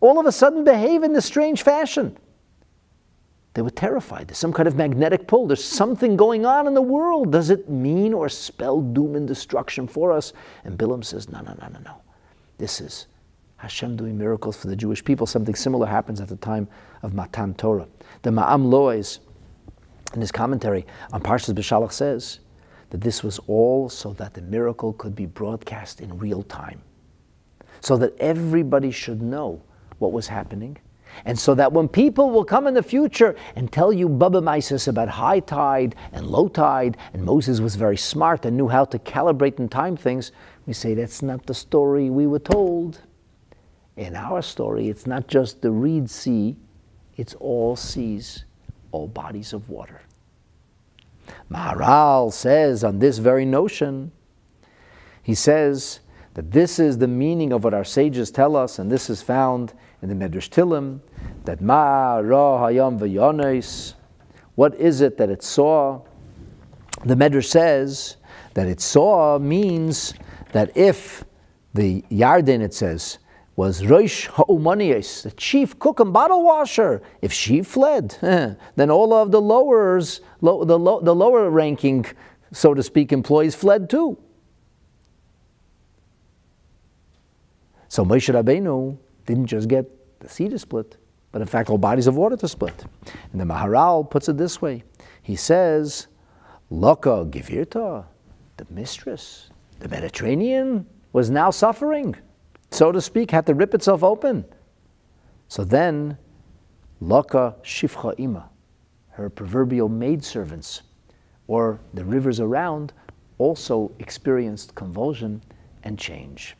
all 0.00 0.20
of 0.20 0.26
a 0.26 0.32
sudden 0.32 0.62
behave 0.62 1.02
in 1.02 1.14
this 1.14 1.24
strange 1.24 1.62
fashion? 1.62 2.18
They 3.54 3.62
were 3.62 3.70
terrified. 3.70 4.28
There's 4.28 4.36
some 4.36 4.52
kind 4.52 4.68
of 4.68 4.76
magnetic 4.76 5.26
pull. 5.26 5.46
There's 5.46 5.64
something 5.64 6.14
going 6.14 6.44
on 6.44 6.66
in 6.66 6.74
the 6.74 6.82
world. 6.82 7.32
Does 7.32 7.48
it 7.48 7.70
mean 7.70 8.12
or 8.12 8.28
spell 8.28 8.82
doom 8.82 9.16
and 9.16 9.26
destruction 9.26 9.88
for 9.88 10.12
us? 10.12 10.34
And 10.62 10.78
Bilam 10.78 11.02
says, 11.02 11.30
No, 11.30 11.40
no, 11.40 11.56
no, 11.58 11.68
no, 11.68 11.78
no. 11.86 12.02
This 12.58 12.82
is 12.82 13.06
Hashem 13.56 13.96
doing 13.96 14.18
miracles 14.18 14.58
for 14.58 14.66
the 14.66 14.76
Jewish 14.76 15.02
people. 15.02 15.26
Something 15.26 15.54
similar 15.54 15.86
happens 15.86 16.20
at 16.20 16.28
the 16.28 16.36
time 16.36 16.68
of 17.02 17.14
Matan 17.14 17.54
Torah. 17.54 17.88
The 18.20 18.30
Me'am 18.30 18.64
Lo'ez, 18.64 19.20
in 20.14 20.20
his 20.20 20.32
commentary 20.32 20.86
on 21.12 21.20
Parshas 21.20 21.54
Beshalach, 21.54 21.92
says 21.92 22.40
that 22.90 23.00
this 23.00 23.22
was 23.22 23.38
all 23.46 23.88
so 23.88 24.12
that 24.14 24.34
the 24.34 24.42
miracle 24.42 24.92
could 24.92 25.14
be 25.14 25.26
broadcast 25.26 26.00
in 26.00 26.18
real 26.18 26.42
time 26.42 26.80
so 27.80 27.96
that 27.96 28.18
everybody 28.18 28.90
should 28.90 29.22
know 29.22 29.62
what 29.98 30.12
was 30.12 30.28
happening. 30.28 30.76
And 31.24 31.38
so 31.38 31.54
that 31.54 31.72
when 31.72 31.88
people 31.88 32.30
will 32.30 32.44
come 32.44 32.66
in 32.66 32.74
the 32.74 32.82
future 32.82 33.36
and 33.54 33.72
tell 33.72 33.92
you 33.92 34.08
Baba 34.08 34.40
Mises 34.40 34.88
about 34.88 35.08
high 35.08 35.40
tide 35.40 35.94
and 36.12 36.26
low 36.26 36.48
tide, 36.48 36.96
and 37.12 37.24
Moses 37.24 37.60
was 37.60 37.76
very 37.76 37.96
smart 37.96 38.44
and 38.44 38.56
knew 38.56 38.68
how 38.68 38.84
to 38.86 38.98
calibrate 38.98 39.58
and 39.58 39.70
time 39.70 39.96
things, 39.96 40.32
we 40.66 40.72
say 40.72 40.94
that's 40.94 41.22
not 41.22 41.46
the 41.46 41.54
story 41.54 42.10
we 42.10 42.26
were 42.26 42.40
told. 42.40 43.00
In 43.96 44.14
our 44.14 44.42
story, 44.42 44.88
it's 44.88 45.06
not 45.06 45.26
just 45.26 45.62
the 45.62 45.70
Reed 45.70 46.10
Sea, 46.10 46.56
it's 47.16 47.34
all 47.34 47.76
seas, 47.76 48.44
all 48.96 49.06
bodies 49.06 49.52
of 49.52 49.68
water. 49.68 50.00
Maharal 51.50 52.32
says 52.32 52.82
on 52.82 52.98
this 52.98 53.18
very 53.18 53.44
notion, 53.44 54.12
he 55.22 55.34
says, 55.34 56.00
that 56.34 56.50
this 56.50 56.78
is 56.78 56.98
the 56.98 57.08
meaning 57.08 57.50
of 57.50 57.64
what 57.64 57.72
our 57.72 57.82
sages 57.84 58.30
tell 58.30 58.56
us, 58.56 58.78
and 58.78 58.92
this 58.92 59.08
is 59.08 59.22
found 59.22 59.72
in 60.02 60.08
the 60.10 60.14
Medrash 60.14 60.50
Tehillim, 60.50 61.00
that 61.46 61.62
Ma 61.62 62.16
Ra 62.16 62.60
Hayam 62.60 62.98
V'Yonis, 62.98 63.94
what 64.54 64.74
is 64.74 65.00
it 65.00 65.16
that 65.16 65.30
it 65.30 65.42
saw? 65.42 66.02
The 67.06 67.14
Medrash 67.14 67.46
says 67.46 68.16
that 68.52 68.68
it 68.68 68.82
saw 68.82 69.38
means 69.38 70.12
that 70.52 70.76
if 70.76 71.24
the 71.72 72.02
Yarden, 72.10 72.60
it 72.60 72.74
says, 72.74 73.18
was 73.56 73.86
Rosh 73.86 74.26
Ha'umaniyas, 74.26 75.22
the 75.22 75.30
chief 75.30 75.78
cook 75.78 75.98
and 75.98 76.12
bottle 76.12 76.44
washer, 76.44 77.02
if 77.22 77.32
she 77.32 77.62
fled, 77.62 78.16
then 78.20 78.90
all 78.90 79.14
of 79.14 79.30
the 79.30 79.40
lowers, 79.40 80.20
the, 80.42 80.52
low, 80.52 81.00
the 81.00 81.14
lower 81.14 81.48
ranking, 81.48 82.04
so 82.52 82.74
to 82.74 82.82
speak, 82.82 83.12
employees 83.12 83.54
fled 83.54 83.88
too. 83.88 84.18
So 87.88 88.04
Moshe 88.04 88.32
Rabbeinu 88.32 88.98
didn't 89.24 89.46
just 89.46 89.68
get 89.68 89.86
the 90.20 90.28
sea 90.28 90.50
to 90.50 90.58
split, 90.58 90.98
but 91.32 91.40
in 91.40 91.48
fact 91.48 91.70
all 91.70 91.78
bodies 91.78 92.06
of 92.06 92.16
water 92.16 92.36
to 92.36 92.48
split. 92.48 92.84
And 93.32 93.40
the 93.40 93.46
Maharal 93.46 94.08
puts 94.08 94.28
it 94.28 94.36
this 94.36 94.60
way. 94.60 94.84
He 95.22 95.34
says, 95.34 96.08
Loka 96.70 97.30
Givirta, 97.30 98.04
the 98.58 98.66
mistress, 98.68 99.48
the 99.78 99.88
Mediterranean, 99.88 100.86
was 101.12 101.30
now 101.30 101.50
suffering, 101.50 102.16
so 102.70 102.92
to 102.92 103.00
speak, 103.00 103.30
had 103.30 103.46
to 103.46 103.54
rip 103.54 103.74
itself 103.74 104.02
open. 104.02 104.44
So 105.48 105.64
then, 105.64 106.18
Loka 107.02 107.54
Shifcha 107.62 108.14
Ima, 108.18 108.50
her 109.10 109.30
proverbial 109.30 109.88
maidservants, 109.88 110.82
or 111.46 111.80
the 111.94 112.04
rivers 112.04 112.40
around, 112.40 112.92
also 113.38 113.92
experienced 113.98 114.74
convulsion 114.74 115.42
and 115.84 115.98
change. 115.98 116.56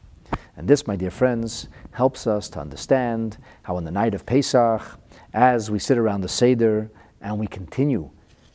And 0.56 0.68
this, 0.68 0.86
my 0.86 0.96
dear 0.96 1.10
friends, 1.10 1.68
helps 1.92 2.26
us 2.26 2.48
to 2.50 2.60
understand 2.60 3.38
how 3.62 3.76
on 3.76 3.84
the 3.84 3.90
night 3.90 4.14
of 4.14 4.24
Pesach, 4.24 4.82
as 5.34 5.70
we 5.70 5.78
sit 5.78 5.98
around 5.98 6.22
the 6.22 6.28
Seder 6.28 6.90
and 7.20 7.38
we 7.38 7.46
continue 7.46 8.10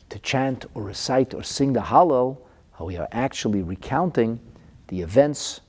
to 0.08 0.18
chant 0.18 0.66
or 0.74 0.82
recite 0.82 1.34
or 1.34 1.42
sing 1.42 1.72
the 1.72 1.80
Hallel, 1.80 2.38
how 2.72 2.84
we 2.84 2.96
are 2.96 3.08
actually 3.12 3.62
recounting 3.62 4.40
the 4.88 5.00
events, 5.00 5.61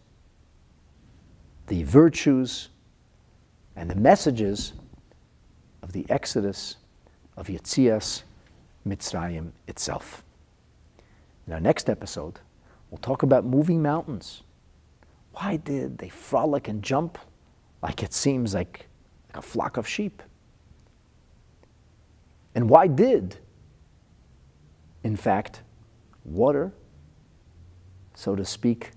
the 1.67 1.83
virtues, 1.83 2.69
and 3.75 3.89
the 3.89 3.95
messages 3.95 4.73
of 5.81 5.93
the 5.93 6.05
Exodus 6.09 6.77
of 7.35 7.47
Yetzias 7.47 8.23
Mitzrayim 8.87 9.51
itself. 9.67 10.23
In 11.47 11.53
our 11.53 11.59
next 11.59 11.89
episode, 11.89 12.39
we'll 12.89 12.99
talk 12.99 13.23
about 13.23 13.45
moving 13.45 13.81
mountains. 13.81 14.43
Why 15.33 15.57
did 15.57 15.97
they 15.97 16.09
frolic 16.09 16.67
and 16.67 16.83
jump 16.83 17.17
like 17.81 18.03
it 18.03 18.13
seems 18.13 18.53
like, 18.53 18.87
like 19.29 19.37
a 19.37 19.41
flock 19.41 19.77
of 19.77 19.87
sheep? 19.87 20.21
And 22.55 22.69
why 22.69 22.87
did, 22.87 23.37
in 25.03 25.15
fact, 25.15 25.63
water, 26.23 26.71
so 28.13 28.35
to 28.35 28.45
speak, 28.45 28.91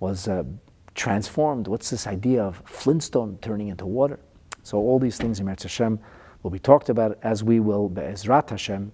was 0.00 0.26
uh, 0.26 0.42
transformed? 0.96 1.68
What's 1.68 1.90
this 1.90 2.06
idea 2.06 2.42
of 2.42 2.62
flintstone 2.64 3.38
turning 3.40 3.68
into 3.68 3.86
water? 3.86 4.18
So 4.62 4.78
all 4.78 4.98
these 4.98 5.16
things 5.16 5.38
in 5.38 5.46
Meretz 5.46 5.62
Hashem 5.62 6.00
will 6.42 6.50
be 6.50 6.58
talked 6.58 6.88
about 6.88 7.18
as 7.22 7.44
we 7.44 7.60
will, 7.60 7.88
Be'ezrat 7.88 8.50
Hashem, 8.50 8.90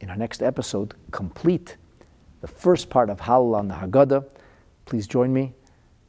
in 0.00 0.10
our 0.10 0.16
next 0.16 0.42
episode, 0.42 0.94
complete 1.10 1.76
the 2.42 2.48
first 2.48 2.90
part 2.90 3.08
of 3.08 3.20
Hallel 3.20 3.56
on 3.56 3.68
the 3.68 3.74
Haggadah 3.74 4.24
please 4.84 5.06
join 5.06 5.32
me. 5.32 5.52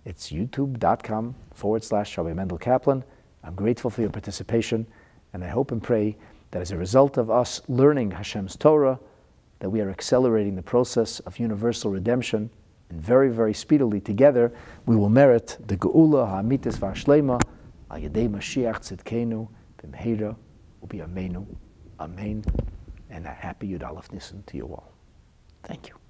It's 0.04 0.32
youtube.com 0.32 1.36
forward 1.54 1.84
slash 1.84 2.18
Rabbi 2.18 2.34
Mendel 2.34 2.58
Kaplan. 2.58 3.04
I'm 3.44 3.56
grateful 3.56 3.90
for 3.90 4.02
your 4.02 4.10
participation, 4.10 4.86
and 5.34 5.44
I 5.44 5.48
hope 5.48 5.72
and 5.72 5.82
pray 5.82 6.18
that 6.52 6.62
as 6.62 6.72
a 6.72 6.78
result 6.78 7.18
of 7.18 7.30
us 7.30 7.62
learning 7.68 8.12
Hashem's 8.12 8.56
Torah, 8.56 9.00
that 9.60 9.70
we 9.70 9.82
are 9.82 9.90
accelerating 9.90 10.56
the 10.56 10.62
process 10.62 11.20
of 11.22 11.40
universal 11.40 11.92
redemption, 11.92 12.50
and 12.90 13.02
very, 13.02 13.30
very 13.30 13.54
speedily 13.54 14.00
together 14.00 14.54
we 14.86 14.96
will 14.96 15.10
merit 15.10 15.58
the 15.66 15.78
Geula 15.78 16.28
Ha'amitis 16.30 16.78
V'Ashlema 16.78 17.42
Al 17.92 18.00
Mashiach 18.00 18.80
Tzidkenu 18.80 19.48
B'Mheira 19.82 20.36
U'Bi'Amenu. 20.86 21.46
Amen. 22.00 22.44
And 23.10 23.26
a 23.26 23.30
happy 23.30 23.70
Yud 23.70 24.12
Nisan 24.12 24.44
to 24.48 24.58
you 24.58 24.66
all. 24.66 24.92
Thank 25.64 25.90
you. 25.90 26.05